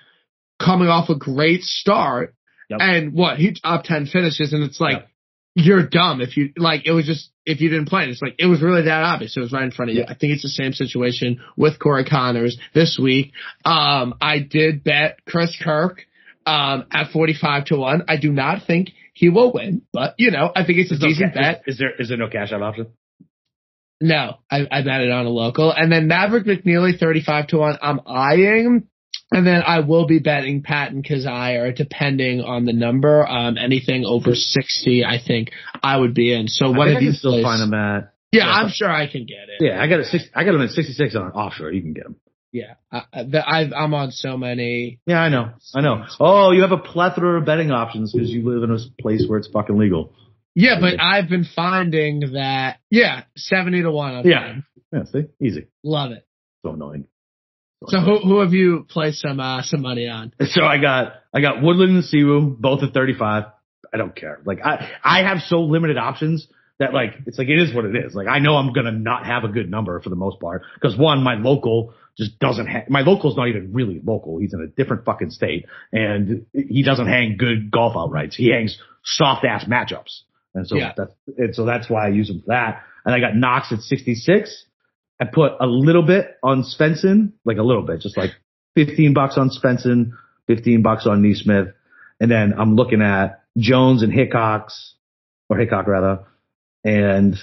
coming 0.58 0.88
off 0.88 1.08
a 1.10 1.16
great 1.18 1.62
start, 1.62 2.34
Yep. 2.70 2.78
and 2.80 3.12
what 3.12 3.38
he 3.38 3.52
top 3.60 3.84
ten 3.84 4.06
finishes, 4.06 4.52
and 4.54 4.62
it's 4.64 4.80
like 4.80 4.98
Yep. 4.98 5.08
You're 5.54 5.86
dumb 5.86 6.20
if 6.20 6.36
you 6.36 6.52
like. 6.56 6.82
It 6.84 6.92
was 6.92 7.06
just 7.06 7.30
if 7.46 7.60
you 7.60 7.68
didn't 7.68 7.86
play 7.86 8.04
it, 8.04 8.08
it's 8.08 8.22
like 8.22 8.34
it 8.38 8.46
was 8.46 8.60
really 8.60 8.82
that 8.82 9.02
obvious. 9.04 9.36
It 9.36 9.40
was 9.40 9.52
right 9.52 9.62
in 9.62 9.70
front 9.70 9.90
of 9.90 9.96
you. 9.96 10.02
Yeah. 10.02 10.10
I 10.10 10.14
think 10.14 10.32
it's 10.32 10.42
the 10.42 10.48
same 10.48 10.72
situation 10.72 11.40
with 11.56 11.78
Corey 11.78 12.04
Conners 12.04 12.56
this 12.74 12.98
week. 13.00 13.32
Um, 13.64 14.14
I 14.20 14.40
did 14.40 14.82
bet 14.82 15.18
Chris 15.26 15.56
Kirk. 15.62 16.02
Um, 16.46 16.84
at 16.90 17.10
45 17.10 17.64
to 17.66 17.76
1. 17.76 18.02
I 18.06 18.18
do 18.18 18.30
not 18.30 18.66
think 18.66 18.90
he 19.14 19.30
will 19.30 19.50
win, 19.50 19.80
but 19.94 20.14
you 20.18 20.30
know, 20.30 20.52
I 20.54 20.66
think 20.66 20.78
it's 20.78 20.92
a 20.92 20.98
decent 20.98 21.32
bet. 21.32 21.62
is, 21.66 21.76
is 21.76 21.78
there 21.78 21.90
is 21.98 22.08
there 22.10 22.18
no 22.18 22.28
cash 22.28 22.52
out 22.52 22.60
option? 22.60 22.88
No, 24.00 24.38
I, 24.50 24.66
I 24.70 24.82
bet 24.82 25.00
it 25.00 25.10
on 25.10 25.24
a 25.24 25.30
local. 25.30 25.72
And 25.72 25.90
then 25.90 26.08
Maverick 26.08 26.44
McNealy, 26.44 26.98
35 26.98 27.46
to 27.48 27.56
1, 27.58 27.78
I'm 27.80 28.00
eyeing. 28.06 28.88
And 29.34 29.44
then 29.44 29.62
I 29.66 29.80
will 29.80 30.06
be 30.06 30.20
betting 30.20 30.62
Patton 30.62 31.02
Kizzire 31.02 31.74
depending 31.74 32.40
on 32.40 32.66
the 32.66 32.72
number. 32.72 33.26
Um, 33.26 33.58
anything 33.58 34.04
over 34.06 34.34
60, 34.34 35.04
I 35.04 35.18
think 35.24 35.50
I 35.82 35.96
would 35.96 36.14
be 36.14 36.32
in. 36.32 36.46
So 36.46 36.70
what 36.70 36.86
I 36.86 36.92
have 36.92 37.00
think 37.00 37.08
I 37.08 37.10
you 37.10 37.12
still 37.14 37.42
find 37.42 37.60
him 37.60 37.74
at. 37.74 38.14
Yeah, 38.30 38.46
Yeah. 38.46 38.52
I'm 38.52 38.70
sure 38.70 38.88
I 38.88 39.10
can 39.10 39.26
get 39.26 39.48
it. 39.48 39.60
Yeah, 39.60 39.82
I 39.82 39.88
got 39.88 40.00
a 40.00 40.04
six. 40.04 40.24
I 40.34 40.44
got 40.44 40.54
him 40.54 40.62
at 40.62 40.70
66 40.70 41.16
on 41.16 41.32
offshore. 41.32 41.72
You 41.72 41.82
can 41.82 41.94
get 41.94 42.04
them. 42.04 42.16
Yeah. 42.52 42.74
I, 42.92 43.68
I'm 43.76 43.92
on 43.94 44.12
so 44.12 44.36
many. 44.36 45.00
Yeah, 45.06 45.20
I 45.20 45.28
know. 45.28 45.50
I 45.74 45.80
know. 45.80 46.04
Oh, 46.20 46.52
you 46.52 46.62
have 46.62 46.70
a 46.70 46.78
plethora 46.78 47.40
of 47.40 47.44
betting 47.44 47.72
options 47.72 48.12
because 48.12 48.30
you 48.30 48.48
live 48.48 48.62
in 48.62 48.70
a 48.70 48.78
place 49.02 49.24
where 49.26 49.40
it's 49.40 49.48
fucking 49.48 49.76
legal. 49.76 50.12
Yeah, 50.54 50.78
but 50.80 51.00
I've 51.00 51.28
been 51.28 51.44
finding 51.44 52.20
that, 52.34 52.78
yeah, 52.88 53.24
70 53.36 53.82
to 53.82 53.90
1. 53.90 54.14
I'm 54.14 54.26
Yeah. 54.26 54.54
Yeah, 54.92 55.04
see, 55.06 55.24
easy. 55.40 55.66
Love 55.82 56.12
it. 56.12 56.24
So 56.62 56.74
annoying. 56.74 57.06
So 57.88 58.00
who, 58.00 58.18
who 58.18 58.40
have 58.40 58.52
you 58.52 58.86
placed 58.88 59.20
some, 59.20 59.40
uh, 59.40 59.62
some 59.62 59.82
money 59.82 60.08
on? 60.08 60.32
So 60.50 60.64
I 60.64 60.78
got 60.78 61.14
I 61.32 61.40
got 61.40 61.62
Woodland 61.62 61.96
and 61.96 62.04
Si 62.04 62.22
Woo 62.24 62.56
both 62.58 62.82
at 62.82 62.92
35. 62.94 63.44
I 63.92 63.96
don't 63.96 64.14
care. 64.14 64.40
Like 64.44 64.58
I 64.64 64.90
I 65.02 65.22
have 65.22 65.38
so 65.46 65.60
limited 65.60 65.96
options 65.98 66.46
that 66.78 66.92
like 66.92 67.14
it's 67.26 67.38
like 67.38 67.48
it 67.48 67.58
is 67.58 67.74
what 67.74 67.84
it 67.84 67.94
is. 67.96 68.14
Like 68.14 68.26
I 68.28 68.38
know 68.40 68.56
I'm 68.56 68.72
gonna 68.72 68.92
not 68.92 69.26
have 69.26 69.44
a 69.44 69.48
good 69.48 69.70
number 69.70 70.00
for 70.00 70.10
the 70.10 70.16
most 70.16 70.40
part 70.40 70.62
because 70.74 70.96
one 70.98 71.22
my 71.22 71.34
local 71.34 71.94
just 72.18 72.38
doesn't 72.38 72.66
ha- 72.66 72.84
my 72.88 73.00
local's 73.02 73.36
not 73.36 73.48
even 73.48 73.72
really 73.72 74.00
local. 74.04 74.38
He's 74.38 74.54
in 74.54 74.60
a 74.60 74.66
different 74.66 75.04
fucking 75.04 75.30
state 75.30 75.66
and 75.92 76.46
he 76.52 76.82
doesn't 76.82 77.06
hang 77.06 77.36
good 77.36 77.70
golf 77.70 77.94
outrights. 77.94 78.34
He 78.34 78.50
hangs 78.50 78.78
soft 79.04 79.44
ass 79.44 79.64
matchups. 79.64 80.22
And 80.54 80.66
so 80.66 80.76
Yeah. 80.76 80.92
that's 80.96 81.12
and 81.38 81.54
so 81.54 81.64
that's 81.64 81.88
why 81.88 82.06
I 82.06 82.08
use 82.10 82.30
him 82.30 82.40
for 82.40 82.48
that. 82.48 82.82
And 83.04 83.14
I 83.14 83.20
got 83.20 83.36
Knox 83.36 83.70
at 83.72 83.80
66. 83.80 84.64
I 85.20 85.26
put 85.26 85.52
a 85.60 85.66
little 85.66 86.02
bit 86.02 86.36
on 86.42 86.64
Svensson, 86.64 87.32
like 87.44 87.58
a 87.58 87.62
little 87.62 87.82
bit, 87.82 88.00
just 88.00 88.16
like 88.16 88.30
15 88.74 89.14
bucks 89.14 89.38
on 89.38 89.50
Svensson, 89.50 90.12
15 90.48 90.82
bucks 90.82 91.06
on 91.06 91.22
NeSmith. 91.22 91.72
And 92.20 92.30
then 92.30 92.54
I'm 92.58 92.74
looking 92.74 93.02
at 93.02 93.42
Jones 93.56 94.02
and 94.02 94.12
Hickox, 94.12 94.94
or 95.48 95.58
Hickok 95.58 95.86
rather. 95.86 96.24
And 96.84 97.36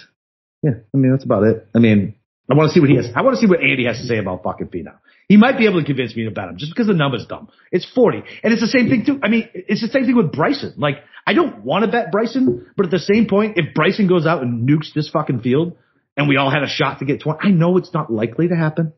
yeah, 0.62 0.72
I 0.94 0.98
mean, 0.98 1.12
that's 1.12 1.24
about 1.24 1.44
it. 1.44 1.68
I 1.74 1.80
mean, 1.80 2.16
I 2.50 2.54
want 2.54 2.70
to 2.70 2.74
see 2.74 2.82
what 2.82 2.90
he 2.90 2.98
has. 2.98 3.08
I 3.16 3.22
want 3.22 3.36
to 3.36 3.42
see 3.42 3.48
what 3.48 3.62
Andy 3.62 3.86
has 3.86 3.98
to 4.00 4.06
say 4.06 4.18
about 4.18 4.44
fucking 4.44 4.68
Finau. 4.68 4.96
He 5.30 5.38
might 5.38 5.58
be 5.58 5.66
able 5.66 5.80
to 5.80 5.86
convince 5.86 6.14
me 6.16 6.26
to 6.26 6.32
bet 6.32 6.50
him 6.50 6.58
just 6.58 6.74
because 6.74 6.88
the 6.88 6.94
number's 6.94 7.26
dumb. 7.26 7.48
It's 7.72 7.90
40. 7.96 8.24
And 8.44 8.52
it's 8.52 8.62
the 8.62 8.68
same 8.68 8.90
thing 8.90 9.06
too. 9.06 9.20
I 9.24 9.30
mean, 9.30 9.48
it's 9.54 9.82
the 9.82 9.88
same 9.88 10.06
thing 10.06 10.18
with 10.18 10.34
Bryson. 10.34 10.74
Like, 10.78 10.98
I 11.26 11.34
don't 11.34 11.64
want 11.64 11.86
to 11.86 11.92
bet 11.92 12.12
Bryson, 12.12 12.68
but 12.76 12.86
at 12.86 12.92
the 12.92 13.00
same 13.00 13.28
point, 13.28 13.58
if 13.58 13.74
Bryson 13.74 14.08
goes 14.08 14.26
out 14.26 14.42
and 14.42 14.68
nukes 14.68 14.94
this 14.94 15.10
fucking 15.10 15.40
field 15.42 15.78
and 16.18 16.28
we 16.28 16.38
all 16.38 16.52
had 16.52 16.64
a 16.64 16.68
shot 16.68 17.00
to 17.00 17.06
get 17.06 17.22
20, 17.22 17.40
I 17.42 17.52
know 17.52 17.78
it's 17.78 17.94
not 17.94 18.12
likely 18.12 18.48
to 18.50 18.56
happen, 18.56 18.94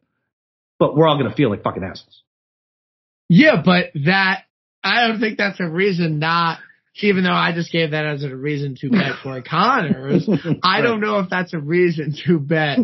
but 0.80 0.95
we're 0.95 1.07
all 1.07 1.18
going 1.18 1.30
to 1.30 1.36
feel 1.36 1.49
like 1.49 1.64
fucking 1.64 1.84
assholes. 1.84 2.24
Yeah, 3.30 3.61
but 3.64 3.91
that 4.05 4.43
I 4.84 5.07
don't 5.07 5.20
think 5.20 5.38
that's 5.38 5.59
a 5.59 5.68
reason 5.68 6.20
not. 6.20 6.59
Even 7.01 7.24
though 7.24 7.32
I 7.32 7.53
just 7.53 7.72
gave 7.72 7.91
that 7.91 8.05
as 8.05 8.24
a 8.24 8.36
reason 8.36 8.76
to 8.82 8.91
bet 8.91 9.16
for 9.24 9.41
Conners, 9.41 10.30
I 10.64 10.82
don't 10.82 11.01
know 11.01 11.20
if 11.20 11.30
that's 11.30 11.53
a 11.53 11.59
reason 11.59 12.16
to 12.26 12.38
bet 12.38 12.80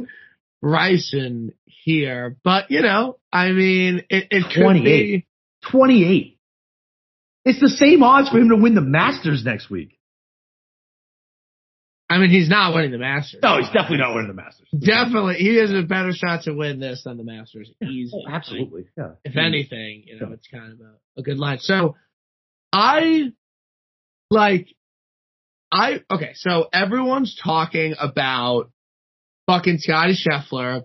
Bryson 0.61 1.53
here. 1.65 2.35
But 2.43 2.71
you 2.71 2.81
know, 2.81 3.17
I 3.31 3.51
mean, 3.51 4.03
it, 4.09 4.27
it 4.31 4.45
could 4.53 4.83
be. 4.83 5.27
28. 5.71 6.39
It's 7.45 7.59
the 7.59 7.69
same 7.69 8.01
odds 8.01 8.29
for 8.29 8.37
him 8.37 8.49
to 8.49 8.55
win 8.55 8.75
the 8.75 8.81
Masters 8.81 9.43
next 9.43 9.69
week. 9.69 9.98
I 12.11 12.17
mean, 12.17 12.31
he's 12.31 12.49
not 12.49 12.73
winning 12.73 12.91
the 12.91 12.97
Masters. 12.97 13.39
No, 13.43 13.57
he's 13.59 13.67
definitely 13.67 13.97
not 13.99 14.15
winning 14.15 14.29
the 14.29 14.33
Masters. 14.33 14.67
definitely 14.77 15.35
he 15.35 15.55
has 15.57 15.71
a 15.71 15.83
better 15.83 16.11
shot 16.11 16.43
to 16.43 16.53
win 16.53 16.79
this 16.79 17.03
than 17.03 17.17
the 17.17 17.23
Masters. 17.23 17.69
Easily, 17.83 18.23
Oh, 18.27 18.31
absolutely. 18.31 18.85
Yeah. 18.97 19.11
if 19.23 19.37
anything, 19.37 20.03
you 20.07 20.19
know, 20.19 20.31
it's 20.33 20.47
kind 20.47 20.73
of 20.73 20.79
a, 20.79 21.19
a 21.19 21.23
good 21.23 21.37
line. 21.37 21.59
So 21.59 21.95
I 22.73 23.31
like 24.31 24.67
I 25.71 26.01
okay, 26.09 26.31
so 26.35 26.67
everyone's 26.73 27.39
talking 27.41 27.93
about 27.99 28.71
fucking 29.47 29.77
Scotty 29.79 30.15
Scheffler 30.15 30.83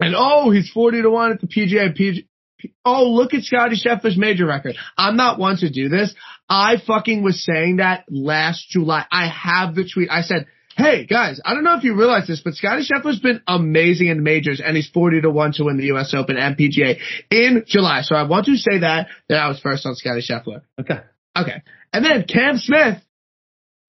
and 0.00 0.14
oh, 0.16 0.50
he's 0.50 0.70
40 0.70 1.02
to 1.02 1.10
1 1.10 1.32
at 1.32 1.40
the 1.40 1.46
PGA 1.48 1.94
PG, 1.94 2.27
Oh, 2.84 3.10
look 3.10 3.34
at 3.34 3.42
Scotty 3.42 3.76
Scheffler's 3.76 4.16
major 4.16 4.46
record. 4.46 4.76
I'm 4.96 5.16
not 5.16 5.38
one 5.38 5.56
to 5.58 5.70
do 5.70 5.88
this. 5.88 6.14
I 6.48 6.76
fucking 6.84 7.22
was 7.22 7.44
saying 7.44 7.76
that 7.76 8.04
last 8.08 8.68
July. 8.68 9.04
I 9.12 9.28
have 9.28 9.74
the 9.74 9.88
tweet. 9.92 10.08
I 10.10 10.22
said, 10.22 10.46
Hey 10.76 11.06
guys, 11.06 11.40
I 11.44 11.54
don't 11.54 11.64
know 11.64 11.76
if 11.76 11.82
you 11.82 11.96
realize 11.96 12.28
this, 12.28 12.40
but 12.44 12.54
Scotty 12.54 12.86
Scheffler's 12.86 13.18
been 13.18 13.42
amazing 13.48 14.06
in 14.06 14.22
majors 14.22 14.62
and 14.64 14.76
he's 14.76 14.88
40 14.88 15.22
to 15.22 15.30
1 15.30 15.52
to 15.54 15.64
win 15.64 15.76
the 15.76 15.86
US 15.86 16.14
Open 16.14 16.36
and 16.36 16.56
PGA 16.56 17.00
in 17.32 17.64
July. 17.66 18.02
So 18.02 18.14
I 18.14 18.22
want 18.22 18.46
to 18.46 18.56
say 18.56 18.78
that, 18.78 19.08
that 19.28 19.38
I 19.38 19.48
was 19.48 19.58
first 19.58 19.84
on 19.86 19.96
Scotty 19.96 20.20
Scheffler. 20.20 20.62
Okay. 20.80 21.00
Okay. 21.36 21.62
And 21.92 22.04
then 22.04 22.24
Cam 22.28 22.58
Smith, 22.58 22.98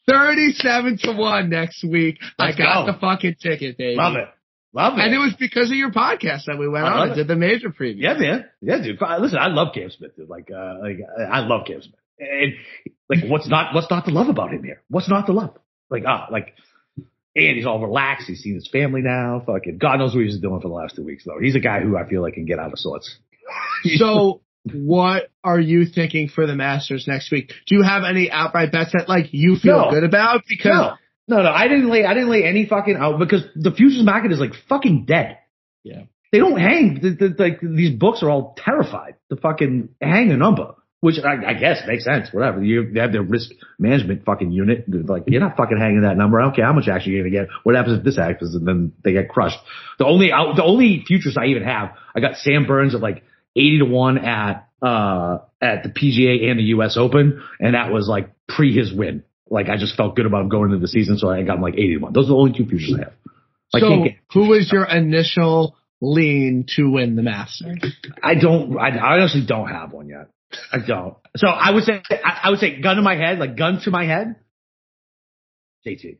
37 0.07 0.97
to 1.03 1.13
1 1.13 1.49
next 1.49 1.83
week. 1.83 2.17
Let's 2.39 2.55
I 2.55 2.57
got 2.57 2.85
go. 2.87 2.93
the 2.93 2.97
fucking 2.97 3.35
ticket, 3.39 3.77
baby. 3.77 3.95
Love 3.95 4.15
it. 4.15 4.27
Love 4.73 4.97
it. 4.97 5.01
And 5.01 5.13
it 5.13 5.17
was 5.17 5.33
because 5.39 5.71
of 5.71 5.77
your 5.77 5.91
podcast 5.91 6.45
that 6.45 6.57
we 6.59 6.67
went 6.67 6.85
I 6.85 6.89
on 6.89 7.01
and 7.03 7.11
it. 7.13 7.15
did 7.15 7.27
the 7.27 7.35
major 7.35 7.69
preview. 7.69 7.95
Yeah, 7.97 8.13
man. 8.17 8.45
Yeah, 8.61 8.77
dude. 8.81 8.99
Listen, 9.19 9.39
I 9.39 9.47
love 9.47 9.69
Cam 9.73 9.89
Smith, 9.89 10.15
dude. 10.15 10.29
Like, 10.29 10.49
uh, 10.55 10.75
like 10.81 10.97
I 11.31 11.39
love 11.39 11.65
Cam 11.65 11.81
Smith. 11.81 11.95
And 12.19 12.53
like, 13.09 13.29
what's 13.29 13.47
not, 13.47 13.73
what's 13.73 13.89
not 13.89 14.05
to 14.05 14.11
love 14.11 14.27
about 14.29 14.51
him 14.53 14.63
here? 14.63 14.81
What's 14.89 15.09
not 15.09 15.25
to 15.27 15.33
love? 15.33 15.57
Like, 15.89 16.03
ah, 16.07 16.27
like, 16.31 16.53
and 17.35 17.55
he's 17.57 17.65
all 17.65 17.79
relaxed. 17.81 18.27
He's 18.27 18.41
seen 18.41 18.55
his 18.55 18.69
family 18.71 19.01
now. 19.01 19.41
Fucking 19.45 19.77
God 19.79 19.97
knows 19.97 20.13
what 20.13 20.23
he's 20.25 20.39
doing 20.39 20.61
for 20.61 20.67
the 20.67 20.73
last 20.73 20.95
two 20.95 21.03
weeks, 21.05 21.23
though. 21.25 21.39
He's 21.41 21.55
a 21.55 21.59
guy 21.59 21.79
who 21.79 21.97
I 21.97 22.07
feel 22.07 22.21
like 22.21 22.33
can 22.35 22.45
get 22.45 22.59
out 22.59 22.71
of 22.73 22.79
sorts. 22.79 23.17
So 23.97 24.41
what 24.73 25.29
are 25.43 25.59
you 25.59 25.85
thinking 25.85 26.27
for 26.27 26.45
the 26.45 26.53
Masters 26.55 27.05
next 27.07 27.31
week? 27.31 27.51
Do 27.65 27.75
you 27.75 27.81
have 27.83 28.03
any 28.03 28.29
outright 28.29 28.71
bets 28.71 28.91
that 28.93 29.07
like 29.07 29.27
you 29.31 29.55
feel 29.55 29.85
No. 29.85 29.89
good 29.91 30.03
about? 30.03 30.43
Because 30.47 30.71
No, 30.71 30.93
no, 31.29 31.43
no. 31.43 31.51
I 31.51 31.67
didn't 31.67 31.89
lay. 31.89 32.03
I 32.03 32.15
didn't 32.15 32.31
lay 32.31 32.43
any 32.43 32.65
fucking 32.65 32.97
out 32.97 33.19
because 33.19 33.43
the 33.55 33.71
futures 33.71 34.03
market 34.03 34.31
is 34.31 34.39
like 34.39 34.53
fucking 34.67 35.05
dead. 35.05 35.37
Yeah. 35.83 36.03
They 36.31 36.39
don't 36.39 36.59
hang. 36.59 36.99
The, 37.01 37.09
the, 37.11 37.35
like 37.37 37.59
these 37.61 37.97
books 37.97 38.23
are 38.23 38.29
all 38.29 38.55
terrified 38.57 39.15
to 39.29 39.35
fucking 39.35 39.89
hang 40.01 40.31
a 40.31 40.37
number, 40.37 40.73
which 41.01 41.15
I, 41.23 41.51
I 41.51 41.53
guess 41.53 41.83
makes 41.87 42.03
sense. 42.03 42.29
Whatever. 42.31 42.63
You 42.63 42.91
they 42.91 42.99
have 42.99 43.11
their 43.11 43.21
risk 43.21 43.51
management 43.77 44.25
fucking 44.25 44.51
unit. 44.51 44.85
Like 44.87 45.23
you're 45.27 45.39
not 45.39 45.55
fucking 45.55 45.77
hanging 45.77 46.01
that 46.01 46.17
number. 46.17 46.39
I 46.39 46.45
don't 46.45 46.55
care 46.55 46.65
how 46.65 46.73
much 46.73 46.87
action 46.87 47.13
you're 47.13 47.23
gonna 47.23 47.45
get. 47.45 47.53
What 47.61 47.75
happens 47.75 47.99
if 47.99 48.03
this 48.03 48.17
happens 48.17 48.55
and 48.55 48.67
then 48.67 48.93
they 49.03 49.13
get 49.13 49.29
crushed? 49.29 49.57
The 49.99 50.05
only 50.05 50.31
out, 50.31 50.55
the 50.55 50.63
only 50.63 51.03
futures 51.05 51.37
I 51.39 51.45
even 51.47 51.63
have, 51.63 51.91
I 52.15 52.21
got 52.21 52.37
Sam 52.37 52.65
Burns 52.65 52.95
at 52.95 53.01
like 53.01 53.23
eighty 53.55 53.77
to 53.79 53.85
one 53.85 54.17
at 54.17 54.67
uh 54.81 55.39
at 55.61 55.83
the 55.83 55.89
PGA 55.89 56.49
and 56.49 56.57
the 56.57 56.63
U.S. 56.75 56.97
Open, 56.97 57.43
and 57.59 57.75
that 57.75 57.91
was 57.91 58.07
like 58.07 58.31
pre 58.47 58.75
his 58.75 58.91
win. 58.91 59.23
Like 59.49 59.67
I 59.69 59.77
just 59.77 59.95
felt 59.95 60.15
good 60.15 60.25
about 60.25 60.41
him 60.41 60.49
going 60.49 60.71
into 60.71 60.79
the 60.79 60.87
season, 60.87 61.17
so 61.17 61.29
I 61.29 61.41
got 61.43 61.57
him 61.57 61.61
like 61.61 61.75
eighty 61.75 61.95
to 61.95 61.99
one. 61.99 62.13
Those 62.13 62.25
are 62.25 62.29
the 62.29 62.35
only 62.35 62.57
two 62.57 62.65
futures 62.65 62.95
I 62.95 63.03
have. 63.03 63.13
I 63.73 63.79
so 63.79 63.87
can't 63.87 64.15
who 64.33 64.49
was 64.49 64.71
your 64.71 64.85
initial 64.85 65.77
lean 66.01 66.65
to 66.75 66.89
win 66.89 67.15
the 67.15 67.23
Masters? 67.23 67.79
I 68.21 68.35
don't. 68.35 68.77
I, 68.77 68.89
I 68.89 69.19
honestly 69.19 69.45
don't 69.45 69.69
have 69.69 69.91
one 69.91 70.07
yet. 70.07 70.29
I 70.71 70.77
don't. 70.85 71.15
So 71.35 71.47
I 71.47 71.71
would 71.71 71.83
say, 71.83 72.01
I, 72.09 72.41
I 72.43 72.49
would 72.49 72.59
say, 72.59 72.79
gun 72.81 72.95
to 72.95 73.01
my 73.01 73.15
head, 73.15 73.39
like 73.39 73.55
gun 73.55 73.79
to 73.83 73.91
my 73.91 74.05
head, 74.05 74.35
JT. 75.85 76.17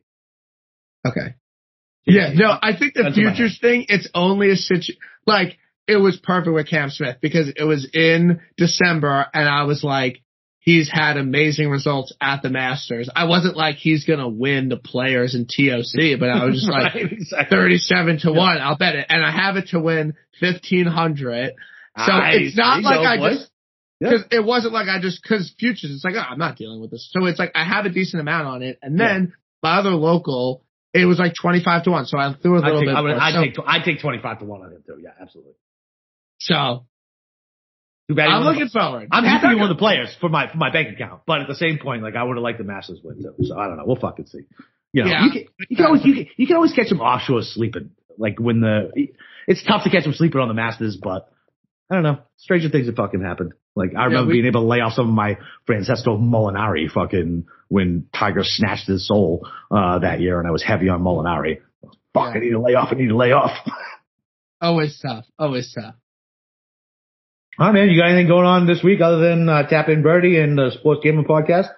Okay. 1.06 1.34
Yeah, 2.06 2.32
no, 2.34 2.50
I 2.50 2.76
think 2.76 2.94
the 2.94 3.10
futures 3.14 3.58
thing, 3.60 3.86
it's 3.88 4.08
only 4.14 4.50
a 4.50 4.56
situation, 4.56 4.96
like, 5.26 5.58
it 5.86 5.96
was 5.96 6.16
perfect 6.16 6.52
with 6.52 6.68
Cam 6.68 6.90
Smith 6.90 7.16
because 7.20 7.52
it 7.54 7.64
was 7.64 7.88
in 7.92 8.40
December 8.56 9.26
and 9.34 9.48
I 9.48 9.64
was 9.64 9.84
like, 9.84 10.22
he's 10.60 10.90
had 10.90 11.16
amazing 11.16 11.68
results 11.68 12.14
at 12.20 12.42
the 12.42 12.50
Masters. 12.50 13.10
I 13.14 13.24
wasn't 13.24 13.56
like 13.56 13.76
he's 13.76 14.04
gonna 14.04 14.28
win 14.28 14.68
the 14.68 14.76
players 14.76 15.34
in 15.34 15.46
TOC, 15.46 16.20
but 16.20 16.28
I 16.28 16.44
was 16.44 16.56
just 16.56 16.68
like 16.70 16.94
right, 16.94 17.12
exactly. 17.12 17.56
37 17.56 18.18
to 18.20 18.30
yeah. 18.30 18.38
1, 18.38 18.58
I'll 18.58 18.76
bet 18.76 18.94
it. 18.94 19.06
And 19.08 19.24
I 19.24 19.30
have 19.30 19.56
it 19.56 19.68
to 19.68 19.80
win 19.80 20.14
1500. 20.40 21.54
So 21.96 22.12
it's 22.14 22.56
not 22.56 22.82
like 22.82 23.00
oh 23.00 23.02
I 23.02 23.16
boy. 23.18 23.30
just, 23.30 23.50
because 23.98 24.24
yeah. 24.30 24.38
it 24.38 24.44
wasn't 24.44 24.72
like 24.72 24.88
I 24.88 25.00
just, 25.00 25.22
cause 25.24 25.52
futures, 25.58 25.90
it's 25.90 26.04
like, 26.04 26.14
oh, 26.14 26.20
I'm 26.20 26.38
not 26.38 26.56
dealing 26.56 26.80
with 26.80 26.90
this. 26.90 27.10
So 27.10 27.26
it's 27.26 27.38
like 27.38 27.52
I 27.54 27.64
have 27.64 27.84
a 27.84 27.90
decent 27.90 28.20
amount 28.20 28.46
on 28.46 28.62
it. 28.62 28.78
And 28.80 28.98
then 28.98 29.28
yeah. 29.28 29.34
my 29.62 29.78
other 29.78 29.90
local, 29.90 30.64
it 30.94 31.04
was 31.04 31.18
like 31.18 31.34
25 31.40 31.84
to 31.84 31.90
1. 31.90 32.06
So 32.06 32.18
I 32.18 32.34
threw 32.40 32.56
a 32.56 32.60
little 32.60 32.78
I 32.78 32.80
take, 32.80 32.88
bit. 32.88 32.96
I 32.96 33.00
would, 33.00 33.12
I 33.12 33.32
so, 33.32 33.40
take, 33.42 33.54
I 33.66 33.84
take 33.84 34.00
25 34.00 34.38
to 34.38 34.44
1 34.44 34.62
on 34.62 34.72
him 34.72 34.82
too. 34.86 34.98
Yeah, 35.02 35.10
absolutely. 35.20 35.54
So. 36.38 36.86
I'm 38.18 38.44
looking 38.44 38.68
forward. 38.68 39.08
I'm 39.10 39.24
happy 39.24 39.48
to 39.48 39.60
win 39.60 39.68
the 39.68 39.74
players 39.74 40.14
for 40.20 40.28
my, 40.28 40.50
for 40.50 40.56
my 40.56 40.72
bank 40.72 40.88
account. 40.94 41.22
But 41.26 41.42
at 41.42 41.48
the 41.48 41.54
same 41.54 41.78
point, 41.78 42.02
like 42.02 42.16
I 42.16 42.22
would 42.22 42.36
have 42.36 42.42
liked 42.42 42.58
the 42.58 42.64
Masters 42.64 43.00
win 43.02 43.22
too. 43.22 43.34
So 43.44 43.58
I 43.58 43.66
don't 43.68 43.76
know. 43.76 43.84
We'll 43.86 43.96
fucking 43.96 44.26
see. 44.26 44.40
You 44.92 45.04
know, 45.04 45.10
yeah. 45.10 45.24
you, 45.24 45.30
can, 45.30 45.44
you 45.68 45.76
can 45.76 45.86
always, 45.86 46.04
you 46.04 46.14
can, 46.14 46.26
you 46.36 46.46
can 46.46 46.56
always 46.56 46.72
catch 46.72 46.90
him 46.90 47.00
offshore 47.00 47.42
sleeping. 47.42 47.90
Like 48.18 48.38
when 48.38 48.60
the, 48.60 48.90
it's 49.46 49.62
tough 49.64 49.84
to 49.84 49.90
catch 49.90 50.04
him 50.04 50.12
sleeping 50.12 50.40
on 50.40 50.48
the 50.48 50.54
Masters, 50.54 50.98
but 51.00 51.30
I 51.90 51.94
don't 51.94 52.02
know. 52.02 52.18
Stranger 52.36 52.68
things 52.68 52.86
have 52.86 52.96
fucking 52.96 53.22
happened. 53.22 53.52
Like 53.74 53.94
I 53.96 54.04
remember 54.04 54.24
yeah, 54.24 54.26
we, 54.26 54.32
being 54.34 54.46
able 54.46 54.62
to 54.62 54.66
lay 54.66 54.80
off 54.80 54.94
some 54.94 55.08
of 55.08 55.14
my 55.14 55.38
Francesco 55.66 56.16
Molinari 56.18 56.90
fucking 56.90 57.46
when 57.68 58.08
Tiger 58.14 58.42
snatched 58.42 58.88
his 58.88 59.06
soul 59.06 59.48
uh 59.70 60.00
that 60.00 60.20
year 60.20 60.38
and 60.38 60.48
I 60.48 60.50
was 60.50 60.62
heavy 60.62 60.88
on 60.88 61.02
Molinari. 61.02 61.60
Fuck, 62.12 62.34
yeah. 62.34 62.40
I 62.40 62.40
need 62.40 62.50
to 62.50 62.60
lay 62.60 62.74
off, 62.74 62.88
I 62.90 62.94
need 62.96 63.08
to 63.08 63.16
lay 63.16 63.32
off. 63.32 63.52
Always 64.60 64.98
tough. 65.00 65.24
Always 65.38 65.72
tough. 65.72 65.94
All 67.60 67.66
right, 67.66 67.74
man, 67.74 67.90
you 67.90 68.00
got 68.00 68.08
anything 68.08 68.26
going 68.26 68.46
on 68.46 68.66
this 68.66 68.82
week 68.82 69.00
other 69.00 69.18
than 69.18 69.48
uh, 69.48 69.68
Tap 69.68 69.88
In 69.88 70.02
Birdie 70.02 70.38
and 70.38 70.56
the 70.56 70.70
Sports 70.78 71.02
Gaming 71.04 71.26
Podcast? 71.26 71.68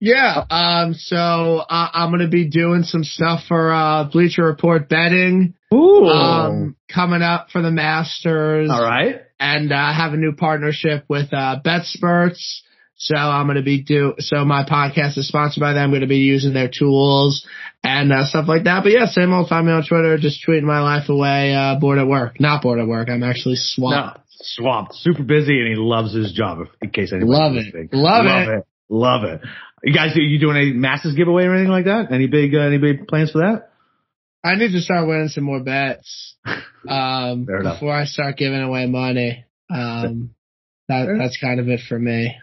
Yeah, 0.00 0.44
um, 0.48 0.94
so 0.94 1.16
uh, 1.16 1.88
I'm 1.92 2.10
gonna 2.10 2.28
be 2.28 2.48
doing 2.48 2.84
some 2.84 3.04
stuff 3.04 3.40
for 3.48 3.72
uh, 3.72 4.04
Bleacher 4.04 4.44
Report 4.44 4.88
betting. 4.88 5.54
Ooh. 5.72 6.06
Um, 6.06 6.76
coming 6.92 7.22
up 7.22 7.48
for 7.50 7.62
the 7.62 7.70
Masters. 7.70 8.70
All 8.70 8.82
right 8.82 9.22
and 9.44 9.72
uh, 9.72 9.92
have 9.92 10.12
a 10.12 10.16
new 10.16 10.32
partnership 10.32 11.04
with 11.08 11.32
uh, 11.32 11.60
BetSperts. 11.64 12.60
So 12.96 13.16
I'm 13.16 13.46
going 13.46 13.56
to 13.56 13.62
be 13.62 13.82
do 13.82 14.14
so 14.18 14.44
my 14.44 14.64
podcast 14.64 15.18
is 15.18 15.26
sponsored 15.26 15.60
by 15.60 15.72
them. 15.72 15.82
I'm 15.82 15.90
going 15.90 16.02
to 16.02 16.06
be 16.06 16.18
using 16.18 16.54
their 16.54 16.70
tools 16.70 17.46
and 17.82 18.12
uh, 18.12 18.24
stuff 18.24 18.46
like 18.48 18.64
that. 18.64 18.84
But 18.84 18.92
yeah, 18.92 19.06
same 19.06 19.32
old 19.32 19.48
time 19.48 19.68
on 19.68 19.84
Twitter, 19.84 20.16
just 20.16 20.46
tweeting 20.46 20.62
my 20.62 20.80
life 20.80 21.08
away. 21.08 21.54
Uh, 21.54 21.78
bored 21.78 21.98
at 21.98 22.06
work, 22.06 22.40
not 22.40 22.62
bored 22.62 22.78
at 22.78 22.86
work. 22.86 23.10
I'm 23.10 23.24
actually 23.24 23.56
swamped. 23.56 24.18
No, 24.18 24.23
swamped, 24.44 24.94
super 24.94 25.22
busy, 25.22 25.58
and 25.58 25.68
he 25.68 25.74
loves 25.76 26.14
his 26.14 26.32
job. 26.32 26.58
In 26.82 26.90
case 26.90 27.12
anyone 27.12 27.32
love 27.32 27.52
it, 27.56 27.92
love, 27.92 28.24
love 28.24 28.48
it. 28.48 28.58
it, 28.58 28.64
love 28.88 29.24
it. 29.24 29.40
You 29.82 29.92
guys, 29.92 30.16
are 30.16 30.20
you 30.20 30.38
doing 30.38 30.56
any 30.56 30.72
Masters 30.72 31.14
giveaway 31.14 31.44
or 31.44 31.54
anything 31.54 31.70
like 31.70 31.84
that? 31.84 32.10
Any 32.10 32.26
big, 32.26 32.54
uh, 32.54 32.60
any 32.60 32.78
big 32.78 33.06
plans 33.06 33.32
for 33.32 33.38
that? 33.38 33.70
I 34.42 34.56
need 34.56 34.72
to 34.72 34.80
start 34.80 35.06
winning 35.08 35.28
some 35.28 35.44
more 35.44 35.60
bets 35.60 36.36
um, 36.88 37.46
before 37.46 37.92
I 37.92 38.04
start 38.04 38.36
giving 38.36 38.60
away 38.60 38.86
money. 38.86 39.44
Um, 39.70 40.34
that, 40.88 41.06
that's 41.18 41.38
kind 41.38 41.60
of 41.60 41.68
it 41.68 41.80
for 41.88 41.98
me. 41.98 42.34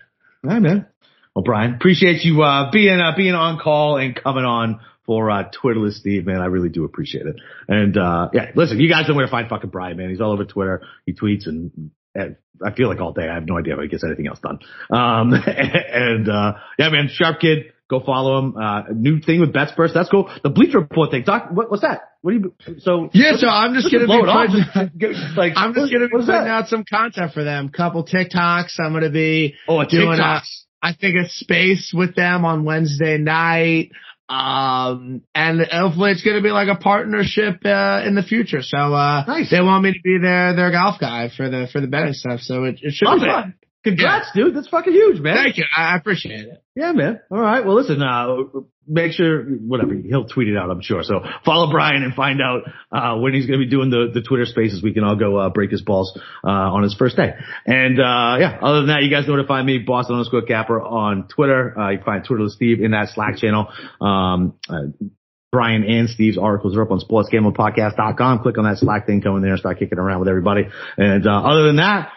All 0.44 0.50
right, 0.50 0.62
man. 0.62 0.88
Well, 1.36 1.44
Brian, 1.44 1.76
appreciate 1.76 2.24
you 2.24 2.42
uh, 2.42 2.72
being 2.72 3.00
uh, 3.00 3.16
being 3.16 3.36
on 3.36 3.60
call 3.60 3.98
and 3.98 4.16
coming 4.16 4.44
on 4.44 4.82
for 5.12 5.30
uh, 5.30 5.44
Twitterless 5.52 5.96
Steve, 5.96 6.26
man. 6.26 6.40
I 6.40 6.46
really 6.46 6.70
do 6.70 6.86
appreciate 6.86 7.26
it. 7.26 7.36
And 7.68 7.98
uh, 7.98 8.30
yeah, 8.32 8.52
listen, 8.56 8.80
you 8.80 8.88
guys 8.88 9.10
know 9.10 9.14
where 9.14 9.26
to 9.26 9.30
find 9.30 9.50
fucking 9.50 9.70
Brian, 9.70 9.98
man. 9.98 10.10
He's 10.10 10.22
all 10.22 10.32
over 10.32 10.46
Twitter. 10.46 10.84
He 11.06 11.12
tweets 11.12 11.48
and, 11.48 11.92
and 12.16 12.38
I 12.66 12.72
feel 12.72 12.88
like 12.88 13.02
all 13.02 13.12
day. 13.12 13.28
I 13.28 13.34
have 13.34 13.46
no 13.46 13.58
idea 13.58 13.76
if 13.76 13.82
he 13.82 13.90
gets 13.90 14.06
anything 14.06 14.28
else 14.28 14.40
done. 14.40 14.60
Um, 14.90 15.34
and 15.46 16.30
uh, 16.30 16.54
yeah, 16.80 16.90
man, 16.92 17.10
sharp 17.12 17.42
kid. 17.42 17.74
Go 17.90 18.00
follow 18.00 18.40
him. 18.40 18.56
Uh, 18.56 18.84
new 18.96 19.20
thing 19.20 19.42
with 19.42 19.52
BetSperts. 19.52 19.94
That's 19.94 20.08
cool. 20.08 20.32
The 20.44 20.50
Bleacher 20.50 20.80
Report 20.80 21.12
thing. 21.12 21.24
Doc, 21.26 21.50
what, 21.52 21.70
what's 21.70 21.82
that? 21.82 22.04
What 22.22 22.32
do 22.32 22.38
you, 22.38 22.80
so. 22.80 23.10
Yeah, 23.12 23.34
so 23.36 23.50
I'm 23.50 23.74
just 23.74 23.92
gonna 23.92 24.08
be 24.08 24.14
putting, 24.18 25.36
like, 25.36 25.52
I'm 25.58 25.74
just 25.74 25.92
gonna 25.92 26.06
be 26.06 26.12
putting 26.12 26.28
that? 26.28 26.48
out 26.48 26.70
some 26.70 26.86
content 26.90 27.34
for 27.34 27.44
them. 27.44 27.68
Couple 27.68 28.06
TikToks. 28.06 28.80
I'm 28.80 28.94
gonna 28.94 29.10
be 29.10 29.56
oh, 29.68 29.82
a 29.82 29.86
doing 29.86 30.20
a, 30.20 30.42
I 30.82 30.94
think 30.94 31.18
a 31.18 31.28
space 31.28 31.92
with 31.94 32.16
them 32.16 32.46
on 32.46 32.64
Wednesday 32.64 33.18
night. 33.18 33.92
Um, 34.32 35.24
and 35.36 35.60
hopefully 35.70 36.12
it's 36.12 36.24
going 36.24 36.38
to 36.38 36.42
be 36.42 36.52
like 36.52 36.70
a 36.70 36.80
partnership, 36.80 37.66
uh, 37.66 38.02
in 38.06 38.16
the 38.16 38.24
future. 38.24 38.62
So, 38.62 38.78
uh, 38.78 39.26
nice. 39.28 39.52
they 39.52 39.62
want 39.62 39.84
me 39.84 39.92
to 39.92 40.00
be 40.02 40.20
their, 40.22 40.56
their 40.56 40.72
golf 40.72 41.00
guy 41.02 41.30
for 41.36 41.50
the, 41.50 41.68
for 41.72 41.82
the 41.82 41.88
betting 41.88 42.14
stuff. 42.14 42.40
So 42.40 42.64
it, 42.64 42.80
it 42.82 42.94
should 42.94 43.08
Love 43.08 43.20
be 43.20 43.26
fun. 43.26 43.56
Congrats, 43.84 44.30
yeah. 44.36 44.44
dude. 44.44 44.56
That's 44.56 44.68
fucking 44.68 44.94
huge, 44.94 45.20
man. 45.22 45.36
Thank 45.36 45.58
you. 45.58 45.66
I 45.76 45.96
appreciate 45.96 46.48
it. 46.48 46.64
Yeah, 46.76 46.92
man. 46.92 47.20
All 47.32 47.40
right. 47.40 47.66
Well, 47.66 47.76
listen, 47.76 48.02
uh, 48.02 48.62
make 48.88 49.14
sure, 49.14 49.44
whatever, 49.44 49.94
he'll 49.96 50.26
tweet 50.26 50.50
it 50.50 50.58
out, 50.58 50.70
I'm 50.70 50.82
sure. 50.82 51.02
So 51.04 51.22
follow 51.44 51.72
Brian 51.72 52.04
and 52.04 52.14
find 52.14 52.40
out, 52.42 52.62
uh, 52.92 53.20
when 53.20 53.34
he's 53.34 53.48
going 53.48 53.60
to 53.60 53.66
be 53.66 53.70
doing 53.70 53.90
the, 53.90 54.12
the 54.14 54.22
Twitter 54.22 54.46
spaces. 54.46 54.84
We 54.84 54.94
can 54.94 55.04
all 55.04 55.16
go, 55.16 55.38
uh, 55.38 55.50
break 55.50 55.72
his 55.72 55.82
balls, 55.82 56.18
uh, 56.44 56.48
on 56.48 56.84
his 56.84 56.94
first 56.94 57.18
day. 57.18 57.34
And, 57.66 58.00
uh, 58.00 58.38
yeah, 58.40 58.60
other 58.62 58.80
than 58.80 58.88
that, 58.88 59.02
you 59.02 59.10
guys 59.10 59.26
know 59.26 59.34
where 59.34 59.42
to 59.42 59.48
find 59.48 59.66
me, 59.66 59.80
Boston 59.80 60.16
underscore 60.16 60.44
Capper 60.44 60.80
on 60.80 61.28
Twitter. 61.28 61.78
Uh, 61.78 61.90
you 61.90 61.98
can 61.98 62.06
find 62.06 62.28
Twitterless 62.28 62.52
Steve 62.52 62.82
in 62.82 62.92
that 62.92 63.10
Slack 63.10 63.38
channel. 63.38 63.68
Um, 64.00 64.60
uh, 64.70 65.06
Brian 65.52 65.84
and 65.84 66.08
Steve's 66.08 66.38
articles 66.38 66.78
are 66.78 66.84
up 66.84 66.92
on 66.92 67.00
sportsgamblingpodcast.com. 67.00 68.40
Click 68.40 68.58
on 68.58 68.64
that 68.66 68.78
Slack 68.78 69.06
thing, 69.08 69.22
come 69.22 69.36
in 69.38 69.42
there 69.42 69.52
and 69.52 69.60
start 69.60 69.80
kicking 69.80 69.98
around 69.98 70.20
with 70.20 70.30
everybody. 70.30 70.68
And, 70.98 71.26
uh, 71.28 71.42
other 71.42 71.64
than 71.64 71.78
that, 71.78 72.12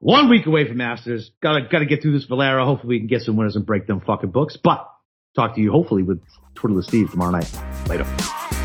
one 0.00 0.28
week 0.28 0.46
away 0.46 0.66
from 0.66 0.78
Masters. 0.78 1.30
Gotta 1.40 1.68
gotta 1.70 1.86
get 1.86 2.02
through 2.02 2.12
this 2.12 2.24
Valero. 2.24 2.64
Hopefully 2.64 2.96
we 2.96 2.98
can 2.98 3.06
get 3.06 3.22
some 3.22 3.36
winners 3.36 3.54
and 3.54 3.64
break 3.64 3.86
them 3.86 4.00
fucking 4.00 4.30
books. 4.30 4.56
But 4.62 4.86
talk 5.36 5.54
to 5.54 5.60
you 5.60 5.70
hopefully 5.70 6.02
with 6.02 6.20
Twitterless 6.56 6.84
Steve 6.84 7.10
tomorrow 7.10 7.30
night. 7.30 7.50
Later. 7.88 8.59